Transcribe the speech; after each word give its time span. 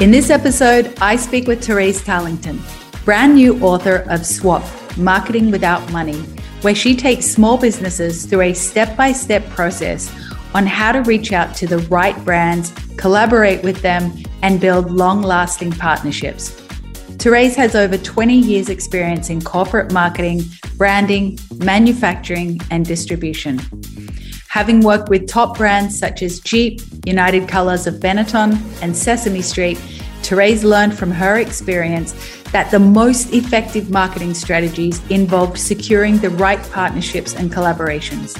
In 0.00 0.12
this 0.12 0.30
episode, 0.30 0.96
I 1.00 1.16
speak 1.16 1.48
with 1.48 1.64
Therese 1.64 2.00
Tarlinton, 2.02 2.60
brand 3.04 3.34
new 3.34 3.60
author 3.60 4.04
of 4.08 4.24
Swap 4.24 4.64
Marketing 4.96 5.50
Without 5.50 5.90
Money, 5.90 6.20
where 6.62 6.74
she 6.74 6.94
takes 6.94 7.26
small 7.26 7.58
businesses 7.58 8.24
through 8.24 8.42
a 8.42 8.54
step 8.54 8.96
by 8.96 9.12
step 9.12 9.44
process 9.50 10.08
on 10.54 10.66
how 10.66 10.92
to 10.92 11.00
reach 11.02 11.32
out 11.32 11.54
to 11.56 11.66
the 11.66 11.78
right 11.88 12.16
brands, 12.24 12.72
collaborate 12.96 13.62
with 13.62 13.82
them, 13.82 14.12
and 14.42 14.60
build 14.60 14.90
long 14.90 15.20
lasting 15.22 15.72
partnerships. 15.72 16.50
Therese 17.18 17.56
has 17.56 17.74
over 17.74 17.98
20 17.98 18.36
years' 18.36 18.68
experience 18.68 19.30
in 19.30 19.42
corporate 19.42 19.92
marketing, 19.92 20.42
branding, 20.76 21.38
manufacturing, 21.56 22.60
and 22.70 22.86
distribution. 22.86 23.58
Having 24.48 24.80
worked 24.80 25.10
with 25.10 25.28
top 25.28 25.58
brands 25.58 25.98
such 25.98 26.22
as 26.22 26.40
Jeep, 26.40 26.80
United 27.04 27.46
Colors 27.48 27.86
of 27.86 27.96
Benetton, 27.96 28.58
and 28.82 28.96
Sesame 28.96 29.42
Street, 29.42 29.76
Therese 30.22 30.64
learned 30.64 30.96
from 30.96 31.10
her 31.10 31.38
experience 31.38 32.14
that 32.52 32.70
the 32.70 32.78
most 32.78 33.34
effective 33.34 33.90
marketing 33.90 34.32
strategies 34.32 35.06
involved 35.10 35.58
securing 35.58 36.16
the 36.18 36.30
right 36.30 36.62
partnerships 36.70 37.34
and 37.34 37.52
collaborations. 37.52 38.38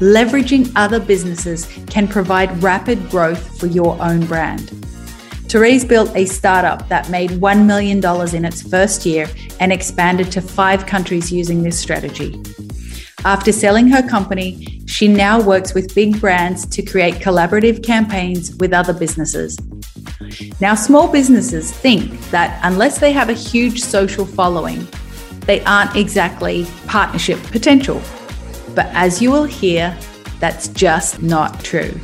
Leveraging 0.00 0.72
other 0.74 0.98
businesses 0.98 1.68
can 1.86 2.08
provide 2.08 2.60
rapid 2.60 3.08
growth 3.08 3.58
for 3.58 3.66
your 3.66 3.96
own 4.02 4.26
brand. 4.26 4.70
Therese 5.48 5.84
built 5.84 6.10
a 6.16 6.24
startup 6.24 6.88
that 6.88 7.10
made 7.10 7.30
$1 7.30 7.64
million 7.64 8.04
in 8.34 8.44
its 8.44 8.60
first 8.68 9.06
year 9.06 9.28
and 9.60 9.72
expanded 9.72 10.32
to 10.32 10.40
five 10.40 10.84
countries 10.86 11.30
using 11.30 11.62
this 11.62 11.78
strategy. 11.78 12.42
After 13.26 13.52
selling 13.52 13.88
her 13.88 14.06
company, 14.06 14.82
she 14.86 15.08
now 15.08 15.40
works 15.40 15.72
with 15.72 15.94
big 15.94 16.20
brands 16.20 16.66
to 16.66 16.82
create 16.82 17.14
collaborative 17.14 17.82
campaigns 17.82 18.54
with 18.56 18.74
other 18.74 18.92
businesses. 18.92 19.58
Now, 20.60 20.74
small 20.74 21.08
businesses 21.08 21.72
think 21.72 22.20
that 22.30 22.60
unless 22.62 22.98
they 22.98 23.12
have 23.12 23.30
a 23.30 23.34
huge 23.34 23.80
social 23.80 24.26
following, 24.26 24.86
they 25.46 25.64
aren't 25.64 25.96
exactly 25.96 26.66
partnership 26.86 27.42
potential. 27.44 28.02
But 28.74 28.86
as 28.92 29.22
you 29.22 29.30
will 29.30 29.44
hear, 29.44 29.96
that's 30.38 30.68
just 30.68 31.22
not 31.22 31.64
true. 31.64 31.98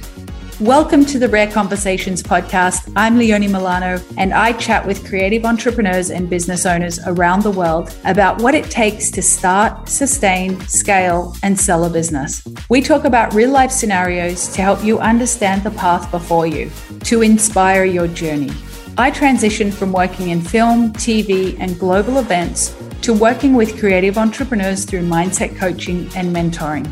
Welcome 0.61 1.06
to 1.06 1.19
the 1.19 1.27
Rare 1.27 1.50
Conversations 1.50 2.22
podcast. 2.22 2.92
I'm 2.94 3.16
Leonie 3.16 3.48
Milano, 3.48 3.98
and 4.19 4.34
I 4.34 4.53
chat 4.53 4.86
with 4.86 5.08
creative 5.08 5.47
entrepreneurs 5.47 6.11
and 6.11 6.28
business 6.28 6.66
owners 6.66 6.98
around 7.06 7.44
the 7.44 7.50
world 7.50 7.97
about 8.05 8.42
what 8.42 8.55
it 8.55 8.70
takes 8.70 9.11
to 9.12 9.22
start, 9.22 9.88
sustain, 9.88 10.61
scale, 10.69 11.34
and 11.42 11.58
sell 11.58 11.86
a 11.86 11.88
business. 11.88 12.47
We 12.69 12.83
talk 12.83 13.06
about 13.06 13.33
real 13.33 13.50
life 13.50 13.70
scenarios 13.70 14.48
to 14.48 14.61
help 14.61 14.84
you 14.84 14.98
understand 14.98 15.62
the 15.62 15.70
path 15.70 16.11
before 16.11 16.47
you, 16.47 16.70
to 17.05 17.22
inspire 17.22 17.86
your 17.86 18.08
journey. 18.08 18.53
I 18.98 19.12
transitioned 19.12 19.72
from 19.72 19.92
working 19.92 20.28
in 20.28 20.42
film, 20.42 20.92
TV, 20.92 21.58
and 21.58 21.78
global 21.78 22.19
events 22.19 22.77
to 23.00 23.14
working 23.14 23.55
with 23.55 23.81
creative 23.81 24.19
entrepreneurs 24.19 24.84
through 24.84 25.08
mindset 25.08 25.56
coaching 25.56 26.11
and 26.14 26.36
mentoring. 26.36 26.86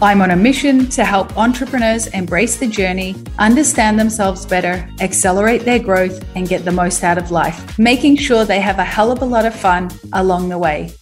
I'm 0.00 0.22
on 0.22 0.30
a 0.30 0.36
mission 0.36 0.88
to 0.90 1.04
help 1.04 1.36
entrepreneurs 1.36 2.06
embrace 2.08 2.56
the 2.56 2.68
journey, 2.68 3.16
understand 3.40 3.98
themselves 3.98 4.46
better, 4.46 4.88
accelerate 5.00 5.62
their 5.62 5.80
growth, 5.80 6.24
and 6.36 6.48
get 6.48 6.64
the 6.64 6.70
most 6.70 7.02
out 7.02 7.18
of 7.18 7.32
life, 7.32 7.76
making 7.80 8.14
sure 8.14 8.44
they 8.44 8.60
have 8.60 8.78
a 8.78 8.84
hell 8.84 9.10
of 9.10 9.22
a 9.22 9.24
lot 9.24 9.44
of 9.44 9.52
fun 9.52 9.90
along 10.12 10.50
the 10.50 10.58
way. 10.58 10.92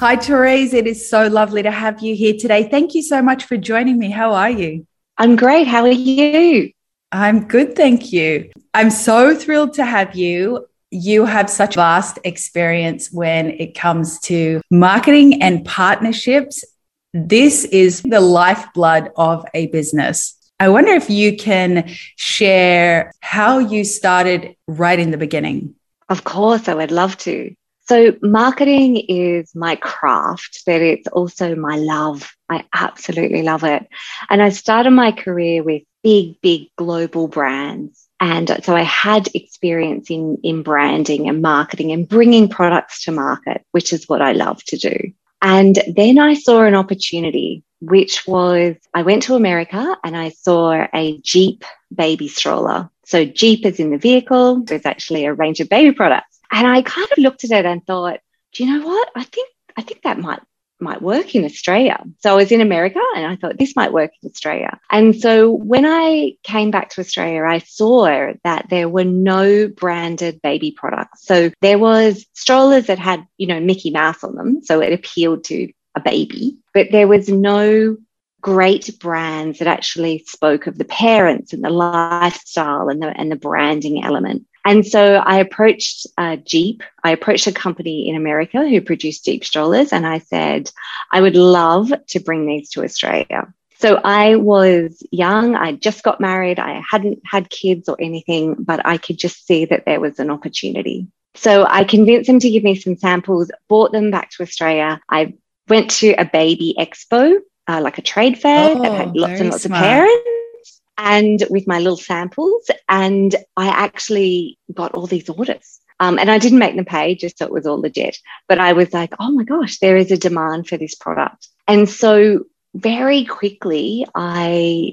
Hi, 0.00 0.16
Therese. 0.16 0.74
It 0.74 0.88
is 0.88 1.08
so 1.08 1.28
lovely 1.28 1.62
to 1.62 1.70
have 1.70 2.02
you 2.02 2.16
here 2.16 2.34
today. 2.36 2.68
Thank 2.68 2.96
you 2.96 3.02
so 3.02 3.22
much 3.22 3.44
for 3.44 3.56
joining 3.56 3.96
me. 3.96 4.10
How 4.10 4.32
are 4.32 4.50
you? 4.50 4.88
I'm 5.16 5.36
great. 5.36 5.68
How 5.68 5.82
are 5.82 5.92
you? 5.92 6.72
I'm 7.12 7.46
good. 7.46 7.76
Thank 7.76 8.12
you. 8.12 8.50
I'm 8.74 8.90
so 8.90 9.36
thrilled 9.36 9.74
to 9.74 9.84
have 9.84 10.16
you 10.16 10.66
you 10.92 11.24
have 11.24 11.48
such 11.48 11.76
vast 11.76 12.18
experience 12.24 13.12
when 13.12 13.50
it 13.50 13.76
comes 13.76 14.18
to 14.18 14.60
marketing 14.72 15.40
and 15.40 15.64
partnerships 15.64 16.64
this 17.12 17.64
is 17.64 18.02
the 18.02 18.20
lifeblood 18.20 19.10
of 19.16 19.44
a 19.54 19.66
business. 19.68 20.36
I 20.58 20.68
wonder 20.68 20.92
if 20.92 21.08
you 21.08 21.36
can 21.36 21.88
share 22.16 23.12
how 23.20 23.58
you 23.58 23.84
started 23.84 24.56
right 24.68 24.98
in 24.98 25.10
the 25.10 25.16
beginning. 25.16 25.74
Of 26.08 26.24
course, 26.24 26.68
I 26.68 26.74
would 26.74 26.90
love 26.90 27.16
to. 27.18 27.54
So, 27.88 28.14
marketing 28.22 28.98
is 29.08 29.52
my 29.54 29.74
craft, 29.74 30.62
but 30.66 30.80
it's 30.80 31.08
also 31.08 31.56
my 31.56 31.76
love. 31.76 32.30
I 32.48 32.64
absolutely 32.72 33.42
love 33.42 33.64
it. 33.64 33.88
And 34.28 34.42
I 34.42 34.50
started 34.50 34.90
my 34.90 35.12
career 35.12 35.62
with 35.62 35.82
big, 36.02 36.40
big 36.40 36.68
global 36.76 37.26
brands. 37.26 38.06
And 38.20 38.60
so 38.62 38.76
I 38.76 38.82
had 38.82 39.28
experience 39.34 40.10
in, 40.10 40.38
in 40.42 40.62
branding 40.62 41.28
and 41.28 41.40
marketing 41.40 41.90
and 41.90 42.06
bringing 42.06 42.48
products 42.48 43.04
to 43.04 43.12
market, 43.12 43.64
which 43.72 43.94
is 43.94 44.08
what 44.08 44.20
I 44.20 44.32
love 44.32 44.62
to 44.64 44.76
do. 44.76 45.12
And 45.42 45.78
then 45.94 46.18
I 46.18 46.34
saw 46.34 46.62
an 46.62 46.74
opportunity, 46.74 47.62
which 47.80 48.26
was 48.26 48.76
I 48.92 49.02
went 49.02 49.22
to 49.24 49.34
America 49.34 49.96
and 50.04 50.16
I 50.16 50.30
saw 50.30 50.86
a 50.94 51.18
Jeep 51.22 51.64
baby 51.94 52.28
stroller. 52.28 52.90
So, 53.04 53.24
Jeep 53.24 53.66
is 53.66 53.80
in 53.80 53.90
the 53.90 53.98
vehicle, 53.98 54.62
there's 54.62 54.86
actually 54.86 55.24
a 55.24 55.34
range 55.34 55.60
of 55.60 55.68
baby 55.68 55.92
products. 55.92 56.38
And 56.52 56.66
I 56.66 56.82
kind 56.82 57.08
of 57.10 57.18
looked 57.18 57.44
at 57.44 57.50
it 57.50 57.66
and 57.66 57.84
thought, 57.84 58.20
do 58.52 58.64
you 58.64 58.78
know 58.78 58.86
what? 58.86 59.08
I 59.14 59.24
think 59.24 59.48
I 59.76 59.82
think 59.82 60.02
that 60.02 60.18
might 60.18 60.40
might 60.80 61.02
work 61.02 61.34
in 61.34 61.44
Australia. 61.44 62.02
So 62.20 62.32
I 62.32 62.36
was 62.36 62.52
in 62.52 62.60
America 62.60 63.00
and 63.14 63.26
I 63.26 63.36
thought 63.36 63.58
this 63.58 63.76
might 63.76 63.92
work 63.92 64.12
in 64.22 64.30
Australia. 64.30 64.78
And 64.90 65.14
so 65.14 65.50
when 65.50 65.84
I 65.84 66.36
came 66.42 66.70
back 66.70 66.90
to 66.90 67.00
Australia, 67.00 67.44
I 67.44 67.58
saw 67.58 68.32
that 68.44 68.66
there 68.70 68.88
were 68.88 69.04
no 69.04 69.68
branded 69.68 70.40
baby 70.42 70.72
products. 70.72 70.99
So 71.16 71.50
there 71.60 71.78
was 71.78 72.26
strollers 72.34 72.86
that 72.86 72.98
had, 72.98 73.26
you 73.36 73.46
know, 73.46 73.60
Mickey 73.60 73.90
Mouse 73.90 74.22
on 74.24 74.34
them. 74.34 74.62
So 74.62 74.80
it 74.80 74.92
appealed 74.92 75.44
to 75.44 75.70
a 75.94 76.00
baby, 76.00 76.56
but 76.72 76.88
there 76.92 77.08
was 77.08 77.28
no 77.28 77.96
great 78.40 78.98
brands 78.98 79.58
that 79.58 79.68
actually 79.68 80.24
spoke 80.26 80.66
of 80.66 80.78
the 80.78 80.84
parents 80.84 81.52
and 81.52 81.62
the 81.62 81.70
lifestyle 81.70 82.88
and 82.88 83.02
the, 83.02 83.08
and 83.08 83.30
the 83.30 83.36
branding 83.36 84.02
element. 84.02 84.46
And 84.64 84.86
so 84.86 85.16
I 85.16 85.38
approached 85.38 86.06
uh, 86.18 86.36
Jeep. 86.36 86.82
I 87.02 87.10
approached 87.12 87.46
a 87.46 87.52
company 87.52 88.08
in 88.08 88.16
America 88.16 88.68
who 88.68 88.80
produced 88.80 89.24
Jeep 89.24 89.44
strollers, 89.44 89.92
and 89.92 90.06
I 90.06 90.18
said, 90.18 90.70
I 91.10 91.20
would 91.20 91.36
love 91.36 91.92
to 92.08 92.20
bring 92.20 92.46
these 92.46 92.70
to 92.70 92.84
Australia. 92.84 93.52
So 93.80 93.98
I 94.04 94.36
was 94.36 95.02
young. 95.10 95.54
I 95.54 95.72
just 95.72 96.02
got 96.02 96.20
married. 96.20 96.58
I 96.58 96.82
hadn't 96.88 97.20
had 97.24 97.48
kids 97.48 97.88
or 97.88 97.96
anything, 97.98 98.56
but 98.58 98.86
I 98.86 98.98
could 98.98 99.16
just 99.16 99.46
see 99.46 99.64
that 99.64 99.86
there 99.86 100.00
was 100.00 100.18
an 100.18 100.30
opportunity. 100.30 101.08
So 101.34 101.64
I 101.66 101.84
convinced 101.84 102.26
them 102.26 102.40
to 102.40 102.50
give 102.50 102.62
me 102.62 102.74
some 102.74 102.96
samples, 102.96 103.50
brought 103.70 103.92
them 103.92 104.10
back 104.10 104.32
to 104.32 104.42
Australia. 104.42 105.00
I 105.08 105.32
went 105.66 105.90
to 105.92 106.12
a 106.12 106.26
baby 106.26 106.74
expo, 106.78 107.38
uh, 107.68 107.80
like 107.80 107.96
a 107.96 108.02
trade 108.02 108.38
fair 108.38 108.76
oh, 108.76 108.82
that 108.82 108.92
had 108.92 109.08
oh, 109.08 109.12
lots 109.14 109.40
and 109.40 109.50
lots 109.50 109.62
smart. 109.62 109.82
of 109.82 109.88
parents 109.88 110.80
and 110.98 111.42
with 111.48 111.66
my 111.66 111.78
little 111.78 111.96
samples. 111.96 112.70
And 112.86 113.34
I 113.56 113.68
actually 113.68 114.58
got 114.74 114.92
all 114.92 115.06
these 115.06 115.30
orders. 115.30 115.80
Um, 116.00 116.18
and 116.18 116.30
I 116.30 116.38
didn't 116.38 116.58
make 116.58 116.76
them 116.76 116.84
pay 116.84 117.14
just 117.14 117.38
so 117.38 117.46
it 117.46 117.52
was 117.52 117.66
all 117.66 117.80
legit. 117.80 118.18
But 118.46 118.58
I 118.58 118.74
was 118.74 118.92
like, 118.92 119.14
oh 119.18 119.30
my 119.30 119.44
gosh, 119.44 119.78
there 119.78 119.96
is 119.96 120.10
a 120.10 120.18
demand 120.18 120.66
for 120.68 120.76
this 120.76 120.94
product. 120.94 121.48
And 121.66 121.88
so 121.88 122.44
very 122.74 123.24
quickly, 123.24 124.06
I 124.14 124.92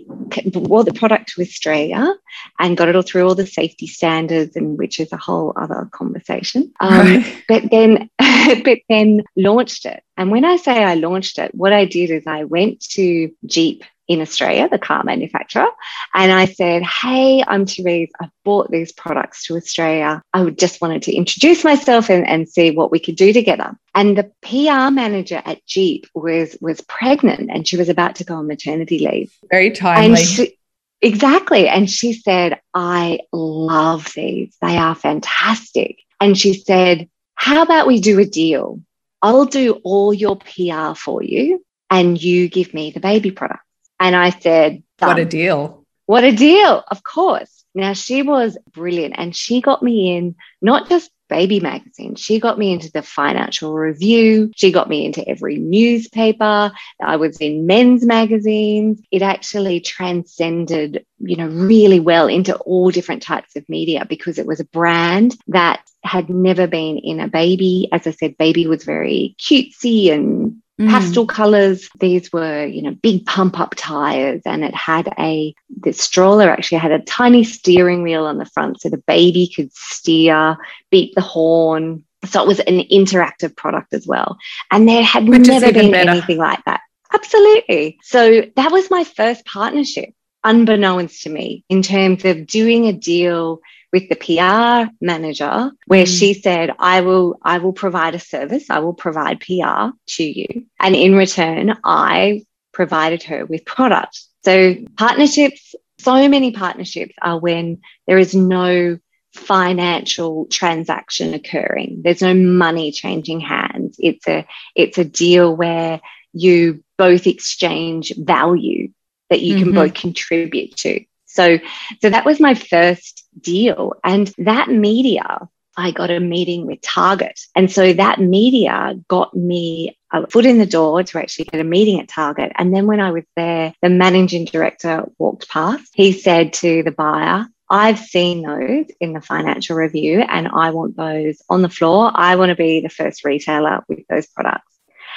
brought 0.51 0.85
the 0.85 0.93
product 0.93 1.29
to 1.29 1.41
Australia 1.41 2.13
and 2.59 2.75
got 2.75 2.89
it 2.89 2.95
all 2.95 3.01
through 3.03 3.27
all 3.27 3.35
the 3.35 3.45
safety 3.45 3.87
standards, 3.87 4.55
and 4.55 4.77
which 4.77 4.99
is 4.99 5.11
a 5.11 5.17
whole 5.17 5.53
other 5.55 5.87
conversation. 5.91 6.73
Um, 6.79 6.99
right. 6.99 7.43
But 7.47 7.71
then, 7.71 8.09
but 8.63 8.79
then 8.87 9.23
launched 9.35 9.85
it. 9.85 10.03
And 10.15 10.31
when 10.31 10.45
I 10.45 10.57
say 10.57 10.83
I 10.83 10.93
launched 10.93 11.37
it, 11.39 11.53
what 11.53 11.73
I 11.73 11.85
did 11.85 12.11
is 12.11 12.25
I 12.27 12.43
went 12.43 12.81
to 12.91 13.31
Jeep 13.45 13.83
in 14.07 14.21
Australia, 14.21 14.69
the 14.69 14.79
car 14.79 15.03
manufacturer. 15.03 15.67
And 16.13 16.31
I 16.31 16.45
said, 16.45 16.83
Hey, 16.83 17.43
I'm 17.45 17.65
Therese. 17.65 18.11
I've 18.19 18.29
brought 18.43 18.71
these 18.71 18.91
products 18.91 19.45
to 19.45 19.55
Australia. 19.55 20.21
I 20.33 20.49
just 20.51 20.81
wanted 20.81 21.03
to 21.03 21.15
introduce 21.15 21.63
myself 21.63 22.09
and, 22.09 22.27
and 22.27 22.47
see 22.47 22.71
what 22.71 22.91
we 22.91 22.99
could 22.99 23.15
do 23.15 23.33
together. 23.33 23.77
And 23.93 24.17
the 24.17 24.31
PR 24.41 24.91
manager 24.91 25.41
at 25.43 25.65
Jeep 25.65 26.07
was, 26.13 26.57
was 26.61 26.81
pregnant 26.81 27.49
and 27.51 27.67
she 27.67 27.77
was 27.77 27.89
about 27.89 28.15
to 28.15 28.23
go 28.23 28.35
on 28.35 28.47
maternity 28.47 28.99
leave. 28.99 29.33
Very 29.49 29.71
timely. 29.71 30.23
She, 30.23 30.57
exactly. 31.01 31.67
And 31.67 31.89
she 31.89 32.13
said, 32.13 32.61
I 32.73 33.19
love 33.33 34.11
these. 34.15 34.55
They 34.61 34.77
are 34.77 34.95
fantastic. 34.95 35.97
And 36.21 36.37
she 36.37 36.53
said, 36.53 37.09
How 37.35 37.61
about 37.61 37.87
we 37.87 37.99
do 37.99 38.19
a 38.19 38.25
deal? 38.25 38.81
I'll 39.21 39.45
do 39.45 39.81
all 39.83 40.13
your 40.13 40.37
PR 40.37 40.93
for 40.93 41.23
you 41.23 41.65
and 41.89 42.21
you 42.21 42.49
give 42.49 42.73
me 42.73 42.91
the 42.91 42.99
baby 42.99 43.31
product. 43.31 43.61
And 43.99 44.15
I 44.15 44.29
said, 44.31 44.83
Done. 44.97 45.09
What 45.09 45.19
a 45.19 45.25
deal. 45.25 45.85
What 46.05 46.23
a 46.23 46.31
deal. 46.31 46.83
Of 46.89 47.03
course. 47.03 47.63
Now, 47.75 47.93
she 47.93 48.23
was 48.23 48.57
brilliant 48.73 49.15
and 49.17 49.35
she 49.35 49.61
got 49.61 49.83
me 49.83 50.15
in 50.15 50.35
not 50.61 50.89
just 50.89 51.11
baby 51.29 51.59
magazine, 51.59 52.15
She 52.15 52.39
got 52.39 52.57
me 52.57 52.71
into 52.71 52.91
the 52.91 53.01
financial 53.01 53.73
review. 53.73 54.51
She 54.55 54.71
got 54.71 54.89
me 54.89 55.05
into 55.05 55.27
every 55.27 55.57
newspaper. 55.57 56.71
I 57.03 57.15
was 57.17 57.37
in 57.37 57.65
men's 57.65 58.05
magazines. 58.05 59.01
It 59.11 59.21
actually 59.21 59.81
transcended, 59.81 61.05
you 61.19 61.35
know, 61.35 61.47
really 61.47 61.99
well 61.99 62.27
into 62.27 62.55
all 62.57 62.91
different 62.91 63.23
types 63.23 63.55
of 63.55 63.67
media 63.67 64.05
because 64.07 64.37
it 64.37 64.47
was 64.47 64.59
a 64.59 64.65
brand 64.65 65.35
that 65.47 65.81
had 66.03 66.29
never 66.29 66.67
been 66.67 66.97
in 66.97 67.19
a 67.19 67.27
baby. 67.27 67.89
As 67.91 68.07
I 68.07 68.11
said, 68.11 68.37
baby 68.37 68.67
was 68.67 68.83
very 68.83 69.35
cutesy 69.39 70.11
and 70.11 70.61
Mm. 70.79 70.89
pastel 70.91 71.25
colors. 71.25 71.89
These 71.99 72.31
were, 72.31 72.65
you 72.65 72.83
know, 72.83 72.91
big 72.91 73.25
pump 73.25 73.59
up 73.59 73.73
tires, 73.75 74.43
and 74.45 74.63
it 74.63 74.75
had 74.75 75.11
a 75.17 75.55
the 75.81 75.91
stroller 75.91 76.49
actually 76.49 76.77
had 76.77 76.91
a 76.91 76.99
tiny 76.99 77.43
steering 77.43 78.03
wheel 78.03 78.25
on 78.25 78.37
the 78.37 78.45
front, 78.45 78.79
so 78.79 78.89
the 78.89 79.03
baby 79.07 79.51
could 79.53 79.73
steer, 79.73 80.55
beat 80.91 81.15
the 81.15 81.21
horn. 81.21 82.03
So 82.25 82.41
it 82.43 82.47
was 82.47 82.59
an 82.59 82.79
interactive 82.91 83.55
product 83.55 83.93
as 83.93 84.05
well, 84.05 84.37
and 84.69 84.87
there 84.87 85.03
had 85.03 85.27
Which 85.27 85.47
never 85.47 85.71
been 85.71 85.91
better. 85.91 86.11
anything 86.11 86.37
like 86.37 86.63
that. 86.65 86.81
Absolutely. 87.11 87.97
So 88.03 88.43
that 88.55 88.71
was 88.71 88.91
my 88.91 89.03
first 89.03 89.45
partnership, 89.45 90.09
unbeknownst 90.43 91.23
to 91.23 91.29
me, 91.29 91.63
in 91.69 91.81
terms 91.81 92.23
of 92.25 92.45
doing 92.45 92.85
a 92.85 92.93
deal 92.93 93.61
with 93.93 94.09
the 94.09 94.15
PR 94.15 94.91
manager 95.01 95.71
where 95.85 96.05
mm. 96.05 96.19
she 96.19 96.33
said, 96.33 96.71
I 96.77 97.01
will, 97.01 97.39
I 97.41 97.59
will 97.59 97.73
provide 97.73 98.15
a 98.15 98.19
service. 98.19 98.69
I 98.69 98.79
will 98.79 98.93
provide 98.93 99.39
PR 99.39 99.89
to 100.15 100.23
you. 100.23 100.65
And 100.79 100.95
in 100.95 101.15
return, 101.15 101.77
I 101.83 102.43
provided 102.73 103.23
her 103.23 103.45
with 103.45 103.65
product. 103.65 104.21
So 104.43 104.75
partnerships, 104.97 105.75
so 105.99 106.27
many 106.27 106.51
partnerships 106.51 107.15
are 107.21 107.39
when 107.39 107.81
there 108.05 108.17
is 108.17 108.35
no 108.35 108.99
financial 109.33 110.45
transaction 110.47 111.33
occurring. 111.33 112.01
There's 112.03 112.21
no 112.21 112.33
money 112.33 112.91
changing 112.91 113.39
hands. 113.39 113.95
It's 113.99 114.27
a, 114.27 114.45
it's 114.75 114.97
a 114.97 115.05
deal 115.05 115.55
where 115.55 116.01
you 116.33 116.83
both 116.97 117.27
exchange 117.27 118.13
value 118.15 118.89
that 119.29 119.41
you 119.41 119.55
mm-hmm. 119.55 119.63
can 119.65 119.73
both 119.73 119.93
contribute 119.93 120.75
to. 120.77 121.03
So, 121.37 121.59
so 122.01 122.09
that 122.09 122.25
was 122.25 122.39
my 122.39 122.55
first 122.55 123.25
deal. 123.39 123.93
And 124.03 124.33
that 124.39 124.69
media, 124.69 125.47
I 125.77 125.91
got 125.91 126.09
a 126.09 126.19
meeting 126.19 126.65
with 126.65 126.81
Target. 126.81 127.39
And 127.55 127.71
so 127.71 127.93
that 127.93 128.19
media 128.19 128.95
got 129.07 129.35
me 129.35 129.97
a 130.11 130.25
foot 130.27 130.47
in 130.47 130.57
the 130.57 130.65
door 130.65 131.03
to 131.03 131.19
actually 131.19 131.45
get 131.45 131.61
a 131.61 131.63
meeting 131.63 131.99
at 131.99 132.07
Target. 132.07 132.51
And 132.55 132.73
then 132.73 132.87
when 132.87 132.99
I 132.99 133.11
was 133.11 133.25
there, 133.35 133.73
the 133.83 133.89
managing 133.89 134.45
director 134.45 135.05
walked 135.19 135.47
past. 135.47 135.91
He 135.93 136.11
said 136.11 136.53
to 136.53 136.81
the 136.81 136.91
buyer, 136.91 137.45
I've 137.69 137.99
seen 137.99 138.41
those 138.41 138.85
in 138.99 139.13
the 139.13 139.21
financial 139.21 139.75
review 139.75 140.21
and 140.21 140.47
I 140.47 140.71
want 140.71 140.97
those 140.97 141.41
on 141.49 141.61
the 141.61 141.69
floor. 141.69 142.11
I 142.13 142.37
want 142.37 142.49
to 142.49 142.55
be 142.55 142.81
the 142.81 142.89
first 142.89 143.23
retailer 143.23 143.83
with 143.87 144.07
those 144.09 144.25
products. 144.27 144.73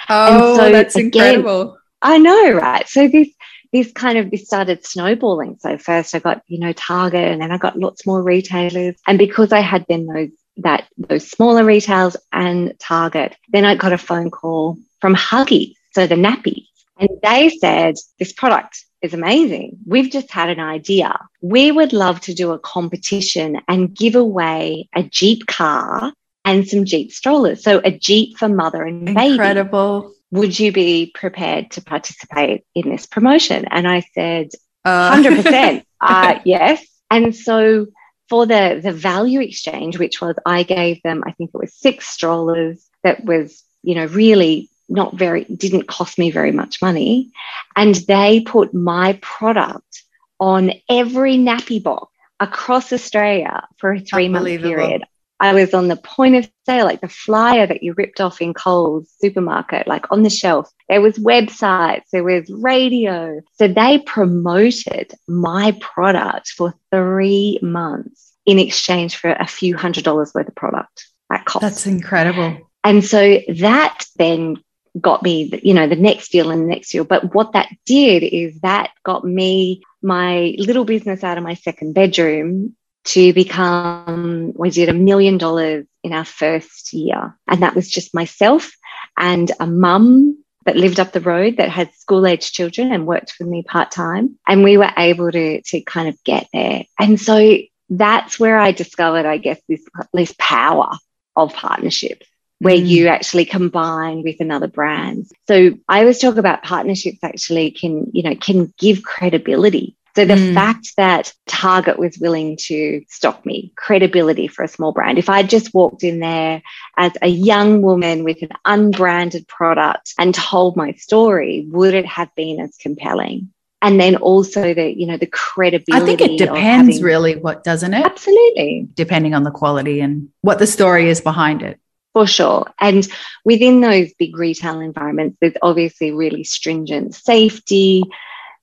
Oh, 0.08 0.56
so 0.56 0.73
that's 0.73 0.96
again, 0.96 1.37
incredible. 1.37 1.78
I 2.02 2.19
know, 2.19 2.52
right? 2.52 2.88
So 2.88 3.08
this 3.08 3.28
this 3.72 3.93
kind 3.93 4.19
of 4.19 4.31
this 4.31 4.46
started 4.46 4.84
snowballing. 4.84 5.58
So 5.61 5.78
first 5.78 6.14
I 6.14 6.19
got, 6.19 6.43
you 6.46 6.58
know, 6.58 6.72
Target 6.72 7.28
and 7.28 7.40
then 7.40 7.52
I 7.52 7.58
got 7.58 7.78
lots 7.78 8.06
more 8.06 8.22
retailers. 8.22 8.96
And 9.06 9.19
because 9.19 9.52
I 9.52 9.61
had 9.61 9.84
then 9.88 10.06
those 10.06 10.31
that 10.58 10.88
those 10.99 11.31
smaller 11.31 11.64
retails 11.64 12.17
and 12.32 12.78
Target, 12.78 13.37
then 13.49 13.64
I 13.64 13.76
got 13.76 13.93
a 13.93 13.99
phone 13.99 14.31
call 14.31 14.76
from 15.00 15.14
Huggies, 15.14 15.75
so 15.93 16.06
the 16.06 16.17
nappy. 16.17 16.67
And 16.99 17.08
they 17.22 17.49
said, 17.49 17.94
This 18.19 18.32
product 18.32 18.84
is 19.00 19.14
amazing. 19.14 19.78
We've 19.87 20.11
just 20.11 20.31
had 20.31 20.50
an 20.50 20.61
idea. 20.61 21.19
We 21.40 21.73
would 21.73 21.93
love 21.93 22.20
to 22.23 22.34
do 22.34 22.52
a 22.52 22.58
competition 22.58 23.61
and 23.69 23.94
give 23.94 24.14
away 24.14 24.88
a 24.94 25.02
Jeep 25.02 25.46
car 25.46 26.12
and 26.44 26.69
some 26.69 26.84
Jeep 26.84 27.11
strollers. 27.12 27.62
So 27.62 27.81
a 27.84 27.90
Jeep 27.90 28.37
for 28.37 28.49
mother 28.49 28.82
and 28.82 29.06
baby. 29.06 29.32
Incredible 29.32 30.12
would 30.31 30.59
you 30.59 30.73
be 30.73 31.11
prepared 31.15 31.73
to 31.73 31.82
participate 31.82 32.65
in 32.75 32.88
this 32.88 33.06
promotion? 33.06 33.67
And 33.71 33.87
I 33.87 34.00
said, 34.15 34.50
uh. 34.85 35.17
100%, 35.17 35.85
uh, 36.00 36.41
yes. 36.44 36.85
And 37.11 37.35
so 37.35 37.87
for 38.29 38.47
the, 38.47 38.81
the 38.82 38.93
value 38.93 39.41
exchange, 39.41 39.99
which 39.99 40.21
was 40.21 40.37
I 40.47 40.62
gave 40.62 41.03
them, 41.03 41.23
I 41.27 41.32
think 41.32 41.50
it 41.53 41.59
was 41.59 41.75
six 41.75 42.09
strollers 42.09 42.88
that 43.03 43.25
was, 43.25 43.62
you 43.82 43.94
know, 43.94 44.06
really 44.06 44.71
not 44.88 45.15
very, 45.15 45.44
didn't 45.44 45.88
cost 45.88 46.19
me 46.19 46.31
very 46.31 46.53
much 46.53 46.81
money. 46.81 47.31
And 47.76 47.94
they 47.94 48.41
put 48.41 48.73
my 48.73 49.19
product 49.21 50.05
on 50.38 50.73
every 50.88 51.37
nappy 51.37 51.83
box 51.83 52.12
across 52.38 52.93
Australia 52.93 53.67
for 53.79 53.93
a 53.93 54.00
three 54.00 54.29
month 54.29 54.47
period. 54.47 55.05
I 55.40 55.54
was 55.54 55.72
on 55.72 55.88
the 55.88 55.96
point 55.96 56.37
of 56.37 56.50
sale, 56.66 56.84
like 56.84 57.00
the 57.00 57.08
flyer 57.08 57.66
that 57.66 57.82
you 57.82 57.94
ripped 57.94 58.20
off 58.20 58.42
in 58.42 58.52
Coles 58.52 59.10
supermarket, 59.20 59.87
like 59.87 60.12
on 60.12 60.22
the 60.22 60.31
shelf. 60.31 60.70
There 60.88 61.00
was 61.00 61.19
websites, 61.19 62.02
there 62.12 62.22
was 62.22 62.50
radio. 62.50 63.40
So 63.54 63.66
they 63.66 64.00
promoted 64.00 65.12
my 65.26 65.76
product 65.81 66.50
for 66.50 66.75
three 66.92 67.58
months 67.62 68.32
in 68.44 68.58
exchange 68.58 69.16
for 69.16 69.31
a 69.31 69.46
few 69.46 69.76
hundred 69.76 70.04
dollars 70.04 70.32
worth 70.34 70.48
of 70.48 70.54
product 70.54 71.08
at 71.32 71.46
cost. 71.46 71.62
That's 71.62 71.87
incredible. 71.87 72.58
And 72.84 73.02
so 73.02 73.40
that 73.48 74.04
then 74.16 74.62
got 75.00 75.22
me, 75.22 75.58
you 75.62 75.72
know, 75.72 75.87
the 75.87 75.96
next 75.96 76.32
deal 76.32 76.50
and 76.50 76.62
the 76.62 76.66
next 76.66 76.90
deal. 76.90 77.04
But 77.04 77.34
what 77.34 77.52
that 77.52 77.69
did 77.87 78.22
is 78.22 78.60
that 78.60 78.90
got 79.04 79.25
me 79.25 79.82
my 80.02 80.54
little 80.58 80.84
business 80.84 81.25
out 81.25 81.38
of 81.38 81.44
my 81.44 81.54
second 81.54 81.94
bedroom 81.94 82.75
to 83.05 83.32
become, 83.32 84.52
we 84.55 84.70
did 84.70 84.88
a 84.88 84.94
million 84.94 85.38
dollars 85.38 85.87
in 86.02 86.12
our 86.12 86.25
first 86.25 86.93
year. 86.93 87.37
And 87.47 87.62
that 87.62 87.75
was 87.75 87.88
just 87.88 88.14
myself 88.14 88.73
and 89.17 89.50
a 89.61 89.67
mum 89.67 90.43
that 90.67 90.76
lived 90.76 91.00
up 91.00 91.12
the 91.12 91.20
road 91.20 91.56
that 91.56 91.70
had 91.70 91.93
school 91.94 92.26
age 92.26 92.52
children 92.52 92.93
and 92.93 93.06
worked 93.06 93.32
for 93.32 93.44
me 93.44 93.62
part 93.62 93.91
time. 93.91 94.38
And 94.47 94.62
we 94.62 94.76
were 94.76 94.91
able 94.97 95.31
to, 95.31 95.62
to 95.62 95.81
kind 95.82 96.08
of 96.08 96.23
get 96.25 96.49
there. 96.52 96.85
And 96.99 97.19
so 97.19 97.56
that's 97.88 98.38
where 98.38 98.58
I 98.58 98.73
discovered, 98.73 99.26
I 99.26 99.38
guess, 99.38 99.61
this, 99.69 99.82
this 100.12 100.35
power 100.38 100.93
of 101.35 101.55
partnerships 101.55 102.26
where 102.58 102.76
mm. 102.76 102.87
you 102.87 103.08
actually 103.08 103.47
combine 103.47 104.23
with 104.23 104.37
another 104.41 104.69
brand. 104.69 105.26
So 105.49 105.79
I 105.88 106.00
always 106.00 106.19
talk 106.19 106.37
about 106.37 106.62
partnerships 106.62 107.19
actually 107.23 107.70
can, 107.70 108.11
you 108.12 108.23
know, 108.23 108.37
can 108.37 108.73
give 108.79 109.02
credibility 109.02 109.97
so 110.17 110.25
the 110.25 110.35
mm. 110.35 110.55
fact 110.55 110.95
that 110.97 111.33
Target 111.47 111.99
was 111.99 112.19
willing 112.19 112.57
to 112.62 113.03
stock 113.09 113.47
me, 113.47 113.73
credibility 113.77 114.49
for 114.49 114.65
a 114.65 114.69
small 114.69 114.93
brand. 114.93 115.19
If 115.19 115.29
I 115.29 115.43
just 115.43 115.73
walked 115.73 116.03
in 116.03 116.21
there 116.21 116.62
as 116.97 117.12
a 117.23 117.29
young 117.29 117.83
woman 117.83 118.25
with 118.25 118.43
an 118.43 118.51
unbranded 118.65 119.47
product 119.47 120.15
and 120.19 120.35
told 120.35 120.77
my 120.77 120.93
story, 120.93 121.67
would 121.71 121.95
it 121.95 122.07
have 122.07 122.35
been 122.35 122.61
as 122.61 122.77
compelling? 122.77 123.53
And 123.83 123.99
then 123.99 124.17
also 124.17 124.75
the, 124.75 124.95
you 124.95 125.07
know, 125.07 125.17
the 125.17 125.27
credibility. 125.27 126.03
I 126.03 126.05
think 126.05 126.21
it 126.21 126.39
depends 126.39 126.97
having, 126.97 127.03
really 127.03 127.37
what 127.37 127.65
doesn't 127.65 127.95
it? 127.95 128.05
Absolutely. 128.05 128.88
Depending 128.93 129.35
on 129.35 129.43
the 129.43 129.50
quality 129.50 130.00
and 130.00 130.29
what 130.43 130.59
the 130.59 130.67
story 130.67 131.09
is 131.09 131.21
behind 131.21 131.62
it. 131.62 131.81
For 132.12 132.26
sure. 132.26 132.67
And 132.79 133.07
within 133.45 133.81
those 133.81 134.12
big 134.14 134.37
retail 134.37 134.81
environments, 134.81 135.38
there's 135.40 135.55
obviously 135.62 136.11
really 136.11 136.45
stringent 136.45 137.14
safety, 137.14 138.02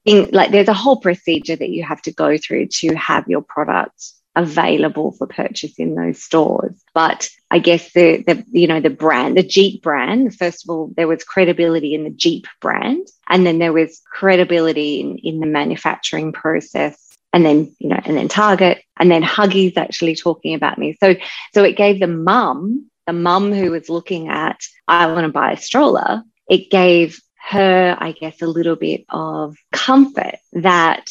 like 0.08 0.52
there's 0.52 0.68
a 0.68 0.74
whole 0.74 0.98
procedure 0.98 1.56
that 1.56 1.70
you 1.70 1.84
have 1.84 2.02
to 2.04 2.14
go 2.14 2.38
through 2.38 2.68
to 2.68 2.96
have 2.96 3.28
your 3.28 3.42
product 3.42 4.12
available 4.36 5.12
for 5.14 5.26
purchase 5.26 5.74
in 5.80 5.96
those 5.96 6.22
stores. 6.22 6.80
But 6.94 7.30
I 7.50 7.60
guess 7.60 7.92
the, 7.94 8.24
the 8.24 8.46
you 8.52 8.68
know 8.68 8.80
the 8.80 8.90
brand, 8.90 9.36
the 9.36 9.44
Jeep 9.44 9.82
brand, 9.82 10.36
first 10.36 10.64
of 10.64 10.70
all, 10.70 10.92
there 10.96 11.08
was 11.08 11.24
credibility 11.24 11.94
in 11.94 12.04
the 12.04 12.12
Jeep 12.12 12.48
brand, 12.62 13.08
and 13.28 13.46
then 13.46 13.60
there 13.60 13.74
was 13.74 14.02
credibility 14.12 15.02
in, 15.02 15.18
in 15.18 15.40
the 15.40 15.48
manufacturing 15.48 16.32
process. 16.32 17.04
And 17.34 17.46
then, 17.46 17.76
you 17.80 17.90
know, 17.90 18.00
and 18.06 18.18
then 18.18 18.30
Target, 18.30 18.82
and 18.98 19.12
then 19.12 19.22
Huggies 19.22 19.76
actually 19.76 20.16
talking 20.16 20.56
about 20.56 20.78
me. 20.78 20.98
So, 21.00 21.16
so 21.54 21.64
it 21.64 21.76
gave 21.76 22.00
the 22.00 22.08
mum, 22.08 22.90
the 23.06 23.14
mum 23.14 23.52
who 23.52 23.70
was 23.70 23.90
looking 23.90 24.30
at, 24.30 24.60
I 24.88 25.08
want 25.08 25.26
to 25.26 25.32
buy 25.32 25.52
a 25.52 25.58
stroller. 25.58 26.24
It 26.50 26.72
gave 26.72 27.20
her, 27.40 27.96
I 27.98 28.12
guess, 28.12 28.42
a 28.42 28.48
little 28.48 28.76
bit 28.76 29.06
of 29.10 29.58
comfort 29.72 30.36
that 30.54 31.10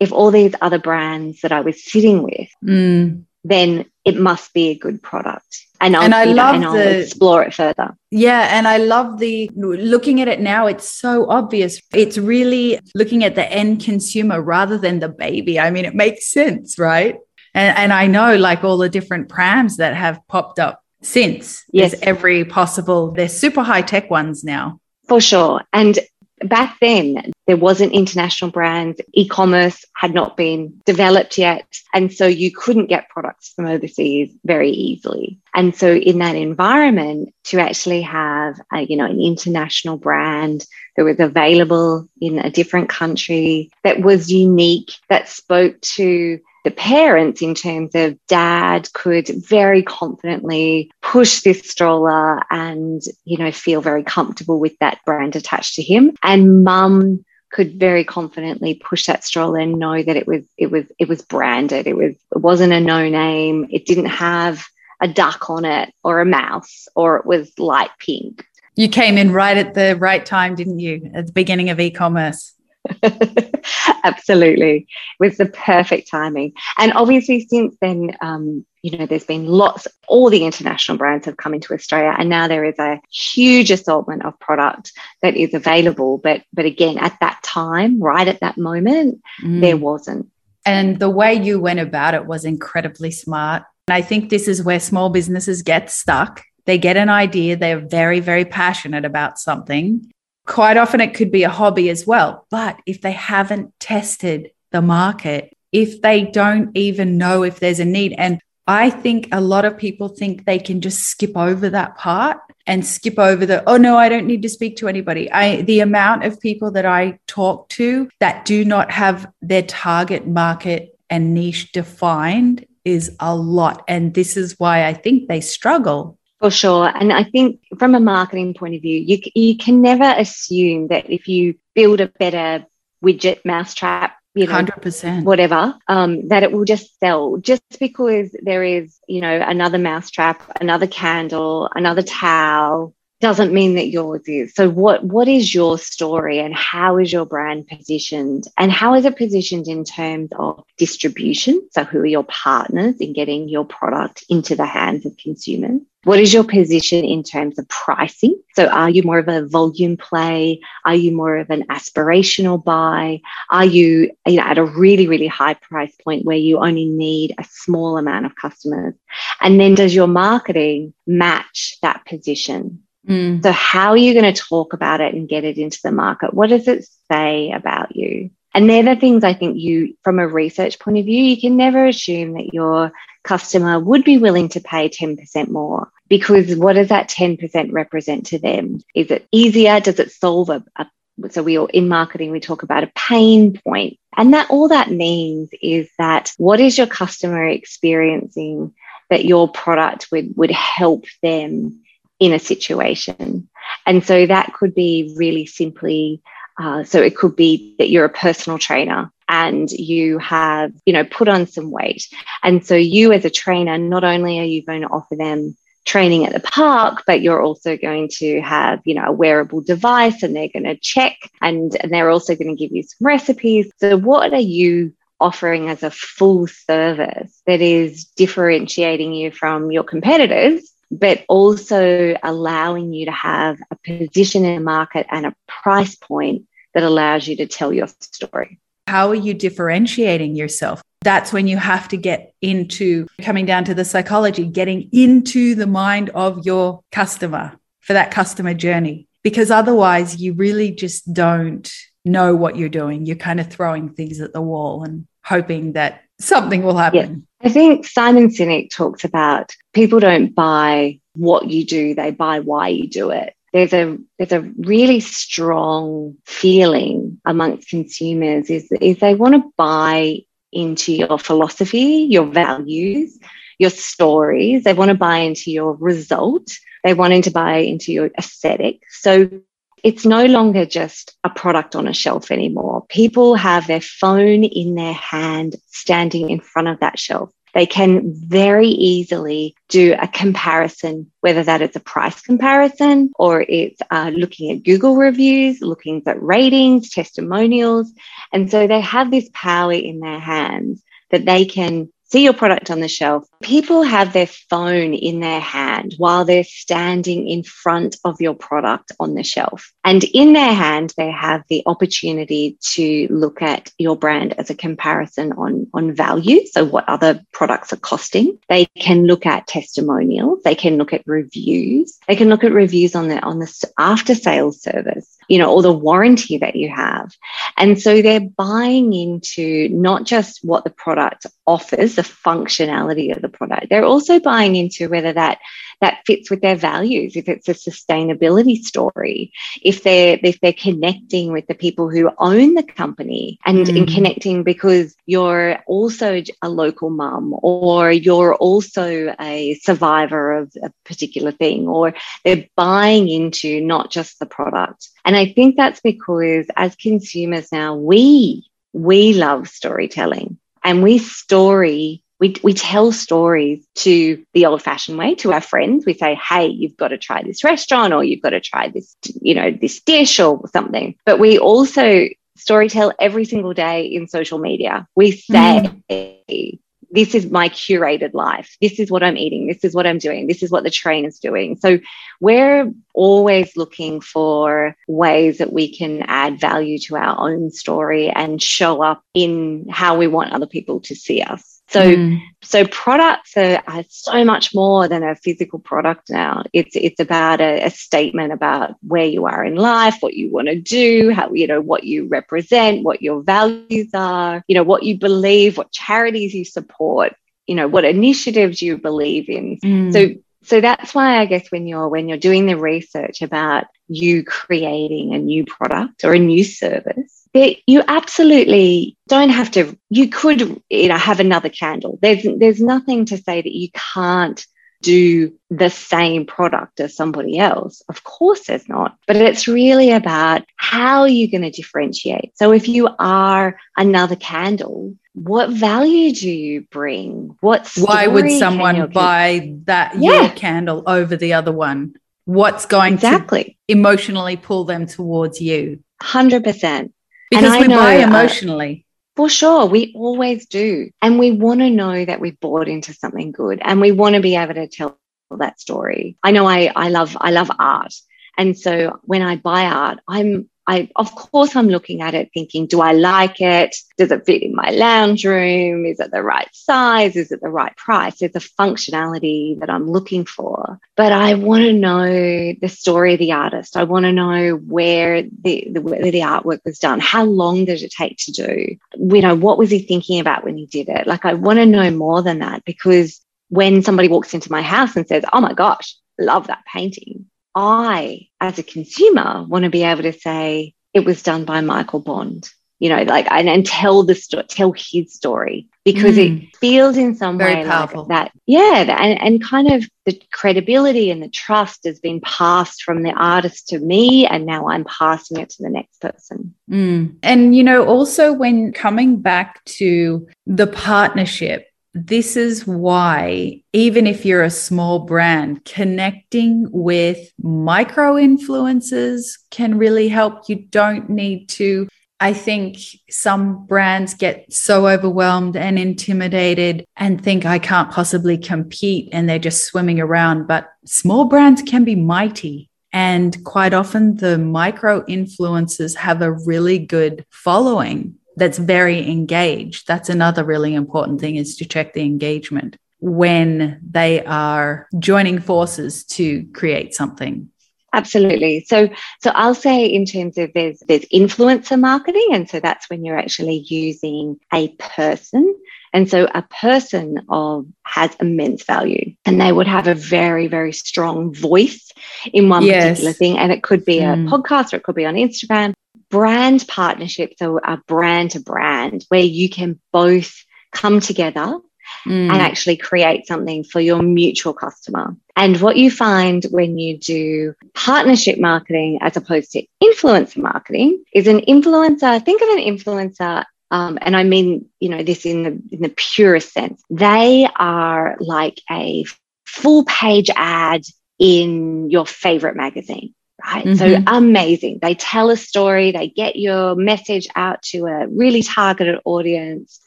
if 0.00 0.12
all 0.12 0.30
these 0.30 0.54
other 0.60 0.78
brands 0.78 1.40
that 1.40 1.52
I 1.52 1.60
was 1.60 1.82
sitting 1.84 2.22
with, 2.22 2.48
mm. 2.64 3.24
then 3.44 3.86
it 4.04 4.16
must 4.16 4.54
be 4.54 4.68
a 4.68 4.78
good 4.78 5.02
product. 5.02 5.66
And, 5.80 5.96
I'll, 5.96 6.02
and 6.02 6.14
I 6.14 6.24
love 6.24 6.54
and 6.54 6.64
the, 6.64 7.00
explore 7.00 7.42
it 7.42 7.54
further. 7.54 7.96
Yeah. 8.10 8.48
And 8.56 8.66
I 8.68 8.78
love 8.78 9.18
the 9.18 9.50
looking 9.54 10.20
at 10.20 10.28
it 10.28 10.40
now, 10.40 10.66
it's 10.66 10.88
so 10.88 11.28
obvious. 11.28 11.80
It's 11.92 12.16
really 12.16 12.78
looking 12.94 13.24
at 13.24 13.34
the 13.34 13.50
end 13.50 13.82
consumer 13.84 14.40
rather 14.40 14.78
than 14.78 15.00
the 15.00 15.08
baby. 15.08 15.58
I 15.58 15.70
mean, 15.70 15.84
it 15.84 15.94
makes 15.94 16.30
sense, 16.30 16.78
right? 16.78 17.18
And, 17.54 17.76
and 17.76 17.92
I 17.92 18.06
know 18.06 18.36
like 18.36 18.64
all 18.64 18.78
the 18.78 18.88
different 18.88 19.28
prams 19.28 19.78
that 19.78 19.94
have 19.94 20.20
popped 20.28 20.58
up 20.58 20.82
since. 21.02 21.64
Yes. 21.72 21.92
There's 21.92 22.02
every 22.02 22.44
possible, 22.44 23.12
they're 23.12 23.28
super 23.28 23.62
high 23.62 23.82
tech 23.82 24.10
ones 24.10 24.44
now. 24.44 24.80
For 25.08 25.20
sure. 25.20 25.62
And 25.72 25.98
back 26.44 26.78
then 26.80 27.32
there 27.46 27.56
wasn't 27.56 27.92
international 27.92 28.50
brands. 28.50 29.00
E-commerce 29.14 29.84
had 29.94 30.12
not 30.12 30.36
been 30.36 30.80
developed 30.84 31.38
yet. 31.38 31.66
And 31.94 32.12
so 32.12 32.26
you 32.26 32.50
couldn't 32.52 32.86
get 32.86 33.08
products 33.08 33.52
from 33.54 33.66
overseas 33.66 34.30
very 34.44 34.70
easily. 34.70 35.38
And 35.54 35.74
so 35.74 35.94
in 35.94 36.18
that 36.18 36.36
environment 36.36 37.32
to 37.44 37.60
actually 37.60 38.02
have 38.02 38.60
a, 38.72 38.82
you 38.82 38.96
know 38.96 39.06
an 39.06 39.20
international 39.20 39.96
brand 39.96 40.66
that 40.96 41.04
was 41.04 41.20
available 41.20 42.08
in 42.20 42.38
a 42.38 42.50
different 42.50 42.88
country 42.88 43.70
that 43.84 44.00
was 44.00 44.30
unique 44.30 44.92
that 45.08 45.28
spoke 45.28 45.80
to 45.82 46.40
the 46.64 46.70
parents 46.72 47.42
in 47.42 47.54
terms 47.54 47.94
of 47.94 48.18
dad 48.26 48.92
could 48.92 49.28
very 49.28 49.84
confidently 49.84 50.90
push 51.06 51.42
this 51.42 51.60
stroller 51.70 52.40
and 52.50 53.00
you 53.24 53.38
know 53.38 53.52
feel 53.52 53.80
very 53.80 54.02
comfortable 54.02 54.58
with 54.58 54.76
that 54.80 54.98
brand 55.06 55.36
attached 55.36 55.74
to 55.76 55.82
him. 55.82 56.16
And 56.22 56.64
mum 56.64 57.24
could 57.50 57.78
very 57.78 58.04
confidently 58.04 58.74
push 58.74 59.06
that 59.06 59.22
stroller 59.22 59.60
and 59.60 59.78
know 59.78 60.02
that 60.02 60.16
it 60.16 60.26
was 60.26 60.44
it 60.58 60.70
was 60.70 60.84
it 60.98 61.08
was 61.08 61.22
branded. 61.22 61.86
It 61.86 61.96
was 61.96 62.14
it 62.34 62.38
wasn't 62.38 62.72
a 62.72 62.80
no 62.80 63.08
name. 63.08 63.68
It 63.70 63.86
didn't 63.86 64.06
have 64.06 64.66
a 65.00 65.06
duck 65.06 65.48
on 65.48 65.64
it 65.64 65.94
or 66.02 66.20
a 66.20 66.24
mouse 66.24 66.88
or 66.96 67.18
it 67.18 67.26
was 67.26 67.56
light 67.58 67.90
pink. 68.00 68.44
You 68.74 68.88
came 68.88 69.16
in 69.16 69.30
right 69.32 69.56
at 69.56 69.74
the 69.74 69.96
right 69.96 70.26
time 70.26 70.56
didn't 70.56 70.80
you? 70.80 71.10
At 71.14 71.26
the 71.26 71.32
beginning 71.32 71.70
of 71.70 71.78
e-commerce 71.78 72.55
Absolutely. 74.04 74.86
It 74.86 74.86
was 75.20 75.36
the 75.36 75.46
perfect 75.46 76.10
timing. 76.10 76.52
And 76.78 76.92
obviously, 76.92 77.46
since 77.48 77.76
then, 77.80 78.16
um, 78.20 78.64
you 78.82 78.96
know, 78.96 79.06
there's 79.06 79.24
been 79.24 79.46
lots, 79.46 79.88
all 80.06 80.30
the 80.30 80.44
international 80.44 80.96
brands 80.96 81.26
have 81.26 81.36
come 81.36 81.54
into 81.54 81.74
Australia, 81.74 82.14
and 82.16 82.28
now 82.28 82.46
there 82.46 82.64
is 82.64 82.78
a 82.78 83.00
huge 83.10 83.70
assortment 83.70 84.24
of 84.24 84.38
product 84.38 84.92
that 85.22 85.36
is 85.36 85.54
available. 85.54 86.18
But, 86.18 86.42
but 86.52 86.64
again, 86.64 86.98
at 86.98 87.16
that 87.20 87.42
time, 87.42 88.00
right 88.00 88.28
at 88.28 88.40
that 88.40 88.58
moment, 88.58 89.22
mm. 89.42 89.60
there 89.60 89.76
wasn't. 89.76 90.30
And 90.64 90.98
the 90.98 91.10
way 91.10 91.34
you 91.34 91.60
went 91.60 91.80
about 91.80 92.14
it 92.14 92.26
was 92.26 92.44
incredibly 92.44 93.10
smart. 93.10 93.62
And 93.88 93.94
I 93.94 94.02
think 94.02 94.30
this 94.30 94.48
is 94.48 94.62
where 94.62 94.80
small 94.80 95.10
businesses 95.10 95.62
get 95.62 95.90
stuck. 95.90 96.42
They 96.64 96.78
get 96.78 96.96
an 96.96 97.08
idea, 97.08 97.56
they're 97.56 97.78
very, 97.78 98.18
very 98.18 98.44
passionate 98.44 99.04
about 99.04 99.38
something, 99.38 100.12
Quite 100.46 100.76
often 100.76 101.00
it 101.00 101.14
could 101.14 101.30
be 101.30 101.42
a 101.42 101.50
hobby 101.50 101.90
as 101.90 102.06
well. 102.06 102.46
But 102.50 102.78
if 102.86 103.00
they 103.00 103.12
haven't 103.12 103.72
tested 103.80 104.50
the 104.72 104.82
market, 104.82 105.56
if 105.72 106.00
they 106.00 106.22
don't 106.22 106.76
even 106.76 107.18
know 107.18 107.42
if 107.42 107.60
there's 107.60 107.80
a 107.80 107.84
need, 107.84 108.14
and 108.16 108.40
I 108.66 108.90
think 108.90 109.28
a 109.30 109.40
lot 109.40 109.64
of 109.64 109.78
people 109.78 110.08
think 110.08 110.44
they 110.44 110.58
can 110.58 110.80
just 110.80 111.02
skip 111.02 111.36
over 111.36 111.70
that 111.70 111.96
part 111.96 112.38
and 112.66 112.84
skip 112.84 113.18
over 113.18 113.46
the 113.46 113.62
oh 113.68 113.76
no 113.76 113.96
I 113.96 114.08
don't 114.08 114.26
need 114.26 114.42
to 114.42 114.48
speak 114.48 114.76
to 114.78 114.88
anybody. 114.88 115.30
I 115.30 115.62
the 115.62 115.80
amount 115.80 116.24
of 116.24 116.40
people 116.40 116.72
that 116.72 116.86
I 116.86 117.18
talk 117.26 117.68
to 117.70 118.08
that 118.20 118.44
do 118.44 118.64
not 118.64 118.90
have 118.90 119.30
their 119.40 119.62
target 119.62 120.26
market 120.26 120.98
and 121.08 121.32
niche 121.32 121.70
defined 121.72 122.66
is 122.84 123.14
a 123.20 123.34
lot 123.34 123.84
and 123.88 124.14
this 124.14 124.36
is 124.36 124.58
why 124.58 124.86
I 124.86 124.94
think 124.94 125.28
they 125.28 125.40
struggle 125.40 126.15
for 126.40 126.50
sure. 126.50 126.86
And 126.94 127.12
I 127.12 127.24
think 127.24 127.60
from 127.78 127.94
a 127.94 128.00
marketing 128.00 128.54
point 128.54 128.74
of 128.74 128.82
view, 128.82 128.98
you, 128.98 129.18
you 129.34 129.56
can 129.56 129.80
never 129.80 130.04
assume 130.04 130.88
that 130.88 131.10
if 131.10 131.28
you 131.28 131.56
build 131.74 132.00
a 132.00 132.08
better 132.08 132.66
widget 133.02 133.44
mousetrap, 133.44 134.16
you 134.34 134.46
know, 134.46 134.52
100%. 134.52 135.24
whatever, 135.24 135.78
um, 135.88 136.28
that 136.28 136.42
it 136.42 136.52
will 136.52 136.64
just 136.64 136.98
sell 136.98 137.38
just 137.38 137.62
because 137.80 138.34
there 138.42 138.62
is, 138.62 138.98
you 139.08 139.20
know, 139.20 139.40
another 139.40 139.78
mousetrap, 139.78 140.42
another 140.60 140.86
candle, 140.86 141.70
another 141.74 142.02
towel, 142.02 142.94
doesn't 143.20 143.52
mean 143.52 143.74
that 143.74 143.88
yours 143.88 144.22
is. 144.26 144.54
So 144.54 144.68
what 144.68 145.04
what 145.04 145.28
is 145.28 145.54
your 145.54 145.78
story 145.78 146.38
and 146.38 146.54
how 146.54 146.98
is 146.98 147.12
your 147.12 147.24
brand 147.24 147.66
positioned 147.66 148.44
and 148.58 148.70
how 148.70 148.94
is 148.94 149.04
it 149.04 149.16
positioned 149.16 149.68
in 149.68 149.84
terms 149.84 150.30
of 150.38 150.62
distribution? 150.76 151.66
So 151.72 151.84
who 151.84 152.00
are 152.00 152.06
your 152.06 152.24
partners 152.24 152.96
in 153.00 153.14
getting 153.14 153.48
your 153.48 153.64
product 153.64 154.24
into 154.28 154.54
the 154.54 154.66
hands 154.66 155.06
of 155.06 155.16
consumers? 155.16 155.80
What 156.04 156.20
is 156.20 156.32
your 156.32 156.44
position 156.44 157.04
in 157.04 157.24
terms 157.24 157.58
of 157.58 157.68
pricing? 157.68 158.40
So 158.54 158.66
are 158.66 158.88
you 158.88 159.02
more 159.02 159.18
of 159.18 159.26
a 159.26 159.44
volume 159.44 159.96
play? 159.96 160.60
Are 160.84 160.94
you 160.94 161.10
more 161.10 161.36
of 161.36 161.50
an 161.50 161.64
aspirational 161.64 162.62
buy? 162.62 163.22
Are 163.50 163.64
you, 163.64 164.12
you 164.24 164.36
know, 164.36 164.44
at 164.44 164.56
a 164.56 164.64
really, 164.64 165.08
really 165.08 165.26
high 165.26 165.54
price 165.54 165.92
point 166.04 166.24
where 166.24 166.36
you 166.36 166.58
only 166.58 166.84
need 166.84 167.34
a 167.38 167.44
small 167.50 167.98
amount 167.98 168.26
of 168.26 168.36
customers? 168.36 168.94
And 169.40 169.58
then 169.58 169.74
does 169.74 169.96
your 169.96 170.06
marketing 170.06 170.94
match 171.08 171.78
that 171.82 172.06
position? 172.06 172.85
Mm. 173.08 173.42
So, 173.42 173.52
how 173.52 173.90
are 173.90 173.96
you 173.96 174.12
going 174.20 174.32
to 174.32 174.40
talk 174.40 174.72
about 174.72 175.00
it 175.00 175.14
and 175.14 175.28
get 175.28 175.44
it 175.44 175.58
into 175.58 175.80
the 175.82 175.92
market? 175.92 176.34
What 176.34 176.50
does 176.50 176.66
it 176.66 176.86
say 177.10 177.52
about 177.52 177.94
you? 177.94 178.30
And 178.54 178.70
they're 178.70 178.82
the 178.82 178.96
things 178.96 179.22
I 179.22 179.34
think 179.34 179.58
you, 179.58 179.96
from 180.02 180.18
a 180.18 180.26
research 180.26 180.78
point 180.78 180.96
of 180.98 181.04
view, 181.04 181.22
you 181.22 181.38
can 181.38 181.56
never 181.56 181.86
assume 181.86 182.32
that 182.34 182.54
your 182.54 182.90
customer 183.22 183.78
would 183.78 184.02
be 184.02 184.18
willing 184.18 184.48
to 184.48 184.60
pay 184.60 184.88
10% 184.88 185.48
more 185.48 185.90
because 186.08 186.56
what 186.56 186.74
does 186.74 186.88
that 186.88 187.10
10% 187.10 187.72
represent 187.72 188.26
to 188.26 188.38
them? 188.38 188.80
Is 188.94 189.10
it 189.10 189.26
easier? 189.30 189.80
Does 189.80 189.98
it 189.98 190.12
solve 190.12 190.48
a, 190.48 190.64
a 190.76 190.86
so 191.30 191.42
we 191.42 191.58
all 191.58 191.66
in 191.66 191.88
marketing 191.88 192.30
we 192.30 192.40
talk 192.40 192.62
about 192.62 192.84
a 192.84 192.92
pain 192.94 193.58
point 193.66 193.98
and 194.18 194.34
that 194.34 194.50
all 194.50 194.68
that 194.68 194.90
means 194.90 195.48
is 195.62 195.88
that 195.98 196.30
what 196.36 196.60
is 196.60 196.76
your 196.76 196.86
customer 196.86 197.48
experiencing 197.48 198.74
that 199.08 199.24
your 199.24 199.48
product 199.50 200.08
would 200.12 200.36
would 200.36 200.50
help 200.50 201.06
them 201.22 201.80
in 202.18 202.32
a 202.32 202.38
situation. 202.38 203.48
And 203.84 204.04
so 204.04 204.26
that 204.26 204.52
could 204.54 204.74
be 204.74 205.14
really 205.16 205.46
simply 205.46 206.22
uh, 206.58 206.84
so 206.84 207.02
it 207.02 207.16
could 207.16 207.36
be 207.36 207.74
that 207.78 207.90
you're 207.90 208.06
a 208.06 208.10
personal 208.10 208.58
trainer 208.58 209.12
and 209.28 209.70
you 209.70 210.18
have, 210.18 210.72
you 210.86 210.92
know, 210.92 211.04
put 211.04 211.28
on 211.28 211.46
some 211.46 211.70
weight. 211.70 212.06
And 212.42 212.64
so 212.64 212.74
you 212.74 213.12
as 213.12 213.24
a 213.24 213.30
trainer, 213.30 213.76
not 213.76 214.04
only 214.04 214.38
are 214.38 214.44
you 214.44 214.64
going 214.64 214.82
to 214.82 214.88
offer 214.88 215.16
them 215.16 215.56
training 215.84 216.26
at 216.26 216.32
the 216.32 216.40
park, 216.40 217.04
but 217.06 217.20
you're 217.20 217.42
also 217.42 217.76
going 217.76 218.08
to 218.10 218.40
have, 218.40 218.80
you 218.84 218.94
know, 218.94 219.04
a 219.04 219.12
wearable 219.12 219.60
device 219.60 220.22
and 220.22 220.34
they're 220.34 220.48
going 220.48 220.64
to 220.64 220.76
check 220.76 221.16
and, 221.42 221.76
and 221.80 221.92
they're 221.92 222.10
also 222.10 222.34
going 222.34 222.48
to 222.48 222.60
give 222.60 222.72
you 222.72 222.82
some 222.82 223.06
recipes. 223.06 223.70
So 223.78 223.98
what 223.98 224.32
are 224.32 224.40
you 224.40 224.94
offering 225.20 225.68
as 225.68 225.82
a 225.82 225.90
full 225.90 226.46
service 226.46 227.40
that 227.46 227.60
is 227.60 228.04
differentiating 228.04 229.14
you 229.14 229.30
from 229.30 229.70
your 229.70 229.84
competitors 229.84 230.72
but 230.90 231.24
also 231.28 232.16
allowing 232.22 232.92
you 232.92 233.06
to 233.06 233.12
have 233.12 233.58
a 233.70 233.76
position 233.84 234.44
in 234.44 234.56
the 234.56 234.62
market 234.62 235.06
and 235.10 235.26
a 235.26 235.34
price 235.48 235.96
point 235.96 236.46
that 236.74 236.82
allows 236.82 237.26
you 237.26 237.36
to 237.36 237.46
tell 237.46 237.72
your 237.72 237.88
story. 238.00 238.60
How 238.86 239.08
are 239.08 239.14
you 239.14 239.34
differentiating 239.34 240.36
yourself? 240.36 240.82
That's 241.02 241.32
when 241.32 241.48
you 241.48 241.56
have 241.56 241.88
to 241.88 241.96
get 241.96 242.34
into 242.40 243.06
coming 243.22 243.46
down 243.46 243.64
to 243.64 243.74
the 243.74 243.84
psychology, 243.84 244.44
getting 244.44 244.88
into 244.92 245.54
the 245.54 245.66
mind 245.66 246.10
of 246.10 246.44
your 246.44 246.82
customer 246.92 247.58
for 247.80 247.92
that 247.92 248.10
customer 248.10 248.54
journey. 248.54 249.08
Because 249.22 249.50
otherwise, 249.50 250.20
you 250.20 250.34
really 250.34 250.70
just 250.70 251.12
don't 251.12 251.72
know 252.04 252.36
what 252.36 252.56
you're 252.56 252.68
doing. 252.68 253.06
You're 253.06 253.16
kind 253.16 253.40
of 253.40 253.48
throwing 253.48 253.90
things 253.90 254.20
at 254.20 254.32
the 254.32 254.40
wall 254.40 254.84
and 254.84 255.06
hoping 255.24 255.72
that 255.72 256.02
something 256.20 256.62
will 256.62 256.76
happen. 256.76 257.25
I 257.40 257.48
think 257.48 257.86
Simon 257.86 258.28
Sinek 258.28 258.70
talks 258.70 259.04
about 259.04 259.52
people 259.72 260.00
don't 260.00 260.34
buy 260.34 261.00
what 261.14 261.48
you 261.48 261.64
do, 261.64 261.94
they 261.94 262.10
buy 262.10 262.40
why 262.40 262.68
you 262.68 262.88
do 262.88 263.10
it. 263.10 263.34
There's 263.52 263.72
a 263.72 263.98
there's 264.18 264.32
a 264.32 264.40
really 264.58 265.00
strong 265.00 266.16
feeling 266.24 267.20
amongst 267.24 267.68
consumers 267.68 268.50
is, 268.50 268.70
is 268.80 268.98
they 268.98 269.14
want 269.14 269.34
to 269.34 269.50
buy 269.56 270.18
into 270.52 270.92
your 270.92 271.18
philosophy, 271.18 272.06
your 272.10 272.26
values, 272.26 273.18
your 273.58 273.70
stories. 273.70 274.64
They 274.64 274.74
want 274.74 274.90
to 274.90 274.96
buy 274.96 275.18
into 275.18 275.50
your 275.50 275.74
result. 275.74 276.50
They 276.84 276.94
want 276.94 277.24
to 277.24 277.30
buy 277.30 277.58
into 277.58 277.92
your 277.92 278.10
aesthetic. 278.18 278.80
So 278.90 279.40
it's 279.82 280.04
no 280.04 280.24
longer 280.24 280.66
just 280.66 281.16
a 281.22 281.30
product 281.30 281.76
on 281.76 281.86
a 281.86 281.92
shelf 281.92 282.30
anymore. 282.30 282.84
People 282.88 283.34
have 283.34 283.66
their 283.66 283.80
phone 283.80 284.44
in 284.44 284.74
their 284.74 284.94
hand 284.94 285.56
standing 285.66 286.30
in 286.30 286.40
front 286.40 286.68
of 286.68 286.80
that 286.80 286.98
shelf. 286.98 287.30
They 287.56 287.64
can 287.64 288.12
very 288.14 288.68
easily 288.68 289.54
do 289.70 289.94
a 289.98 290.06
comparison, 290.06 291.10
whether 291.20 291.42
that 291.42 291.62
is 291.62 291.74
a 291.74 291.80
price 291.80 292.20
comparison 292.20 293.12
or 293.18 293.40
it's 293.40 293.80
uh, 293.90 294.10
looking 294.14 294.50
at 294.50 294.62
Google 294.62 294.96
reviews, 294.96 295.62
looking 295.62 296.02
at 296.06 296.22
ratings, 296.22 296.90
testimonials. 296.90 297.90
And 298.30 298.50
so 298.50 298.66
they 298.66 298.82
have 298.82 299.10
this 299.10 299.30
power 299.32 299.72
in 299.72 300.00
their 300.00 300.20
hands 300.20 300.82
that 301.10 301.24
they 301.24 301.46
can 301.46 301.90
see 302.16 302.24
your 302.24 302.32
product 302.32 302.70
on 302.70 302.80
the 302.80 302.88
shelf 302.88 303.26
People 303.42 303.82
have 303.82 304.12
their 304.12 304.26
phone 304.26 304.94
in 304.94 305.20
their 305.20 305.40
hand 305.40 305.94
while 305.98 306.24
they're 306.24 306.42
standing 306.42 307.28
in 307.28 307.42
front 307.42 307.96
of 308.04 308.20
your 308.20 308.34
product 308.34 308.92
on 308.98 309.14
the 309.14 309.22
shelf. 309.22 309.72
And 309.84 310.02
in 310.04 310.32
their 310.32 310.54
hand, 310.54 310.94
they 310.96 311.10
have 311.10 311.42
the 311.48 311.62
opportunity 311.66 312.56
to 312.72 313.06
look 313.10 313.42
at 313.42 313.70
your 313.78 313.96
brand 313.96 314.32
as 314.38 314.48
a 314.48 314.54
comparison 314.54 315.32
on, 315.32 315.66
on 315.74 315.94
value. 315.94 316.46
So, 316.46 316.64
what 316.64 316.88
other 316.88 317.22
products 317.32 317.72
are 317.72 317.76
costing. 317.76 318.38
They 318.48 318.66
can 318.78 319.06
look 319.06 319.26
at 319.26 319.46
testimonials. 319.46 320.42
They 320.42 320.54
can 320.54 320.78
look 320.78 320.92
at 320.94 321.06
reviews. 321.06 321.98
They 322.08 322.16
can 322.16 322.30
look 322.30 322.42
at 322.42 322.52
reviews 322.52 322.94
on 322.94 323.08
the, 323.08 323.20
on 323.20 323.38
the 323.38 323.70
after 323.78 324.14
sales 324.14 324.62
service 324.62 325.12
you 325.28 325.38
know, 325.38 325.52
or 325.52 325.60
the 325.60 325.72
warranty 325.72 326.38
that 326.38 326.54
you 326.54 326.68
have. 326.68 327.10
And 327.56 327.82
so 327.82 328.00
they're 328.00 328.20
buying 328.20 328.92
into 328.92 329.68
not 329.70 330.04
just 330.04 330.38
what 330.44 330.62
the 330.62 330.70
product 330.70 331.26
offers, 331.48 331.96
the 331.96 332.04
functionality 332.08 333.14
of 333.14 333.22
the 333.22 333.28
product, 333.28 333.68
they're 333.70 333.84
also 333.84 334.20
buying 334.20 334.56
into 334.56 334.88
whether 334.88 335.12
that 335.12 335.38
that 335.80 335.98
fits 336.06 336.30
with 336.30 336.40
their 336.40 336.56
values 336.56 337.16
if 337.16 337.28
it's 337.28 337.48
a 337.48 337.54
sustainability 337.54 338.56
story 338.56 339.32
if 339.62 339.82
they're 339.82 340.18
if 340.22 340.40
they're 340.40 340.52
connecting 340.52 341.32
with 341.32 341.46
the 341.46 341.54
people 341.54 341.90
who 341.90 342.10
own 342.18 342.54
the 342.54 342.62
company 342.62 343.38
and 343.44 343.66
mm. 343.66 343.76
in 343.76 343.86
connecting 343.86 344.42
because 344.42 344.94
you're 345.06 345.58
also 345.66 346.22
a 346.42 346.48
local 346.48 346.90
mum 346.90 347.34
or 347.42 347.92
you're 347.92 348.34
also 348.34 349.14
a 349.20 349.54
survivor 349.62 350.32
of 350.32 350.52
a 350.62 350.72
particular 350.84 351.30
thing 351.30 351.68
or 351.68 351.94
they're 352.24 352.48
buying 352.56 353.08
into 353.08 353.60
not 353.60 353.90
just 353.90 354.18
the 354.18 354.26
product. 354.26 354.88
And 355.04 355.16
i 355.16 355.26
think 355.26 355.56
that's 355.56 355.80
because 355.80 356.46
as 356.56 356.74
consumers 356.76 357.52
now 357.52 357.76
we 357.76 358.48
we 358.72 359.14
love 359.14 359.48
storytelling 359.48 360.38
and 360.66 360.82
we 360.82 360.98
story 360.98 362.02
we, 362.18 362.34
we 362.42 362.54
tell 362.54 362.92
stories 362.92 363.66
to 363.76 364.24
the 364.32 364.46
old 364.46 364.62
fashioned 364.62 364.98
way 364.98 365.14
to 365.16 365.32
our 365.32 365.40
friends. 365.40 365.84
We 365.84 365.92
say, 365.92 366.14
hey, 366.14 366.46
you've 366.46 366.76
got 366.76 366.88
to 366.88 366.98
try 366.98 367.22
this 367.22 367.44
restaurant 367.44 367.92
or 367.92 368.02
you've 368.04 368.22
got 368.22 368.30
to 368.30 368.40
try 368.40 368.68
this, 368.68 368.96
you 369.20 369.34
know, 369.34 369.50
this 369.50 369.80
dish 369.82 370.18
or 370.18 370.40
something. 370.50 370.96
But 371.04 371.18
we 371.18 371.38
also 371.38 372.06
story 372.36 372.68
tell 372.70 372.92
every 372.98 373.26
single 373.26 373.52
day 373.52 373.84
in 373.86 374.08
social 374.08 374.38
media. 374.38 374.86
We 374.96 375.10
say, 375.10 375.70
mm. 375.90 376.58
This 376.90 377.14
is 377.14 377.30
my 377.30 377.48
curated 377.48 378.14
life. 378.14 378.56
This 378.60 378.78
is 378.78 378.90
what 378.90 379.02
I'm 379.02 379.16
eating. 379.16 379.46
This 379.46 379.64
is 379.64 379.74
what 379.74 379.86
I'm 379.86 379.98
doing. 379.98 380.26
This 380.26 380.42
is 380.42 380.50
what 380.50 380.64
the 380.64 380.70
train 380.70 381.04
is 381.04 381.18
doing. 381.18 381.56
So 381.56 381.78
we're 382.20 382.72
always 382.94 383.56
looking 383.56 384.00
for 384.00 384.76
ways 384.88 385.38
that 385.38 385.52
we 385.52 385.74
can 385.74 386.02
add 386.06 386.40
value 386.40 386.78
to 386.80 386.96
our 386.96 387.16
own 387.18 387.50
story 387.50 388.10
and 388.10 388.42
show 388.42 388.82
up 388.82 389.02
in 389.14 389.66
how 389.70 389.96
we 389.96 390.06
want 390.06 390.32
other 390.32 390.46
people 390.46 390.80
to 390.80 390.94
see 390.94 391.22
us. 391.22 391.55
So, 391.68 391.80
mm. 391.80 392.20
so 392.42 392.64
products 392.66 393.36
are, 393.36 393.60
are, 393.66 393.84
so 393.88 394.24
much 394.24 394.54
more 394.54 394.86
than 394.86 395.02
a 395.02 395.16
physical 395.16 395.58
product 395.58 396.10
now. 396.10 396.44
It's 396.52 396.76
it's 396.76 397.00
about 397.00 397.40
a, 397.40 397.64
a, 397.64 397.70
statement 397.70 398.32
about 398.32 398.76
where 398.82 399.04
you 399.04 399.26
are 399.26 399.44
in 399.44 399.56
life, 399.56 399.96
what 399.98 400.14
you 400.14 400.30
want 400.30 400.46
to 400.46 400.60
do, 400.60 401.10
how 401.10 401.32
you 401.32 401.48
know 401.48 401.60
what 401.60 401.82
you 401.82 402.06
represent, 402.06 402.84
what 402.84 403.02
your 403.02 403.20
values 403.20 403.90
are, 403.94 404.44
you 404.46 404.54
know 404.54 404.62
what 404.62 404.84
you 404.84 404.96
believe, 404.96 405.58
what 405.58 405.72
charities 405.72 406.34
you 406.34 406.44
support, 406.44 407.14
you 407.46 407.56
know 407.56 407.66
what 407.66 407.84
initiatives 407.84 408.62
you 408.62 408.78
believe 408.78 409.28
in. 409.28 409.58
Mm. 409.58 409.92
So 409.92 410.22
so 410.44 410.60
that's 410.60 410.94
why 410.94 411.18
I 411.18 411.26
guess 411.26 411.50
when 411.50 411.66
you're 411.66 411.88
when 411.88 412.08
you're 412.08 412.18
doing 412.18 412.46
the 412.46 412.56
research 412.56 413.22
about 413.22 413.64
you 413.88 414.22
creating 414.22 415.14
a 415.14 415.18
new 415.18 415.44
product 415.44 416.04
or 416.04 416.12
a 416.12 416.18
new 416.18 416.44
service 416.44 417.15
you 417.34 417.82
absolutely 417.86 418.96
don't 419.08 419.30
have 419.30 419.50
to 419.52 419.78
you 419.90 420.08
could 420.08 420.62
you 420.70 420.88
know 420.88 420.96
have 420.96 421.20
another 421.20 421.48
candle. 421.48 421.98
There's 422.00 422.26
there's 422.38 422.60
nothing 422.60 423.06
to 423.06 423.18
say 423.18 423.42
that 423.42 423.54
you 423.54 423.68
can't 423.94 424.44
do 424.82 425.32
the 425.48 425.70
same 425.70 426.26
product 426.26 426.80
as 426.80 426.94
somebody 426.94 427.38
else. 427.38 427.82
Of 427.88 428.04
course 428.04 428.46
there's 428.46 428.68
not 428.68 428.96
but 429.06 429.16
it's 429.16 429.48
really 429.48 429.92
about 429.92 430.44
how 430.56 431.04
you're 431.04 431.30
going 431.30 431.50
to 431.50 431.50
differentiate. 431.50 432.36
So 432.36 432.52
if 432.52 432.68
you 432.68 432.88
are 432.98 433.58
another 433.76 434.16
candle 434.16 434.94
what 435.16 435.48
value 435.48 436.12
do 436.12 436.30
you 436.30 436.66
bring? 436.70 437.36
What 437.40 437.72
why 437.78 438.06
would 438.06 438.30
someone 438.32 438.90
buy 438.90 439.54
that 439.64 439.96
yeah. 439.96 440.24
your 440.24 440.30
candle 440.30 440.82
over 440.86 441.16
the 441.16 441.32
other 441.32 441.52
one? 441.52 441.94
What's 442.26 442.66
going 442.66 442.94
exactly. 442.94 443.44
to 443.44 443.72
emotionally 443.72 444.36
pull 444.36 444.64
them 444.64 444.84
towards 444.86 445.40
you? 445.40 445.82
100% 446.02 446.92
because 447.30 447.60
we 447.60 447.68
know, 447.68 447.76
buy 447.76 448.02
uh, 448.02 448.08
emotionally. 448.08 448.84
Uh, 448.84 448.86
for 449.16 449.28
sure, 449.30 449.66
we 449.66 449.92
always 449.96 450.46
do. 450.46 450.90
And 451.00 451.18
we 451.18 451.32
want 451.32 451.60
to 451.60 451.70
know 451.70 452.04
that 452.04 452.20
we've 452.20 452.38
bought 452.38 452.68
into 452.68 452.92
something 452.92 453.32
good 453.32 453.60
and 453.62 453.80
we 453.80 453.92
want 453.92 454.14
to 454.14 454.20
be 454.20 454.36
able 454.36 454.54
to 454.54 454.68
tell 454.68 454.98
that 455.30 455.58
story. 455.58 456.18
I 456.22 456.30
know 456.30 456.46
I, 456.46 456.70
I 456.76 456.90
love 456.90 457.16
I 457.18 457.30
love 457.30 457.50
art. 457.58 457.94
And 458.38 458.58
so 458.58 459.00
when 459.04 459.22
I 459.22 459.36
buy 459.36 459.64
art, 459.64 460.00
I'm 460.06 460.48
I, 460.66 460.90
of 460.96 461.14
course, 461.14 461.54
I'm 461.54 461.68
looking 461.68 462.02
at 462.02 462.14
it 462.14 462.30
thinking, 462.34 462.66
do 462.66 462.80
I 462.80 462.92
like 462.92 463.40
it? 463.40 463.76
Does 463.96 464.10
it 464.10 464.26
fit 464.26 464.42
in 464.42 464.54
my 464.54 464.70
lounge 464.70 465.24
room? 465.24 465.86
Is 465.86 466.00
it 466.00 466.10
the 466.10 466.22
right 466.22 466.48
size? 466.52 467.14
Is 467.14 467.30
it 467.30 467.40
the 467.40 467.48
right 467.48 467.76
price? 467.76 468.18
There's 468.18 468.32
the 468.32 468.40
functionality 468.40 469.58
that 469.60 469.70
I'm 469.70 469.88
looking 469.88 470.24
for. 470.24 470.80
But 470.96 471.12
I 471.12 471.34
want 471.34 471.62
to 471.64 471.72
know 471.72 472.04
the 472.04 472.68
story 472.68 473.14
of 473.14 473.20
the 473.20 473.32
artist. 473.32 473.76
I 473.76 473.84
want 473.84 474.04
to 474.04 474.12
know 474.12 474.56
where 474.56 475.22
the, 475.22 475.68
the, 475.70 475.80
where 475.80 476.10
the 476.10 476.20
artwork 476.20 476.60
was 476.64 476.78
done. 476.78 476.98
How 476.98 477.24
long 477.24 477.64
did 477.64 477.82
it 477.82 477.92
take 477.92 478.16
to 478.18 478.32
do? 478.32 478.76
You 478.98 479.22
know, 479.22 479.36
what 479.36 479.58
was 479.58 479.70
he 479.70 479.80
thinking 479.80 480.18
about 480.20 480.44
when 480.44 480.56
he 480.56 480.66
did 480.66 480.88
it? 480.88 481.06
Like, 481.06 481.24
I 481.24 481.34
want 481.34 481.58
to 481.58 481.66
know 481.66 481.90
more 481.92 482.22
than 482.22 482.40
that 482.40 482.64
because 482.64 483.20
when 483.48 483.82
somebody 483.82 484.08
walks 484.08 484.34
into 484.34 484.50
my 484.50 484.62
house 484.62 484.96
and 484.96 485.06
says, 485.06 485.24
oh 485.32 485.40
my 485.40 485.52
gosh, 485.52 485.96
love 486.18 486.48
that 486.48 486.64
painting, 486.72 487.26
I, 487.56 488.28
as 488.40 488.58
a 488.58 488.62
consumer, 488.62 489.44
want 489.48 489.64
to 489.64 489.70
be 489.70 489.82
able 489.82 490.02
to 490.02 490.12
say 490.12 490.74
it 490.92 491.04
was 491.04 491.22
done 491.22 491.46
by 491.46 491.62
Michael 491.62 492.00
Bond, 492.00 492.48
you 492.78 492.90
know, 492.90 493.02
like 493.02 493.26
and, 493.30 493.48
and 493.48 493.64
tell 493.64 494.02
the 494.02 494.14
story, 494.14 494.44
tell 494.48 494.72
his 494.76 495.14
story 495.14 495.66
because 495.82 496.16
mm. 496.16 496.42
it 496.42 496.56
feels 496.56 496.98
in 496.98 497.14
some 497.14 497.38
Very 497.38 497.56
way 497.56 497.64
powerful. 497.64 498.04
like 498.04 498.08
that. 498.08 498.32
Yeah, 498.44 498.96
and, 498.98 499.20
and 499.20 499.42
kind 499.42 499.72
of 499.72 499.88
the 500.04 500.20
credibility 500.32 501.10
and 501.10 501.22
the 501.22 501.30
trust 501.30 501.84
has 501.84 501.98
been 501.98 502.20
passed 502.20 502.82
from 502.82 503.02
the 503.02 503.12
artist 503.12 503.68
to 503.68 503.78
me, 503.78 504.26
and 504.26 504.44
now 504.44 504.68
I'm 504.68 504.84
passing 504.84 505.38
it 505.38 505.48
to 505.50 505.62
the 505.62 505.70
next 505.70 506.00
person. 506.02 506.54
Mm. 506.70 507.16
And 507.22 507.56
you 507.56 507.64
know, 507.64 507.86
also 507.86 508.34
when 508.34 508.72
coming 508.72 509.20
back 509.20 509.64
to 509.64 510.28
the 510.46 510.66
partnership 510.66 511.65
this 511.96 512.36
is 512.36 512.66
why, 512.66 513.62
even 513.72 514.06
if 514.06 514.26
you're 514.26 514.42
a 514.42 514.50
small 514.50 515.00
brand, 515.00 515.64
connecting 515.64 516.68
with 516.70 517.32
micro 517.42 518.16
influencers 518.16 519.38
can 519.50 519.78
really 519.78 520.08
help. 520.08 520.48
You 520.48 520.56
don't 520.56 521.08
need 521.08 521.48
to. 521.50 521.88
I 522.20 522.34
think 522.34 522.78
some 523.08 523.66
brands 523.66 524.12
get 524.14 524.52
so 524.52 524.88
overwhelmed 524.88 525.56
and 525.56 525.78
intimidated 525.78 526.84
and 526.96 527.22
think 527.22 527.46
I 527.46 527.58
can't 527.58 527.90
possibly 527.90 528.36
compete 528.36 529.08
and 529.12 529.28
they're 529.28 529.38
just 529.38 529.64
swimming 529.64 530.00
around. 530.00 530.46
But 530.46 530.68
small 530.84 531.24
brands 531.24 531.62
can 531.62 531.84
be 531.84 531.94
mighty. 531.94 532.70
And 532.92 533.42
quite 533.44 533.74
often, 533.74 534.16
the 534.16 534.38
micro 534.38 535.02
influencers 535.04 535.94
have 535.96 536.22
a 536.22 536.32
really 536.32 536.78
good 536.78 537.24
following 537.30 538.16
that's 538.36 538.58
very 538.58 539.08
engaged. 539.10 539.86
That's 539.86 540.08
another 540.08 540.44
really 540.44 540.74
important 540.74 541.20
thing 541.20 541.36
is 541.36 541.56
to 541.56 541.64
check 541.64 541.94
the 541.94 542.02
engagement 542.02 542.76
when 543.00 543.80
they 543.88 544.24
are 544.24 544.88
joining 544.98 545.40
forces 545.40 546.04
to 546.04 546.46
create 546.52 546.94
something. 546.94 547.50
Absolutely. 547.92 548.64
So, 548.68 548.90
so 549.22 549.30
I'll 549.30 549.54
say 549.54 549.86
in 549.86 550.04
terms 550.04 550.36
of 550.36 550.52
there's 550.54 550.80
there's 550.86 551.06
influencer 551.06 551.80
marketing, 551.80 552.28
and 552.32 552.48
so 552.48 552.60
that's 552.60 552.90
when 552.90 553.04
you're 553.04 553.18
actually 553.18 553.64
using 553.68 554.38
a 554.52 554.68
person, 554.68 555.54
and 555.94 556.10
so 556.10 556.28
a 556.34 556.42
person 556.42 557.24
of 557.30 557.66
has 557.84 558.14
immense 558.20 558.64
value, 558.64 559.14
and 559.24 559.40
they 559.40 559.50
would 559.50 559.66
have 559.66 559.86
a 559.86 559.94
very 559.94 560.46
very 560.46 560.72
strong 560.72 561.32
voice 561.32 561.90
in 562.34 562.50
one 562.50 562.64
yes. 562.64 562.84
particular 562.84 563.12
thing, 563.14 563.38
and 563.38 563.50
it 563.50 563.62
could 563.62 563.86
be 563.86 564.00
mm. 564.00 564.26
a 564.26 564.30
podcast 564.30 564.74
or 564.74 564.76
it 564.76 564.82
could 564.82 564.96
be 564.96 565.06
on 565.06 565.14
Instagram, 565.14 565.72
brand 566.16 566.64
partnerships 566.66 567.42
are, 567.42 567.64
are 567.64 567.82
brand 567.86 568.30
to 568.32 568.40
brand 568.40 569.04
where 569.08 569.20
you 569.20 569.48
can 569.48 569.78
both 569.92 570.32
come 570.72 571.00
together 571.00 571.60
Mm. 572.04 572.30
and 572.32 572.42
actually 572.42 572.76
create 572.76 573.26
something 573.26 573.64
for 573.64 573.80
your 573.80 574.02
mutual 574.02 574.52
customer. 574.52 575.16
And 575.36 575.60
what 575.60 575.76
you 575.76 575.90
find 575.90 576.44
when 576.50 576.78
you 576.78 576.98
do 576.98 577.54
partnership 577.74 578.38
marketing 578.38 578.98
as 579.02 579.16
opposed 579.16 579.52
to 579.52 579.64
influencer 579.82 580.38
marketing 580.38 581.04
is 581.12 581.26
an 581.26 581.40
influencer, 581.40 582.24
think 582.24 582.42
of 582.42 582.48
an 582.48 582.58
influencer. 582.58 583.44
Um, 583.70 583.98
and 584.00 584.16
I 584.16 584.22
mean, 584.22 584.66
you 584.80 584.88
know, 584.88 585.02
this 585.02 585.26
in 585.26 585.42
the 585.44 585.52
in 585.74 585.82
the 585.82 585.94
purest 585.96 586.52
sense. 586.52 586.82
They 586.90 587.48
are 587.56 588.16
like 588.20 588.60
a 588.70 589.04
full 589.44 589.84
page 589.84 590.30
ad 590.34 590.82
in 591.18 591.90
your 591.90 592.06
favorite 592.06 592.56
magazine 592.56 593.14
right? 593.44 593.64
Mm-hmm. 593.64 593.76
So 593.76 594.02
amazing. 594.06 594.78
They 594.82 594.94
tell 594.94 595.30
a 595.30 595.36
story, 595.36 595.92
they 595.92 596.08
get 596.08 596.36
your 596.36 596.74
message 596.74 597.26
out 597.34 597.62
to 597.64 597.86
a 597.86 598.06
really 598.08 598.42
targeted 598.42 599.00
audience. 599.04 599.80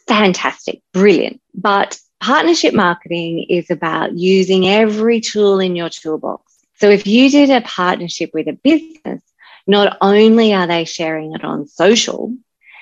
Fantastic, 0.08 0.82
brilliant. 0.94 1.42
But 1.54 2.00
partnership 2.20 2.74
marketing 2.74 3.46
is 3.50 3.70
about 3.72 4.18
using 4.18 4.68
every 4.68 5.22
tool 5.22 5.60
in 5.60 5.76
your 5.76 5.90
toolbox. 5.90 6.54
So 6.78 6.90
if 6.90 7.08
you 7.08 7.30
did 7.30 7.50
a 7.50 7.62
partnership 7.62 8.32
with 8.34 8.48
a 8.48 8.54
business, 8.54 9.22
not 9.68 9.98
only 10.02 10.54
are 10.54 10.68
they 10.68 10.86
sharing 10.86 11.34
it 11.34 11.44
on 11.44 11.68
social, 11.68 12.34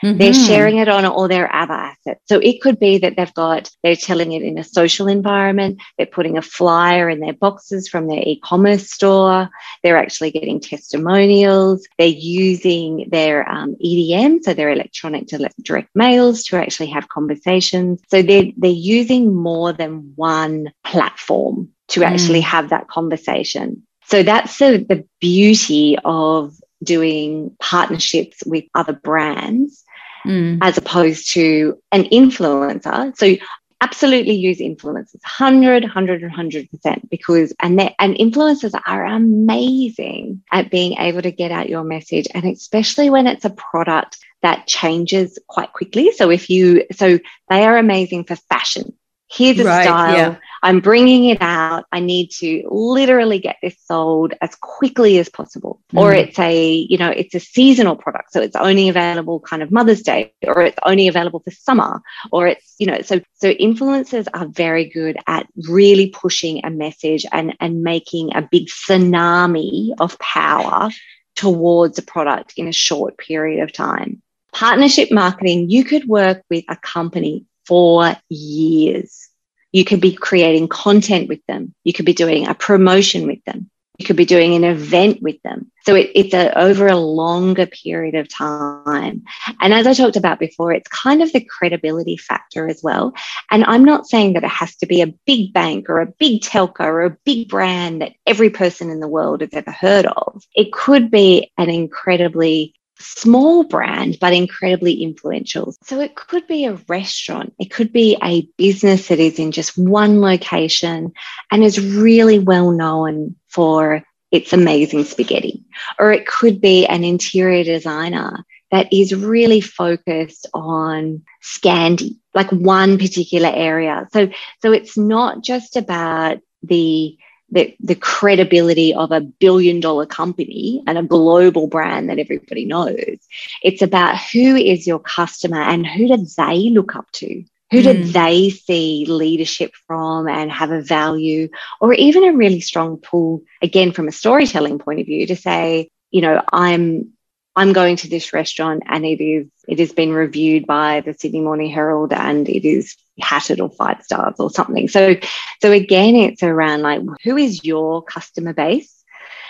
Mm-hmm. 0.03 0.17
They're 0.17 0.33
sharing 0.33 0.77
it 0.77 0.87
on 0.87 1.05
all 1.05 1.27
their 1.27 1.53
other 1.53 1.73
assets. 1.73 2.21
So 2.25 2.39
it 2.39 2.61
could 2.61 2.79
be 2.79 2.97
that 2.99 3.15
they've 3.15 3.33
got, 3.33 3.71
they're 3.83 3.95
telling 3.95 4.31
it 4.31 4.43
in 4.43 4.57
a 4.57 4.63
social 4.63 5.07
environment, 5.07 5.81
they're 5.97 6.05
putting 6.05 6.37
a 6.37 6.41
flyer 6.41 7.09
in 7.09 7.19
their 7.19 7.33
boxes 7.33 7.87
from 7.87 8.07
their 8.07 8.19
e 8.19 8.39
commerce 8.43 8.91
store, 8.91 9.49
they're 9.83 9.97
actually 9.97 10.31
getting 10.31 10.59
testimonials, 10.59 11.87
they're 11.97 12.07
using 12.07 13.07
their 13.09 13.47
um, 13.49 13.75
EDM, 13.83 14.43
so 14.43 14.53
their 14.53 14.71
electronic 14.71 15.27
direct 15.61 15.95
mails 15.95 16.43
to 16.43 16.57
actually 16.57 16.87
have 16.87 17.09
conversations. 17.09 18.01
So 18.09 18.21
they're, 18.21 18.51
they're 18.57 18.71
using 18.71 19.33
more 19.33 19.73
than 19.73 20.13
one 20.15 20.71
platform 20.83 21.69
to 21.89 22.03
actually 22.03 22.41
mm. 22.41 22.45
have 22.45 22.69
that 22.69 22.87
conversation. 22.87 23.83
So 24.05 24.23
that's 24.23 24.57
the, 24.57 24.85
the 24.87 25.05
beauty 25.19 25.97
of 26.05 26.53
doing 26.83 27.55
partnerships 27.59 28.43
with 28.45 28.65
other 28.75 28.93
brands 28.93 29.83
mm. 30.25 30.59
as 30.61 30.77
opposed 30.77 31.31
to 31.33 31.77
an 31.91 32.05
influencer. 32.05 33.15
So 33.17 33.35
absolutely 33.81 34.33
use 34.33 34.59
influencers 34.59 35.21
100 35.21 35.83
100 35.83 36.21
100% 36.21 37.09
because 37.09 37.53
and 37.59 37.77
they, 37.77 37.95
and 37.99 38.15
influencers 38.15 38.79
are 38.87 39.05
amazing 39.05 40.41
at 40.51 40.71
being 40.71 40.97
able 40.97 41.21
to 41.21 41.31
get 41.31 41.51
out 41.51 41.69
your 41.69 41.83
message 41.83 42.27
and 42.33 42.45
especially 42.45 43.09
when 43.09 43.27
it's 43.27 43.45
a 43.45 43.51
product 43.51 44.17
that 44.41 44.65
changes 44.65 45.37
quite 45.47 45.71
quickly 45.73 46.11
so 46.11 46.31
if 46.31 46.49
you 46.49 46.85
so 46.91 47.19
they 47.49 47.63
are 47.63 47.77
amazing 47.77 48.23
for 48.23 48.35
fashion 48.35 48.93
here's 49.29 49.59
a 49.59 49.65
right, 49.65 49.83
style 49.83 50.13
yeah. 50.15 50.35
I'm 50.63 50.79
bringing 50.79 51.25
it 51.25 51.41
out. 51.41 51.85
I 51.91 51.99
need 51.99 52.31
to 52.39 52.67
literally 52.69 53.39
get 53.39 53.57
this 53.61 53.75
sold 53.85 54.33
as 54.41 54.55
quickly 54.55 55.19
as 55.19 55.29
possible. 55.29 55.81
Mm. 55.93 55.99
Or 55.99 56.13
it's 56.13 56.39
a, 56.39 56.73
you 56.73 56.97
know, 56.97 57.09
it's 57.09 57.35
a 57.35 57.39
seasonal 57.39 57.95
product. 57.95 58.33
So 58.33 58.41
it's 58.41 58.55
only 58.55 58.89
available 58.89 59.39
kind 59.39 59.61
of 59.61 59.71
Mother's 59.71 60.01
Day, 60.01 60.33
or 60.45 60.61
it's 60.61 60.79
only 60.83 61.07
available 61.07 61.41
for 61.41 61.51
summer, 61.51 62.01
or 62.31 62.47
it's, 62.47 62.75
you 62.79 62.87
know, 62.87 63.01
so 63.01 63.21
so 63.35 63.53
influencers 63.53 64.27
are 64.33 64.47
very 64.47 64.85
good 64.85 65.17
at 65.27 65.47
really 65.67 66.09
pushing 66.09 66.65
a 66.65 66.69
message 66.69 67.25
and, 67.31 67.55
and 67.59 67.83
making 67.83 68.35
a 68.35 68.41
big 68.41 68.67
tsunami 68.67 69.91
of 69.99 70.17
power 70.19 70.89
towards 71.35 71.99
a 71.99 72.01
product 72.01 72.53
in 72.57 72.67
a 72.67 72.73
short 72.73 73.17
period 73.17 73.61
of 73.63 73.71
time. 73.71 74.21
Partnership 74.53 75.11
marketing, 75.11 75.69
you 75.69 75.83
could 75.83 76.07
work 76.07 76.41
with 76.49 76.65
a 76.67 76.75
company 76.75 77.45
for 77.67 78.15
years 78.29 79.27
you 79.71 79.85
could 79.85 80.01
be 80.01 80.13
creating 80.13 80.67
content 80.67 81.27
with 81.27 81.45
them. 81.47 81.73
You 81.83 81.93
could 81.93 82.05
be 82.05 82.13
doing 82.13 82.47
a 82.47 82.55
promotion 82.55 83.27
with 83.27 83.43
them. 83.45 83.69
You 83.99 84.05
could 84.05 84.15
be 84.15 84.25
doing 84.25 84.53
an 84.53 84.63
event 84.63 85.23
with 85.23 85.41
them. 85.41 85.71
So 85.83 85.95
it, 85.95 86.11
it's 86.13 86.33
a, 86.33 86.55
over 86.57 86.87
a 86.87 86.95
longer 86.95 87.65
period 87.65 88.13
of 88.13 88.29
time. 88.29 89.23
And 89.59 89.73
as 89.73 89.87
I 89.87 89.93
talked 89.93 90.15
about 90.15 90.39
before, 90.39 90.71
it's 90.71 90.87
kind 90.87 91.23
of 91.23 91.33
the 91.33 91.43
credibility 91.43 92.15
factor 92.15 92.67
as 92.67 92.81
well. 92.83 93.13
And 93.49 93.63
I'm 93.65 93.83
not 93.83 94.07
saying 94.07 94.33
that 94.33 94.43
it 94.43 94.49
has 94.49 94.75
to 94.77 94.85
be 94.85 95.01
a 95.01 95.13
big 95.25 95.51
bank 95.51 95.89
or 95.89 95.99
a 95.99 96.05
big 96.05 96.41
telco 96.41 96.81
or 96.81 97.05
a 97.05 97.17
big 97.25 97.49
brand 97.49 98.01
that 98.01 98.13
every 98.25 98.51
person 98.51 98.91
in 98.91 98.99
the 98.99 99.07
world 99.07 99.41
has 99.41 99.53
ever 99.53 99.71
heard 99.71 100.05
of. 100.05 100.43
It 100.55 100.71
could 100.71 101.09
be 101.09 101.51
an 101.57 101.69
incredibly 101.69 102.75
small 102.99 103.63
brand, 103.63 104.17
but 104.19 104.33
incredibly 104.33 105.03
influential. 105.03 105.75
So 105.83 105.99
it 105.99 106.15
could 106.15 106.47
be 106.47 106.65
a 106.65 106.79
restaurant, 106.87 107.53
it 107.59 107.71
could 107.71 107.91
be 107.91 108.17
a 108.23 108.47
business 108.57 109.07
that 109.07 109.19
is 109.19 109.39
in 109.39 109.51
just 109.51 109.77
one 109.77 110.21
location 110.21 111.13
and 111.51 111.63
is 111.63 111.79
really 111.79 112.39
well 112.39 112.71
known 112.71 113.35
for 113.47 114.03
its 114.31 114.53
amazing 114.53 115.03
spaghetti. 115.05 115.63
Or 115.99 116.11
it 116.11 116.27
could 116.27 116.59
be 116.59 116.85
an 116.85 117.03
interior 117.03 117.63
designer 117.63 118.45
that 118.71 118.91
is 118.91 119.15
really 119.15 119.61
focused 119.61 120.47
on 120.53 121.23
Scandi, 121.41 122.17
like 122.33 122.51
one 122.51 122.97
particular 122.97 123.49
area. 123.49 124.07
So, 124.11 124.29
so 124.61 124.73
it's 124.73 124.97
not 124.97 125.43
just 125.43 125.77
about 125.77 126.39
the 126.63 127.17
the, 127.49 127.75
the 127.79 127.95
credibility 127.95 128.93
of 128.93 129.11
a 129.11 129.21
billion 129.21 129.79
dollar 129.79 130.05
company 130.05 130.83
and 130.85 130.97
a 130.97 131.03
global 131.03 131.67
brand 131.67 132.09
that 132.09 132.19
everybody 132.19 132.65
knows. 132.65 133.17
It's 133.63 133.81
about 133.81 134.17
who 134.17 134.55
is 134.55 134.85
your 134.85 134.99
customer 134.99 135.61
and 135.61 135.85
who 135.87 136.07
do 136.07 136.25
they 136.37 136.69
look 136.69 136.95
up 136.95 137.09
to? 137.13 137.43
Who 137.71 137.81
do 137.81 137.93
mm. 137.93 138.13
they 138.13 138.49
see 138.49 139.05
leadership 139.07 139.73
from 139.87 140.27
and 140.29 140.49
have 140.51 140.71
a 140.71 140.81
value, 140.81 141.49
or 141.81 141.93
even 141.93 142.23
a 142.23 142.33
really 142.33 142.61
strong 142.61 142.97
pull, 142.97 143.43
again, 143.61 143.91
from 143.91 144.07
a 144.07 144.13
storytelling 144.13 144.79
point 144.79 145.01
of 145.01 145.05
view, 145.05 145.27
to 145.27 145.35
say, 145.35 145.89
you 146.09 146.21
know, 146.21 146.41
I'm 146.51 147.11
I'm 147.57 147.73
going 147.73 147.95
to 147.97 148.09
this 148.09 148.33
restaurant 148.33 148.83
and 148.85 149.03
it 149.03 149.21
is 149.21 149.47
it 149.67 149.79
has 149.79 149.91
been 149.91 150.13
reviewed 150.13 150.67
by 150.67 151.01
the 151.01 151.13
Sydney 151.13 151.41
Morning 151.41 151.71
Herald 151.71 152.13
and 152.13 152.47
it 152.47 152.65
is 152.65 152.95
hatted 153.19 153.59
or 153.59 153.69
five 153.69 154.03
stars 154.03 154.35
or 154.39 154.49
something. 154.49 154.87
So 154.87 155.15
so 155.61 155.71
again 155.71 156.15
it's 156.15 156.43
around 156.43 156.81
like 156.81 157.01
who 157.23 157.37
is 157.37 157.63
your 157.63 158.03
customer 158.03 158.53
base 158.53 159.03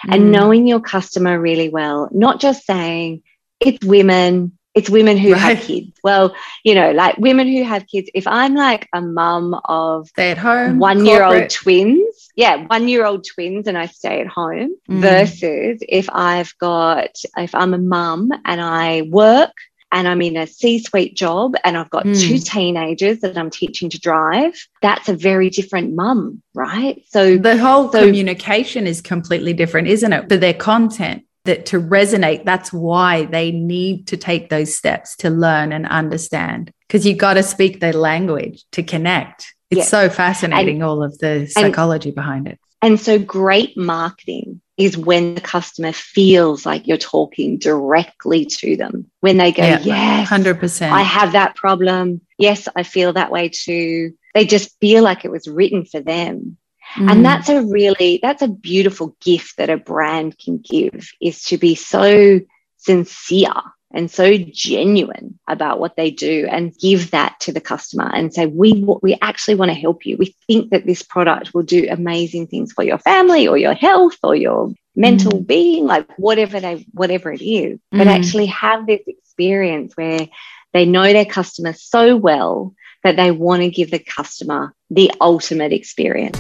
mm. 0.05 0.13
and 0.13 0.31
knowing 0.31 0.67
your 0.67 0.81
customer 0.81 1.39
really 1.39 1.69
well, 1.69 2.09
not 2.11 2.39
just 2.39 2.65
saying 2.65 3.23
it's 3.59 3.83
women 3.85 4.57
it's 4.77 4.91
women 4.91 5.17
who 5.17 5.31
right. 5.31 5.41
have 5.41 5.61
kids. 5.61 5.97
Well, 6.03 6.35
you 6.63 6.75
know, 6.75 6.91
like 6.91 7.17
women 7.17 7.47
who 7.47 7.63
have 7.63 7.87
kids. 7.87 8.11
If 8.13 8.27
I'm 8.27 8.53
like 8.53 8.87
a 8.93 9.01
mum 9.01 9.59
of 9.65 10.07
stay 10.09 10.29
at 10.29 10.37
home, 10.37 10.77
one 10.77 11.03
year 11.03 11.23
old 11.23 11.49
twins, 11.49 12.29
yeah, 12.35 12.67
one 12.67 12.87
year 12.87 13.03
old 13.03 13.25
twins, 13.25 13.67
and 13.67 13.75
I 13.75 13.87
stay 13.87 14.21
at 14.21 14.27
home, 14.27 14.75
mm. 14.87 15.01
versus 15.01 15.79
if 15.81 16.07
I've 16.11 16.55
got, 16.59 17.09
if 17.37 17.55
I'm 17.55 17.73
a 17.73 17.79
mum 17.79 18.31
and 18.45 18.61
I 18.61 19.01
work 19.01 19.53
and 19.91 20.07
I'm 20.07 20.21
in 20.21 20.37
a 20.37 20.47
C 20.47 20.79
suite 20.79 21.15
job 21.15 21.55
and 21.63 21.77
I've 21.77 21.89
got 21.89 22.05
mm. 22.05 22.19
two 22.19 22.39
teenagers 22.39 23.19
that 23.19 23.37
I'm 23.37 23.49
teaching 23.49 23.89
to 23.91 23.99
drive, 23.99 24.53
that's 24.81 25.09
a 25.09 25.15
very 25.15 25.49
different 25.49 25.93
mum, 25.95 26.41
right? 26.53 27.01
So 27.09 27.37
the 27.37 27.57
whole 27.57 27.91
so, 27.91 28.05
communication 28.05 28.87
is 28.87 29.01
completely 29.01 29.53
different, 29.53 29.87
isn't 29.87 30.11
it? 30.11 30.29
For 30.29 30.37
their 30.37 30.53
content 30.53 31.23
that 31.45 31.67
to 31.67 31.79
resonate, 31.79 32.43
that's 32.43 32.73
why 32.73 33.25
they 33.25 33.51
need 33.51 34.07
to 34.07 34.17
take 34.17 34.49
those 34.49 34.75
steps 34.75 35.15
to 35.17 35.29
learn 35.29 35.71
and 35.71 35.87
understand 35.87 36.71
because 36.87 37.05
you 37.05 37.15
got 37.15 37.35
to 37.35 37.43
speak 37.43 37.79
their 37.79 37.93
language 37.93 38.65
to 38.73 38.83
connect. 38.83 39.53
It's 39.69 39.79
yes. 39.79 39.89
so 39.89 40.09
fascinating, 40.09 40.75
and, 40.75 40.83
all 40.83 41.03
of 41.03 41.17
the 41.17 41.45
psychology 41.47 42.09
and, 42.09 42.15
behind 42.15 42.47
it. 42.47 42.59
And 42.81 42.99
so, 42.99 43.19
great 43.19 43.77
marketing 43.77 44.61
is 44.77 44.95
when 44.97 45.35
the 45.35 45.41
customer 45.41 45.91
feels 45.91 46.65
like 46.65 46.87
you're 46.87 46.97
talking 46.97 47.57
directly 47.57 48.45
to 48.45 48.77
them. 48.77 49.09
When 49.21 49.37
they 49.37 49.51
go, 49.51 49.63
yeah, 49.63 49.79
Yes, 49.79 50.29
100%. 50.29 50.91
I 50.91 51.01
have 51.01 51.31
that 51.31 51.55
problem. 51.55 52.21
Yes, 52.37 52.67
I 52.75 52.83
feel 52.83 53.13
that 53.13 53.31
way 53.31 53.49
too. 53.49 54.13
They 54.35 54.45
just 54.45 54.79
feel 54.79 55.03
like 55.03 55.25
it 55.25 55.31
was 55.31 55.47
written 55.47 55.85
for 55.85 55.99
them. 55.99 56.57
Mm. 56.95 57.11
And 57.11 57.25
that's 57.25 57.49
a 57.49 57.63
really, 57.63 58.19
that's 58.21 58.43
a 58.43 58.47
beautiful 58.47 59.15
gift 59.19 59.57
that 59.57 59.71
a 59.71 59.77
brand 59.77 60.37
can 60.37 60.59
give 60.59 61.09
is 61.19 61.43
to 61.45 61.57
be 61.57 61.73
so 61.73 62.39
sincere 62.77 63.51
and 63.93 64.11
so 64.11 64.35
genuine 64.37 65.39
about 65.47 65.79
what 65.79 65.95
they 65.95 66.11
do 66.11 66.47
and 66.49 66.77
give 66.77 67.11
that 67.11 67.39
to 67.39 67.51
the 67.51 67.61
customer 67.61 68.09
and 68.13 68.33
say 68.33 68.45
we 68.45 68.85
we 69.01 69.17
actually 69.21 69.55
want 69.55 69.69
to 69.69 69.75
help 69.75 70.05
you 70.05 70.17
we 70.17 70.35
think 70.47 70.71
that 70.71 70.85
this 70.85 71.03
product 71.03 71.53
will 71.53 71.63
do 71.63 71.87
amazing 71.89 72.47
things 72.47 72.73
for 72.73 72.83
your 72.83 72.97
family 72.97 73.47
or 73.47 73.57
your 73.57 73.73
health 73.73 74.17
or 74.23 74.35
your 74.35 74.71
mental 74.95 75.31
mm. 75.31 75.47
being 75.47 75.85
like 75.85 76.07
whatever 76.17 76.59
they 76.59 76.85
whatever 76.91 77.31
it 77.31 77.41
is 77.41 77.79
mm. 77.93 77.97
but 77.97 78.07
actually 78.07 78.47
have 78.47 78.85
this 78.85 79.01
experience 79.07 79.93
where 79.95 80.27
they 80.73 80.85
know 80.85 81.03
their 81.03 81.25
customer 81.25 81.73
so 81.73 82.15
well 82.15 82.73
that 83.03 83.15
they 83.15 83.31
want 83.31 83.61
to 83.61 83.69
give 83.69 83.91
the 83.91 83.99
customer 83.99 84.73
the 84.89 85.11
ultimate 85.21 85.71
experience 85.71 86.37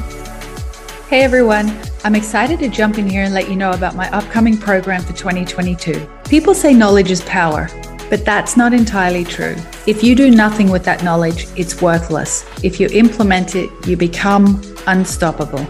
Hey 1.09 1.21
everyone, 1.21 1.73
I'm 2.03 2.15
excited 2.15 2.59
to 2.59 2.67
jump 2.67 2.97
in 2.97 3.09
here 3.09 3.23
and 3.23 3.33
let 3.33 3.47
you 3.49 3.55
know 3.55 3.71
about 3.71 3.95
my 3.95 4.11
upcoming 4.11 4.57
program 4.57 5.01
for 5.01 5.13
2022. 5.13 6.05
People 6.27 6.53
say 6.53 6.73
knowledge 6.73 7.11
is 7.11 7.21
power, 7.21 7.69
but 8.09 8.25
that's 8.25 8.57
not 8.57 8.73
entirely 8.73 9.23
true. 9.23 9.55
If 9.85 10.03
you 10.03 10.15
do 10.15 10.29
nothing 10.29 10.69
with 10.69 10.83
that 10.83 11.05
knowledge, 11.05 11.47
it's 11.55 11.81
worthless. 11.81 12.45
If 12.61 12.77
you 12.81 12.89
implement 12.91 13.55
it, 13.55 13.69
you 13.87 13.95
become 13.95 14.61
unstoppable. 14.85 15.65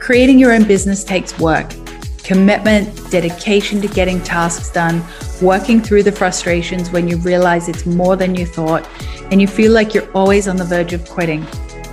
Creating 0.00 0.38
your 0.38 0.52
own 0.52 0.64
business 0.64 1.02
takes 1.02 1.38
work, 1.38 1.72
commitment, 2.22 3.10
dedication 3.10 3.80
to 3.80 3.88
getting 3.88 4.22
tasks 4.22 4.70
done, 4.70 5.02
working 5.40 5.80
through 5.80 6.02
the 6.02 6.12
frustrations 6.12 6.90
when 6.90 7.08
you 7.08 7.16
realize 7.16 7.70
it's 7.70 7.86
more 7.86 8.16
than 8.16 8.34
you 8.34 8.44
thought, 8.44 8.86
and 9.32 9.40
you 9.40 9.48
feel 9.48 9.72
like 9.72 9.94
you're 9.94 10.12
always 10.12 10.46
on 10.46 10.56
the 10.56 10.64
verge 10.64 10.92
of 10.92 11.08
quitting. 11.08 11.40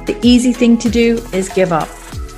The 0.08 0.20
easy 0.24 0.52
thing 0.52 0.78
to 0.80 0.90
do 0.90 1.26
is 1.32 1.48
give 1.48 1.72
up 1.72 1.88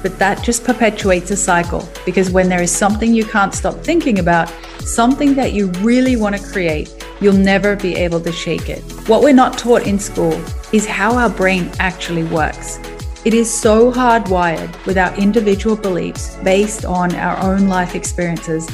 but 0.04 0.20
that 0.20 0.44
just 0.44 0.63
perpetuates 0.63 1.32
a 1.32 1.36
cycle 1.36 1.89
because 2.06 2.30
when 2.30 2.50
there 2.50 2.62
is 2.62 2.72
something 2.72 3.13
you 3.13 3.26
can't 3.26 3.56
stop 3.56 3.76
thinking 3.78 4.20
about, 4.20 4.50
something 4.82 5.34
that 5.34 5.54
you 5.54 5.68
really 5.82 6.16
want 6.16 6.36
to 6.36 6.44
create, 6.52 6.94
you'll 7.22 7.34
never 7.34 7.76
be 7.76 7.96
able 7.96 8.20
to 8.20 8.32
shake 8.32 8.70
it. 8.70 8.82
What 9.08 9.24
we're 9.24 9.34
not 9.34 9.58
taught 9.58 9.88
in 9.88 9.98
school 9.98 10.39
is 10.74 10.86
how 10.86 11.18
our 11.18 11.30
brain 11.30 11.72
actually 11.80 12.26
works. 12.26 12.80
It 13.26 13.34
is 13.34 13.52
so 13.52 13.89
hardwired 13.89 14.86
with 14.86 14.98
our 14.98 15.16
individual 15.16 15.78
beliefs 15.78 16.36
based 16.44 16.84
on 16.84 17.16
our 17.16 17.38
own 17.38 17.70
life 17.70 17.96
experiences 17.96 18.68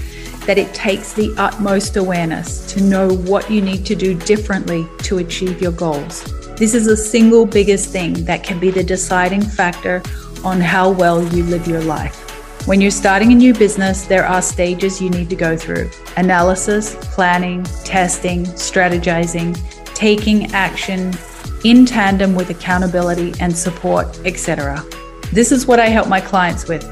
that 0.48 0.58
it 0.58 0.74
takes 0.74 1.14
the 1.14 1.32
utmost 1.38 1.96
awareness 1.98 2.66
to 2.74 2.82
know 2.82 3.10
what 3.10 3.52
you 3.52 3.62
need 3.62 3.86
to 3.86 3.94
do 3.94 4.16
differently 4.16 4.88
to 5.04 5.20
achieve 5.20 5.62
your 5.62 5.74
goals. 5.74 6.24
This 6.56 6.74
is 6.74 6.88
the 6.88 6.98
single 6.98 7.46
biggest 7.46 7.92
thing 7.92 8.26
that 8.26 8.44
can 8.44 8.60
be 8.60 8.72
the 8.72 8.84
deciding 8.84 9.42
factor 9.42 10.02
on 10.44 10.62
how 10.62 10.90
well 10.92 11.24
you 11.34 11.44
live 11.44 11.68
your 11.68 11.82
life. 11.82 12.26
When 12.68 12.82
you're 12.82 12.92
starting 12.92 13.32
a 13.32 13.36
new 13.36 13.54
business, 13.54 14.06
there 14.06 14.26
are 14.26 14.42
stages 14.42 15.02
you 15.02 15.10
need 15.10 15.30
to 15.30 15.36
go 15.36 15.58
through 15.58 15.90
analysis, 16.18 16.96
planning, 17.14 17.64
testing, 17.84 18.46
strategizing, 18.46 19.58
taking 19.96 20.52
action 20.54 21.14
in 21.64 21.86
tandem 21.86 22.36
with 22.36 22.50
accountability 22.50 23.34
and 23.40 23.58
support, 23.58 24.20
etc. 24.26 24.84
This 25.32 25.52
is 25.52 25.68
what 25.68 25.80
I 25.80 25.88
help 25.88 26.08
my 26.08 26.22
clients 26.22 26.68
with. 26.68 26.84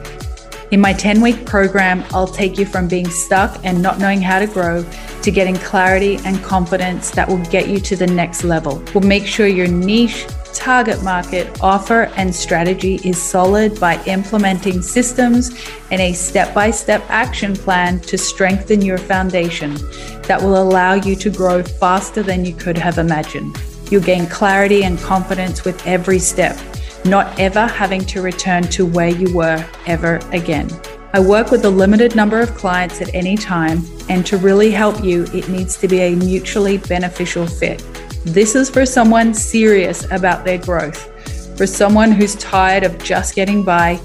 In 0.72 0.82
my 0.82 0.92
10 0.92 1.22
week 1.22 1.46
program, 1.46 2.04
I'll 2.12 2.28
take 2.28 2.58
you 2.58 2.66
from 2.66 2.88
being 2.88 3.10
stuck 3.10 3.64
and 3.64 3.82
not 3.82 4.00
knowing 4.00 4.22
how 4.22 4.40
to 4.40 4.48
grow 4.48 4.86
to 5.22 5.32
getting 5.32 5.56
clarity 5.56 6.18
and 6.26 6.44
confidence 6.44 7.10
that 7.12 7.28
will 7.28 7.44
get 7.46 7.70
you 7.70 7.80
to 7.80 7.96
the 7.96 8.08
next 8.08 8.44
level. 8.44 8.84
We'll 8.94 9.08
make 9.08 9.26
sure 9.26 9.48
your 9.48 9.68
niche, 9.68 10.26
target 10.58 11.02
market, 11.04 11.62
offer, 11.62 12.12
and 12.18 12.34
strategy 12.36 12.96
is 13.06 13.22
solid 13.22 13.80
by 13.80 14.04
implementing 14.06 14.82
systems 14.82 15.52
and 15.92 16.02
a 16.02 16.14
step 16.14 16.54
by 16.54 16.72
step 16.72 17.04
action 17.10 17.56
plan 17.56 18.00
to 18.02 18.18
strengthen 18.18 18.82
your 18.82 18.98
foundation 18.98 19.76
that 20.24 20.42
will 20.42 20.62
allow 20.62 20.96
you 20.96 21.16
to 21.16 21.30
grow 21.30 21.64
faster 21.64 22.24
than 22.24 22.44
you 22.44 22.54
could 22.54 22.78
have 22.78 22.98
imagined. 22.98 23.56
You'll 23.92 24.04
gain 24.04 24.26
clarity 24.28 24.84
and 24.84 25.00
confidence 25.00 25.64
with 25.64 25.86
every 25.86 26.20
step 26.20 26.58
not 27.06 27.40
ever 27.40 27.66
having 27.66 28.02
to 28.02 28.22
return 28.22 28.64
to 28.64 28.86
where 28.86 29.10
you 29.10 29.34
were 29.34 29.66
ever 29.86 30.18
again. 30.32 30.70
I 31.14 31.20
work 31.20 31.52
with 31.52 31.64
a 31.66 31.70
limited 31.70 32.16
number 32.16 32.40
of 32.40 32.54
clients 32.56 33.02
at 33.02 33.14
any 33.16 33.38
time, 33.38 33.82
and 34.10 34.26
to 34.26 34.38
really 34.38 34.72
help 34.72 35.04
you, 35.04 35.24
it 35.34 35.48
needs 35.48 35.78
to 35.78 35.88
be 35.88 36.00
a 36.00 36.16
mutually 36.16 36.78
beneficial 36.80 37.48
fit. 37.48 37.82
This 38.28 38.56
is 38.56 38.70
for 38.70 38.86
someone 38.86 39.34
serious 39.34 40.06
about 40.12 40.44
their 40.44 40.58
growth, 40.58 41.58
for 41.58 41.66
someone 41.66 42.12
who's 42.12 42.36
tired 42.36 42.84
of 42.84 43.02
just 43.02 43.36
getting 43.36 43.64
by, 43.64 43.96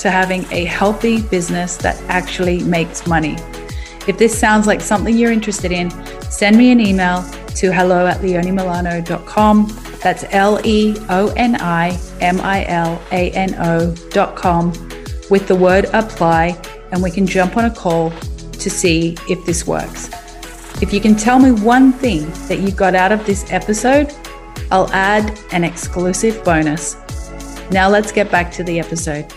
to 0.00 0.10
having 0.10 0.44
a 0.50 0.64
healthy 0.64 1.20
business 1.20 1.76
that 1.78 2.00
actually 2.08 2.64
makes 2.64 3.06
money. 3.06 3.36
If 4.08 4.16
this 4.16 4.36
sounds 4.36 4.66
like 4.66 4.80
something 4.80 5.16
you're 5.16 5.30
interested 5.30 5.72
in, 5.72 5.90
send 6.30 6.56
me 6.56 6.70
an 6.70 6.80
email 6.80 7.22
to 7.56 7.70
hello 7.70 8.06
at 8.06 8.22
leonimilano.com 8.22 9.66
that's 10.02 10.24
L 10.30 10.58
E 10.64 10.96
O 11.10 11.32
N 11.36 11.56
I 11.56 11.98
M 12.20 12.40
I 12.40 12.64
L 12.66 13.00
A 13.12 13.30
N 13.32 13.54
O 13.58 13.94
dot 14.10 14.36
com 14.36 14.72
with 15.30 15.48
the 15.48 15.54
word 15.54 15.86
apply, 15.92 16.58
and 16.92 17.02
we 17.02 17.10
can 17.10 17.26
jump 17.26 17.58
on 17.58 17.66
a 17.66 17.74
call 17.74 18.10
to 18.52 18.70
see 18.70 19.16
if 19.28 19.44
this 19.44 19.66
works. 19.66 20.08
If 20.82 20.92
you 20.92 21.00
can 21.00 21.16
tell 21.16 21.38
me 21.38 21.52
one 21.52 21.90
thing 21.90 22.30
that 22.48 22.58
you 22.60 22.70
got 22.70 22.94
out 22.94 23.10
of 23.10 23.24
this 23.24 23.50
episode, 23.50 24.12
I'll 24.70 24.92
add 24.92 25.38
an 25.50 25.64
exclusive 25.64 26.44
bonus. 26.44 26.96
Now 27.70 27.88
let's 27.88 28.12
get 28.12 28.30
back 28.30 28.52
to 28.52 28.62
the 28.62 28.78
episode. 28.78 29.32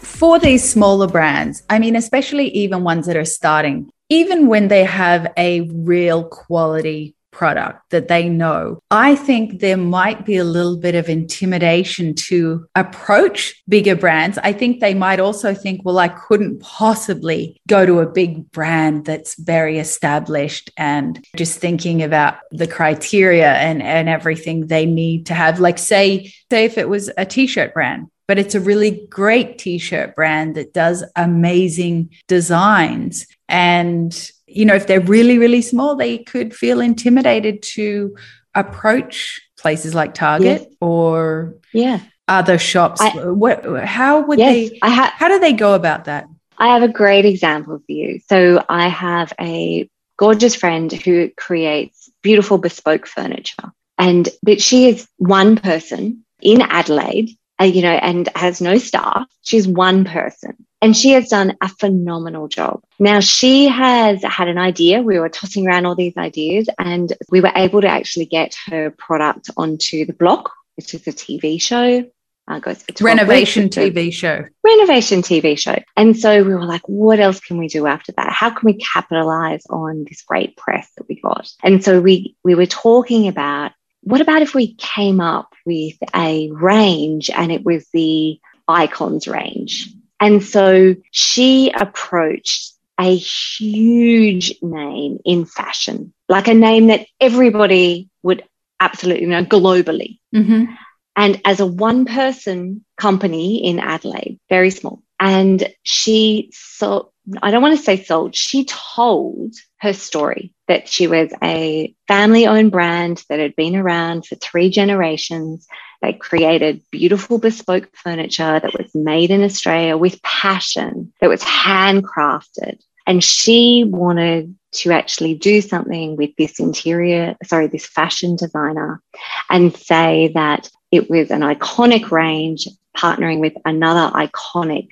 For 0.00 0.40
these 0.40 0.68
smaller 0.68 1.06
brands, 1.06 1.62
I 1.70 1.78
mean, 1.78 1.94
especially 1.94 2.48
even 2.48 2.82
ones 2.82 3.06
that 3.06 3.16
are 3.16 3.24
starting, 3.24 3.90
even 4.08 4.48
when 4.48 4.66
they 4.66 4.82
have 4.82 5.32
a 5.36 5.60
real 5.70 6.24
quality 6.24 7.14
product 7.32 7.90
that 7.90 8.08
they 8.08 8.28
know. 8.28 8.78
I 8.90 9.16
think 9.16 9.60
there 9.60 9.76
might 9.76 10.24
be 10.24 10.36
a 10.36 10.44
little 10.44 10.76
bit 10.76 10.94
of 10.94 11.08
intimidation 11.08 12.14
to 12.14 12.66
approach 12.74 13.60
bigger 13.68 13.96
brands. 13.96 14.38
I 14.38 14.52
think 14.52 14.80
they 14.80 14.94
might 14.94 15.18
also 15.18 15.54
think, 15.54 15.80
well, 15.84 15.98
I 15.98 16.08
couldn't 16.08 16.60
possibly 16.60 17.60
go 17.66 17.84
to 17.84 18.00
a 18.00 18.06
big 18.06 18.50
brand 18.52 19.06
that's 19.06 19.34
very 19.34 19.78
established 19.78 20.70
and 20.76 21.24
just 21.36 21.58
thinking 21.58 22.02
about 22.02 22.36
the 22.50 22.68
criteria 22.68 23.54
and, 23.54 23.82
and 23.82 24.08
everything 24.08 24.66
they 24.66 24.86
need 24.86 25.26
to 25.26 25.34
have. 25.34 25.58
Like, 25.58 25.78
say, 25.78 26.32
say 26.50 26.64
if 26.66 26.78
it 26.78 26.88
was 26.88 27.10
a 27.16 27.24
t-shirt 27.24 27.74
brand 27.74 28.08
but 28.28 28.38
it's 28.38 28.54
a 28.54 28.60
really 28.60 29.06
great 29.10 29.58
t-shirt 29.58 30.14
brand 30.14 30.54
that 30.54 30.72
does 30.72 31.04
amazing 31.16 32.08
designs 32.28 33.26
and 33.52 34.30
you 34.46 34.64
know, 34.64 34.74
if 34.74 34.86
they're 34.86 35.00
really, 35.00 35.38
really 35.38 35.62
small, 35.62 35.94
they 35.94 36.18
could 36.18 36.54
feel 36.54 36.80
intimidated 36.80 37.62
to 37.62 38.16
approach 38.54 39.40
places 39.56 39.94
like 39.94 40.14
Target 40.14 40.74
or 40.80 41.54
yeah 41.72 42.00
other 42.28 42.58
shops. 42.58 43.00
I, 43.00 43.10
what? 43.26 43.64
How 43.84 44.22
would 44.22 44.38
yes, 44.38 44.70
they? 44.70 44.78
Ha- 44.82 45.14
how 45.16 45.28
do 45.28 45.38
they 45.38 45.52
go 45.52 45.74
about 45.74 46.06
that? 46.06 46.26
I 46.58 46.68
have 46.68 46.82
a 46.82 46.88
great 46.88 47.24
example 47.24 47.78
for 47.78 47.92
you. 47.92 48.20
So 48.28 48.64
I 48.68 48.88
have 48.88 49.32
a 49.40 49.88
gorgeous 50.16 50.54
friend 50.54 50.92
who 50.92 51.30
creates 51.36 52.10
beautiful 52.22 52.58
bespoke 52.58 53.06
furniture, 53.06 53.72
and 53.98 54.28
that 54.44 54.62
she 54.62 54.88
is 54.88 55.06
one 55.18 55.56
person 55.56 56.24
in 56.40 56.62
Adelaide, 56.62 57.30
uh, 57.60 57.64
you 57.64 57.82
know, 57.82 57.92
and 57.92 58.28
has 58.34 58.60
no 58.60 58.78
staff. 58.78 59.26
She's 59.42 59.68
one 59.68 60.04
person. 60.04 60.66
And 60.82 60.96
she 60.96 61.10
has 61.10 61.28
done 61.28 61.56
a 61.60 61.68
phenomenal 61.68 62.48
job. 62.48 62.82
Now, 62.98 63.20
she 63.20 63.68
has 63.68 64.22
had 64.24 64.48
an 64.48 64.58
idea. 64.58 65.00
We 65.00 65.20
were 65.20 65.28
tossing 65.28 65.66
around 65.66 65.86
all 65.86 65.94
these 65.94 66.16
ideas, 66.16 66.68
and 66.76 67.12
we 67.30 67.40
were 67.40 67.52
able 67.54 67.80
to 67.80 67.88
actually 67.88 68.26
get 68.26 68.56
her 68.66 68.90
product 68.90 69.48
onto 69.56 70.04
the 70.04 70.12
block, 70.12 70.50
which 70.76 70.92
is 70.92 71.06
a 71.06 71.12
TV 71.12 71.62
show. 71.62 72.04
Uh, 72.48 72.58
goes 72.58 72.84
renovation 73.00 73.68
TV 73.68 74.12
show. 74.12 74.44
Renovation 74.64 75.22
TV 75.22 75.56
show. 75.56 75.76
And 75.96 76.18
so 76.18 76.42
we 76.42 76.52
were 76.52 76.64
like, 76.64 76.82
what 76.88 77.20
else 77.20 77.38
can 77.38 77.56
we 77.56 77.68
do 77.68 77.86
after 77.86 78.10
that? 78.16 78.32
How 78.32 78.50
can 78.50 78.66
we 78.66 78.74
capitalize 78.74 79.62
on 79.70 80.04
this 80.08 80.22
great 80.22 80.56
press 80.56 80.90
that 80.96 81.08
we 81.08 81.20
got? 81.20 81.48
And 81.62 81.84
so 81.84 82.00
we 82.00 82.34
we 82.42 82.56
were 82.56 82.66
talking 82.66 83.28
about 83.28 83.70
what 84.00 84.20
about 84.20 84.42
if 84.42 84.56
we 84.56 84.74
came 84.74 85.20
up 85.20 85.54
with 85.64 85.94
a 86.16 86.50
range 86.50 87.30
and 87.30 87.52
it 87.52 87.64
was 87.64 87.86
the 87.92 88.40
icons 88.66 89.28
range 89.28 89.88
and 90.22 90.40
so 90.40 90.94
she 91.10 91.72
approached 91.72 92.74
a 92.98 93.16
huge 93.16 94.54
name 94.62 95.18
in 95.24 95.46
fashion, 95.46 96.14
like 96.28 96.46
a 96.46 96.54
name 96.54 96.86
that 96.86 97.08
everybody 97.20 98.08
would 98.22 98.44
absolutely 98.78 99.26
know 99.26 99.44
globally. 99.44 100.20
Mm-hmm. 100.32 100.72
And 101.16 101.40
as 101.44 101.58
a 101.58 101.66
one 101.66 102.04
person 102.04 102.84
company 102.96 103.66
in 103.66 103.80
Adelaide, 103.80 104.38
very 104.48 104.70
small. 104.70 105.02
And 105.18 105.68
she 105.82 106.50
sold, 106.52 107.10
I 107.42 107.50
don't 107.50 107.62
want 107.62 107.76
to 107.76 107.84
say 107.84 108.00
sold, 108.04 108.36
she 108.36 108.64
told 108.64 109.54
her 109.78 109.92
story 109.92 110.54
that 110.68 110.88
she 110.88 111.08
was 111.08 111.32
a 111.42 111.96
family 112.06 112.46
owned 112.46 112.70
brand 112.70 113.24
that 113.28 113.40
had 113.40 113.56
been 113.56 113.74
around 113.74 114.24
for 114.26 114.36
three 114.36 114.70
generations 114.70 115.66
they 116.02 116.12
created 116.12 116.82
beautiful 116.90 117.38
bespoke 117.38 117.88
furniture 117.94 118.58
that 118.60 118.76
was 118.76 118.92
made 118.94 119.30
in 119.30 119.42
Australia 119.42 119.96
with 119.96 120.20
passion, 120.22 121.12
that 121.20 121.28
was 121.28 121.42
handcrafted. 121.42 122.82
And 123.06 123.22
she 123.22 123.84
wanted 123.86 124.54
to 124.72 124.90
actually 124.90 125.34
do 125.34 125.60
something 125.60 126.16
with 126.16 126.30
this 126.36 126.58
interior, 126.58 127.36
sorry, 127.44 127.68
this 127.68 127.86
fashion 127.86 128.36
designer 128.36 129.00
and 129.48 129.74
say 129.76 130.32
that 130.34 130.68
it 130.90 131.08
was 131.08 131.30
an 131.30 131.40
iconic 131.40 132.10
range 132.10 132.68
partnering 132.96 133.38
with 133.38 133.54
another 133.64 134.12
iconic 134.14 134.88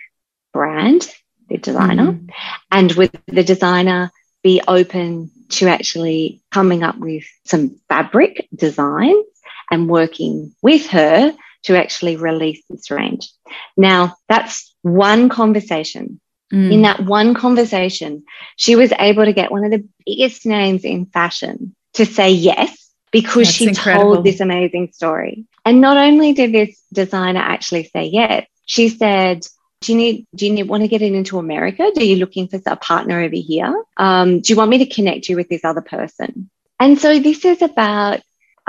brand, 0.53 1.13
the 1.49 1.59
designer, 1.59 2.13
mm-hmm. 2.13 2.29
and 2.71 2.93
with 2.93 3.15
the 3.27 3.43
designer 3.43 4.11
be 4.43 4.61
open 4.67 5.31
to 5.51 5.67
actually 5.67 6.41
coming 6.51 6.83
up 6.83 6.97
with 6.97 7.25
some 7.45 7.77
fabric 7.89 8.49
designs 8.55 9.25
and 9.71 9.89
working 9.89 10.55
with 10.63 10.87
her 10.89 11.35
to 11.65 11.77
actually 11.77 12.17
release 12.17 12.63
this 12.69 12.91
range. 12.91 13.31
Now, 13.77 14.17
that's 14.29 14.75
one 14.83 15.29
conversation. 15.29 16.21
Mm. 16.53 16.73
In 16.73 16.83
that 16.83 17.05
one 17.05 17.35
conversation, 17.35 18.25
she 18.57 18.75
was 18.75 18.93
able 18.99 19.25
to 19.25 19.33
get 19.33 19.53
one 19.53 19.65
of 19.65 19.71
the 19.71 19.87
biggest 20.05 20.47
names 20.47 20.85
in 20.85 21.07
fashion 21.07 21.75
to 21.95 22.05
say 22.05 22.31
yes 22.31 22.91
because 23.13 23.47
that's 23.47 23.57
she 23.57 23.69
incredible. 23.69 24.15
told 24.15 24.25
this 24.25 24.41
amazing 24.41 24.91
story. 24.93 25.47
And 25.65 25.81
not 25.81 25.97
only 25.97 26.33
did 26.33 26.53
this 26.53 26.83
designer 26.93 27.41
actually 27.41 27.85
say 27.85 28.07
yes, 28.07 28.47
she 28.65 28.89
said, 28.89 29.47
do 29.81 29.93
you 29.93 29.99
need 29.99 30.27
do 30.35 30.47
you 30.47 30.53
need, 30.53 30.69
want 30.69 30.83
to 30.83 30.89
get 30.89 31.03
it 31.03 31.13
into 31.13 31.39
America? 31.39 31.91
Do 31.95 32.07
you 32.07 32.17
looking 32.17 32.49
for 32.49 32.61
a 32.67 32.77
partner 32.77 33.21
over 33.21 33.37
here? 33.37 33.83
Um, 33.97 34.41
do 34.41 34.53
you 34.53 34.57
want 34.57 34.71
me 34.71 34.79
to 34.79 34.95
connect 34.95 35.29
you 35.29 35.37
with 35.37 35.49
this 35.49 35.65
other 35.65 35.81
person? 35.81 36.51
And 36.79 36.99
so 36.99 37.19
this 37.19 37.45
is 37.45 37.63
about 37.63 38.21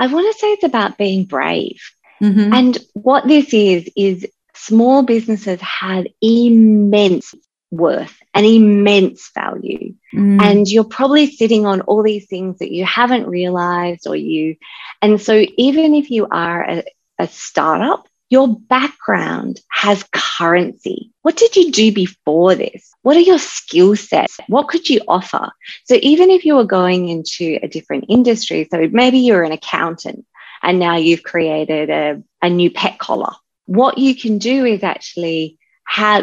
I 0.02 0.08
want 0.08 0.34
to 0.34 0.38
say 0.40 0.48
it's 0.54 0.64
about 0.64 0.98
being 0.98 1.26
brave. 1.26 1.80
Mm-hmm. 2.20 2.52
And 2.52 2.78
what 2.92 3.28
this 3.28 3.54
is, 3.54 3.88
is 3.96 4.26
small 4.52 5.04
businesses 5.04 5.60
have 5.60 6.08
immense 6.20 7.32
worth, 7.70 8.18
and 8.34 8.44
immense 8.44 9.30
value. 9.32 9.94
Mm. 10.12 10.42
And 10.42 10.68
you're 10.68 10.82
probably 10.82 11.30
sitting 11.30 11.66
on 11.66 11.82
all 11.82 12.02
these 12.02 12.26
things 12.26 12.58
that 12.58 12.72
you 12.72 12.84
haven't 12.84 13.28
realized 13.28 14.08
or 14.08 14.16
you. 14.16 14.56
And 15.00 15.20
so, 15.22 15.46
even 15.56 15.94
if 15.94 16.10
you 16.10 16.26
are 16.28 16.68
a, 16.68 16.84
a 17.20 17.28
startup, 17.28 18.08
your 18.32 18.48
background 18.48 19.60
has 19.70 20.06
currency. 20.10 21.10
What 21.20 21.36
did 21.36 21.54
you 21.54 21.70
do 21.70 21.92
before 21.92 22.54
this? 22.54 22.90
What 23.02 23.14
are 23.18 23.20
your 23.20 23.38
skill 23.38 23.94
sets? 23.94 24.38
What 24.48 24.68
could 24.68 24.88
you 24.88 25.02
offer? 25.06 25.50
So, 25.84 25.98
even 26.00 26.30
if 26.30 26.46
you 26.46 26.56
were 26.56 26.64
going 26.64 27.10
into 27.10 27.58
a 27.62 27.68
different 27.68 28.06
industry, 28.08 28.66
so 28.70 28.88
maybe 28.90 29.18
you're 29.18 29.44
an 29.44 29.52
accountant 29.52 30.24
and 30.62 30.78
now 30.78 30.96
you've 30.96 31.22
created 31.22 31.90
a, 31.90 32.22
a 32.40 32.48
new 32.48 32.70
pet 32.70 32.98
collar, 32.98 33.34
what 33.66 33.98
you 33.98 34.16
can 34.16 34.38
do 34.38 34.64
is 34.64 34.82
actually 34.82 35.58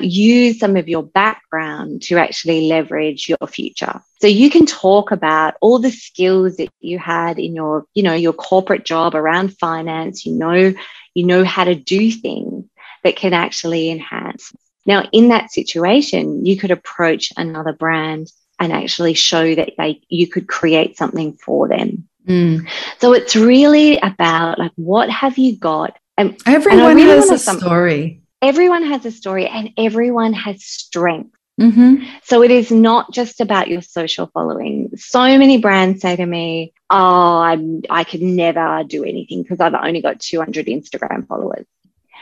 use 0.02 0.60
some 0.60 0.76
of 0.78 0.89
your 0.89 1.04
background 1.04 2.02
to 2.02 2.17
actually 2.17 2.67
leverage 2.67 3.30
your 3.30 3.48
future. 3.48 4.02
So 4.19 4.26
you 4.26 4.50
can 4.50 4.65
talk 4.65 5.12
about 5.12 5.56
all 5.62 5.78
the 5.78 5.91
skills 5.91 6.58
that 6.58 6.69
you 6.80 6.98
had 6.98 7.38
in 7.38 7.54
your, 7.54 7.86
you 7.93 8.02
know, 8.02 8.15
your 8.15 8.34
corporate 8.34 8.84
job 8.84 9.13
around 9.13 9.58
finance. 9.58 10.26
You 10.26 10.34
know, 10.34 10.74
you 11.13 11.26
know 11.26 11.43
how 11.43 11.63
to 11.63 11.76
do 11.76 12.12
things 12.12 12.65
that 13.04 13.15
can 13.15 13.34
actually 13.34 13.89
enhance. 13.89 14.52
Now, 14.86 15.08
in 15.12 15.30
that 15.30 15.52
situation, 15.52 16.45
you 16.45 16.58
could 16.58 16.72
approach 16.72 17.32
another 17.38 17.74
brand 17.74 18.32
and 18.60 18.74
actually 18.74 19.13
show 19.13 19.56
that 19.56 19.74
they 19.78 20.02
you 20.10 20.28
could 20.28 20.48
create 20.48 20.98
something 20.98 21.34
for 21.34 21.67
them. 21.67 22.08
Mm. 22.28 22.67
So 23.00 23.13
it's 23.13 23.36
really 23.36 23.98
about 23.98 24.60
like 24.60 24.72
what 24.76 25.10
have 25.10 25.38
you 25.38 25.58
got? 25.58 25.98
And 26.17 26.38
everyone 26.45 26.80
and 26.80 26.95
really 26.98 27.15
has 27.15 27.32
a 27.32 27.38
story 27.39 28.22
everyone 28.41 28.84
has 28.84 29.06
a 29.06 29.12
story 29.12 29.48
and 29.48 29.72
everyone 29.78 30.34
has 30.34 30.63
strength. 30.63 31.36
Mm-hmm. 31.60 32.06
So 32.24 32.41
it 32.41 32.52
is 32.52 32.72
not 32.72 33.12
just 33.13 33.41
about 33.41 33.67
your 33.67 33.82
social 33.82 34.28
following. 34.34 34.91
So 34.95 35.19
many 35.19 35.58
brands 35.58 36.02
say 36.02 36.15
to 36.15 36.26
me, 36.26 36.74
"Oh, 36.89 37.39
I'm, 37.39 37.82
I 37.89 38.04
could 38.04 38.21
never 38.21 38.84
do 38.86 39.04
anything 39.04 39.43
because 39.43 39.60
I've 39.60 39.73
only 39.73 40.02
got 40.02 40.19
200 40.19 40.67
Instagram 40.67 41.28
followers." 41.28 41.65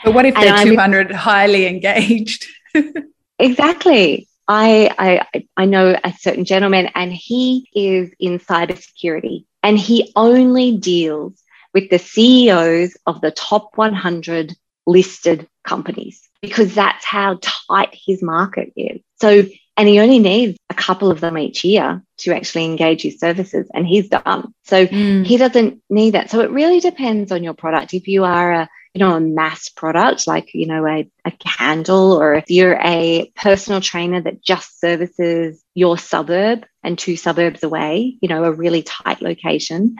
But 0.03 0.13
what 0.13 0.25
if 0.25 0.35
they're 0.35 0.53
and 0.53 0.69
200 0.69 1.11
highly 1.11 1.65
engaged? 1.65 2.45
exactly. 3.39 4.27
I, 4.47 5.25
I 5.33 5.43
I 5.57 5.65
know 5.65 5.97
a 6.01 6.13
certain 6.13 6.45
gentleman, 6.45 6.89
and 6.95 7.11
he 7.11 7.69
is 7.73 8.11
in 8.19 8.39
cybersecurity, 8.39 9.45
and 9.61 9.77
he 9.77 10.11
only 10.15 10.77
deals 10.77 11.41
with 11.73 11.89
the 11.89 11.99
CEOs 11.99 12.95
of 13.05 13.21
the 13.21 13.31
top 13.31 13.71
100 13.75 14.55
listed 14.85 15.47
companies 15.63 16.27
because 16.41 16.73
that's 16.73 17.03
how 17.03 17.39
tight 17.41 17.89
his 17.91 18.23
market 18.23 18.71
is. 18.75 19.01
So, 19.19 19.43
and 19.77 19.87
he 19.87 19.99
only 19.99 20.17
needs 20.17 20.57
a 20.71 20.73
couple 20.73 21.11
of 21.11 21.19
them 21.21 21.37
each 21.37 21.63
year 21.63 22.03
to 22.17 22.33
actually 22.33 22.65
engage 22.65 23.03
his 23.03 23.19
services 23.19 23.69
and 23.73 23.87
he's 23.87 24.09
done. 24.09 24.53
So 24.65 24.87
mm. 24.87 25.25
he 25.25 25.37
doesn't 25.37 25.81
need 25.89 26.11
that. 26.11 26.31
So 26.31 26.41
it 26.41 26.49
really 26.49 26.79
depends 26.79 27.31
on 27.31 27.43
your 27.43 27.53
product. 27.53 27.93
If 27.93 28.07
you 28.07 28.23
are 28.23 28.51
a, 28.51 28.69
you 28.95 28.99
know, 28.99 29.15
a 29.15 29.19
mass 29.19 29.69
product 29.69 30.25
like, 30.25 30.55
you 30.55 30.65
know, 30.65 30.85
a, 30.87 31.07
a 31.23 31.31
candle, 31.31 32.19
or 32.19 32.33
if 32.33 32.45
you're 32.49 32.79
a 32.83 33.31
personal 33.35 33.79
trainer 33.79 34.19
that 34.19 34.41
just 34.41 34.79
services 34.79 35.63
your 35.75 35.99
suburb 35.99 36.65
and 36.81 36.97
two 36.97 37.15
suburbs 37.15 37.61
away, 37.61 38.17
you 38.19 38.27
know, 38.27 38.43
a 38.45 38.51
really 38.51 38.81
tight 38.81 39.21
location, 39.21 39.97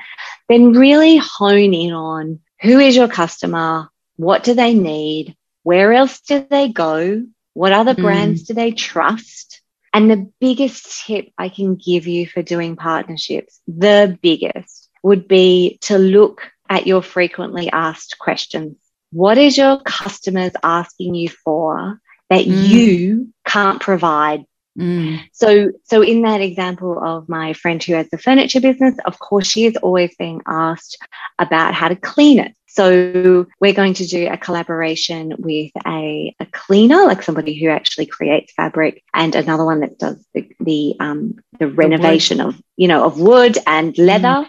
then 0.50 0.72
really 0.72 1.18
hone 1.18 1.76
in 1.76 1.94
on 1.94 2.40
who 2.62 2.80
is 2.80 2.96
your 2.96 3.08
customer, 3.08 3.90
what 4.16 4.44
do 4.44 4.56
they 4.56 4.74
need? 4.74 5.38
Where 5.62 5.94
else 5.94 6.20
do 6.22 6.48
they 6.50 6.70
go? 6.70 7.24
What 7.54 7.74
other 7.74 7.94
mm. 7.94 8.02
brands 8.02 8.44
do 8.44 8.56
they 8.56 8.72
trust? 8.72 9.57
And 9.93 10.12
the 10.12 10.32
biggest 10.39 11.06
tip 11.06 11.30
I 11.38 11.50
can 11.50 11.76
give 11.76 12.08
you 12.08 12.28
for 12.28 12.41
doing 12.41 12.76
partnerships, 12.76 13.60
the 13.67 14.17
biggest, 14.21 14.89
would 15.04 15.28
be 15.28 15.80
to 15.82 15.97
look 15.97 16.52
at 16.69 16.88
your 16.88 17.02
frequently 17.02 17.69
asked 17.69 18.17
questions. 18.19 18.78
What 19.12 19.38
is 19.38 19.58
your 19.58 19.80
customers 19.82 20.52
asking 20.62 21.15
you 21.15 21.30
for 21.30 22.00
that 22.30 22.45
mm. 22.45 22.67
you 22.67 23.34
can't 23.45 23.82
provide? 23.82 24.43
Mm. 24.78 25.22
So, 25.32 25.72
so 25.84 26.02
in 26.02 26.22
that 26.22 26.42
example 26.42 27.04
of 27.04 27.28
my 27.28 27.54
friend 27.54 27.84
who 27.84 27.94
has 27.94 28.10
the 28.10 28.18
furniture 28.18 28.62
business, 28.62 28.96
of 29.06 29.18
course, 29.20 29.48
she 29.48 29.66
is 29.66 29.76
always 29.78 30.16
being 30.18 30.42
asked 30.48 30.98
about 31.40 31.74
how 31.74 31.88
to 31.88 31.96
clean 31.96 32.40
it. 32.40 32.54
So 32.68 33.48
we're 33.60 33.74
going 33.74 33.96
to 33.96 34.06
do 34.06 34.28
a 34.28 34.38
collaboration 34.38 35.34
with 35.40 35.72
a, 35.88 36.36
a 36.40 36.46
cleaner, 36.52 37.06
like 37.06 37.24
somebody 37.24 37.58
who 37.60 37.70
actually 37.70 38.06
creates 38.06 38.54
fabric, 38.54 39.04
and 39.16 39.36
another 39.36 39.66
one 39.66 39.80
that 39.80 39.98
does 39.98 40.24
the 40.36 40.48
the, 40.60 40.96
um, 41.00 41.40
the 41.58 41.70
renovation 41.70 42.40
of 42.40 42.62
you 42.76 42.88
know 42.88 43.04
of 43.04 43.20
wood 43.20 43.58
and 43.66 43.98
leather. 43.98 44.28
Mm. 44.28 44.48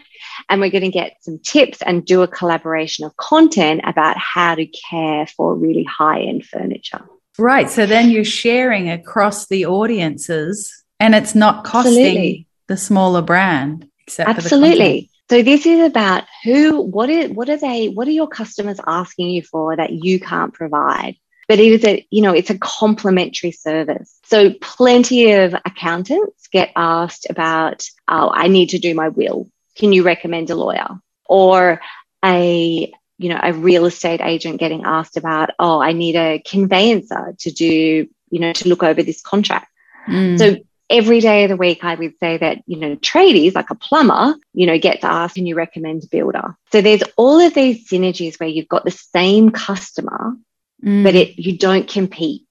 And 0.50 0.60
we're 0.60 0.70
going 0.70 0.84
to 0.84 0.90
get 0.90 1.16
some 1.22 1.38
tips 1.38 1.80
and 1.80 2.04
do 2.04 2.22
a 2.22 2.28
collaboration 2.28 3.06
of 3.06 3.16
content 3.16 3.80
about 3.84 4.18
how 4.18 4.54
to 4.54 4.66
care 4.66 5.26
for 5.26 5.54
really 5.54 5.84
high 5.84 6.20
end 6.20 6.44
furniture. 6.44 7.08
Right. 7.38 7.70
So 7.70 7.86
then 7.86 8.10
you're 8.10 8.24
sharing 8.24 8.90
across 8.90 9.46
the 9.46 9.66
audiences, 9.66 10.84
and 10.98 11.14
it's 11.14 11.34
not 11.34 11.64
costing 11.64 11.92
Absolutely. 11.92 12.46
the 12.66 12.76
smaller 12.76 13.22
brand. 13.22 13.88
Absolutely. 14.18 15.10
So 15.30 15.42
this 15.42 15.66
is 15.66 15.80
about 15.80 16.24
who, 16.42 16.80
what 16.80 17.10
is, 17.10 17.30
what 17.30 17.48
are 17.50 17.58
they, 17.58 17.88
what 17.88 18.08
are 18.08 18.12
your 18.12 18.28
customers 18.28 18.80
asking 18.86 19.28
you 19.28 19.42
for 19.42 19.76
that 19.76 19.92
you 19.92 20.18
can't 20.18 20.54
provide? 20.54 21.16
But 21.46 21.60
it 21.60 21.72
is 21.72 21.84
a, 21.84 22.06
you 22.10 22.22
know, 22.22 22.32
it's 22.32 22.50
a 22.50 22.58
complementary 22.58 23.52
service. 23.52 24.18
So 24.24 24.54
plenty 24.60 25.32
of 25.32 25.54
accountants 25.54 26.48
get 26.48 26.72
asked 26.74 27.26
about, 27.30 27.86
oh, 28.08 28.30
I 28.32 28.48
need 28.48 28.70
to 28.70 28.78
do 28.78 28.94
my 28.94 29.08
will. 29.08 29.50
Can 29.76 29.92
you 29.92 30.02
recommend 30.02 30.50
a 30.50 30.54
lawyer? 30.54 30.88
Or 31.26 31.80
a, 32.24 32.92
you 33.18 33.28
know, 33.28 33.40
a 33.42 33.52
real 33.52 33.84
estate 33.84 34.20
agent 34.20 34.60
getting 34.60 34.84
asked 34.84 35.16
about, 35.16 35.50
oh, 35.58 35.80
I 35.80 35.92
need 35.92 36.16
a 36.16 36.40
conveyancer 36.40 37.34
to 37.38 37.50
do, 37.50 38.08
you 38.30 38.40
know, 38.40 38.52
to 38.52 38.68
look 38.68 38.82
over 38.82 39.02
this 39.02 39.20
contract. 39.20 39.68
Mm. 40.08 40.38
So 40.38 40.56
every 40.88 41.20
day 41.20 41.44
of 41.44 41.50
the 41.50 41.56
week, 41.56 41.84
I 41.84 41.96
would 41.96 42.18
say 42.18 42.38
that, 42.38 42.62
you 42.66 42.76
know, 42.78 42.96
tradies 42.96 43.54
like 43.54 43.70
a 43.70 43.74
plumber, 43.74 44.36
you 44.54 44.66
know, 44.66 44.78
gets 44.78 45.04
asked, 45.04 45.34
can 45.34 45.46
you 45.46 45.54
recommend 45.54 46.04
a 46.04 46.06
builder? 46.06 46.56
So 46.72 46.80
there's 46.80 47.02
all 47.16 47.40
of 47.40 47.54
these 47.54 47.88
synergies 47.88 48.38
where 48.38 48.48
you've 48.48 48.68
got 48.68 48.84
the 48.84 48.90
same 48.90 49.50
customer, 49.50 50.34
mm. 50.82 51.02
but 51.02 51.14
it, 51.14 51.38
you 51.38 51.58
don't 51.58 51.88
compete. 51.88 52.42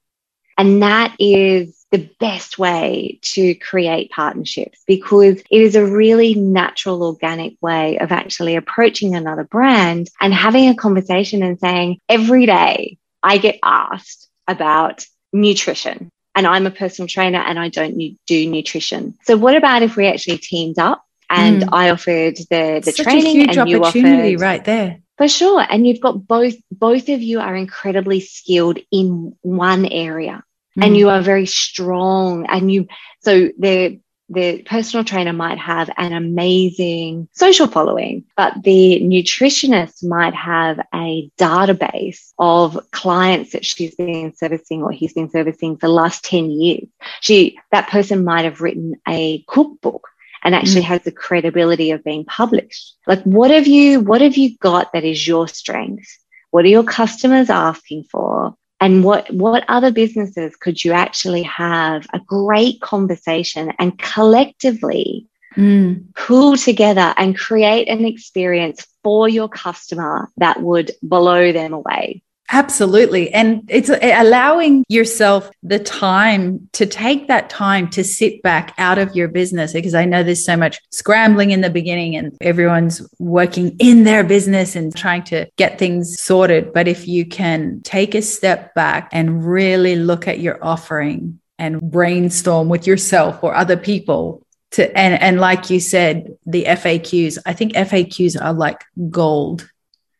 And 0.58 0.84
that 0.84 1.16
is 1.20 1.77
the 1.92 2.10
best 2.20 2.60
way 2.60 3.20
to 3.22 3.56
create 3.56 4.12
partnerships 4.12 4.84
because 4.86 5.40
it 5.40 5.62
is 5.62 5.76
a 5.76 5.86
really 5.86 6.34
natural, 6.34 7.04
organic 7.04 7.56
way 7.62 7.98
of 8.00 8.12
actually 8.12 8.56
approaching 8.56 9.16
another 9.16 9.46
brand 9.46 10.10
and 10.20 10.34
having 10.34 10.70
a 10.70 10.76
conversation 10.76 11.44
and 11.44 11.60
saying, 11.60 12.00
every 12.10 12.46
day 12.46 12.98
I 13.24 13.38
get 13.38 13.60
asked 13.64 14.28
about 14.48 15.06
nutrition 15.32 16.10
and 16.36 16.46
I'm 16.46 16.68
a 16.68 16.72
personal 16.72 17.08
trainer 17.08 17.40
and 17.40 17.58
I 17.58 17.70
don't 17.70 17.98
do 18.26 18.50
nutrition. 18.50 19.16
So 19.24 19.38
what 19.38 19.56
about 19.56 19.82
if 19.82 19.96
we 19.96 20.08
actually 20.08 20.38
teamed 20.38 20.80
up 20.80 21.04
and 21.30 21.64
mm. 21.64 21.70
I 21.72 21.90
offered 21.90 22.38
the 22.50 22.82
the 22.84 22.92
Such 22.92 23.04
training 23.04 23.50
and 23.50 23.70
you 23.70 23.84
offered 23.84 24.40
right 24.40 24.64
there. 24.64 25.00
For 25.18 25.28
sure. 25.28 25.66
And 25.68 25.88
you've 25.88 26.00
got 26.00 26.28
both 26.28 26.56
both 26.72 27.10
of 27.10 27.22
you 27.22 27.40
are 27.40 27.56
incredibly 27.56 28.20
skilled 28.20 28.78
in 28.92 29.36
one 29.42 29.86
area 29.86 30.44
mm. 30.78 30.86
and 30.86 30.96
you 30.96 31.10
are 31.10 31.22
very 31.22 31.46
strong 31.46 32.46
and 32.48 32.72
you 32.72 32.88
so 33.22 33.50
the 33.58 34.00
the 34.30 34.62
personal 34.64 35.06
trainer 35.06 35.32
might 35.32 35.58
have 35.58 35.90
an 35.98 36.12
amazing 36.12 37.30
social 37.32 37.68
following, 37.68 38.26
but 38.36 38.62
the 38.64 39.00
nutritionist 39.02 40.04
might 40.04 40.34
have 40.34 40.80
a 40.94 41.32
database 41.38 42.34
of 42.38 42.80
clients 42.92 43.54
that 43.54 43.66
she's 43.66 43.96
been 43.96 44.34
servicing 44.36 44.84
or 44.84 44.92
he's 44.92 45.14
been 45.14 45.30
servicing 45.30 45.78
for 45.78 45.88
the 45.88 45.94
last 45.94 46.26
10 46.26 46.52
years. 46.52 46.88
She, 47.22 47.58
that 47.72 47.90
person 47.90 48.26
might 48.26 48.44
have 48.44 48.60
written 48.60 48.96
a 49.08 49.44
cookbook 49.48 50.10
and 50.44 50.54
actually 50.54 50.82
mm. 50.82 50.88
has 50.88 51.04
the 51.04 51.12
credibility 51.12 51.92
of 51.92 52.04
being 52.04 52.26
published. 52.26 52.96
Like, 53.08 53.24
what 53.24 53.52
have 53.52 53.68
you, 53.68 54.02
what 54.02 54.22
have 54.22 54.36
you 54.36 54.58
got 54.58 54.92
that 54.92 55.06
is 55.06 55.26
your 55.26 55.48
strength? 55.48 56.08
What 56.52 56.66
are 56.66 56.70
your 56.70 56.84
customers 56.84 57.50
asking 57.50 58.06
for? 58.12 58.56
And 58.80 59.04
what 59.04 59.32
what 59.34 59.64
other 59.68 59.92
businesses 59.92 60.56
could 60.56 60.84
you 60.84 60.92
actually 60.92 61.44
have 61.44 62.06
a 62.14 62.20
great 62.20 62.80
conversation 62.82 63.72
and 63.80 63.98
collectively 63.98 65.28
mm. 65.56 66.04
pull 66.16 66.56
together 66.58 67.14
and 67.18 67.38
create 67.38 67.88
an 67.88 68.06
experience 68.06 68.86
for 69.04 69.28
your 69.28 69.50
customer 69.50 70.30
that 70.38 70.62
would 70.62 70.92
blow 71.02 71.52
them 71.52 71.74
away 71.74 72.22
Absolutely. 72.50 73.34
And 73.34 73.64
it's 73.68 73.90
uh, 73.90 74.00
allowing 74.02 74.86
yourself 74.88 75.52
the 75.64 75.80
time 75.80 76.70
to 76.74 76.86
take 76.86 77.28
that 77.28 77.50
time 77.50 77.90
to 77.90 78.04
sit 78.04 78.42
back 78.42 78.74
out 78.78 78.98
of 78.98 79.16
your 79.16 79.28
business 79.28 79.74
because 79.74 79.94
I 79.94 80.06
know 80.06 80.24
there's 80.24 80.46
so 80.46 80.56
much 80.56 80.80
scrambling 80.92 81.52
in 81.52 81.60
the 81.60 81.70
beginning 81.70 82.16
and 82.16 82.38
everyone's 82.40 83.02
working 83.20 83.76
in 83.80 84.06
their 84.06 84.24
business 84.24 84.76
and 84.76 84.96
trying 84.96 85.24
to 85.26 85.48
get 85.58 85.78
things 85.78 86.20
sorted. 86.22 86.72
But 86.72 86.88
if 86.88 87.08
you 87.08 87.26
can 87.26 87.82
take 87.84 88.16
a 88.16 88.22
step 88.22 88.74
back 88.74 89.10
and 89.12 89.46
really 89.46 89.98
look 89.98 90.28
at 90.28 90.40
your 90.40 90.64
offering 90.64 91.40
and 91.60 91.82
brainstorm 91.82 92.70
with 92.70 92.88
yourself 92.88 93.44
or 93.44 93.56
other 93.56 93.78
people 93.78 94.44
to 94.72 94.98
and 94.98 95.20
and 95.22 95.40
like 95.40 95.70
you 95.70 95.80
said 95.80 96.38
the 96.46 96.66
FAQs 96.66 97.38
I 97.46 97.54
think 97.54 97.74
FAQs 97.74 98.40
are 98.40 98.54
like 98.54 98.84
gold 99.10 99.68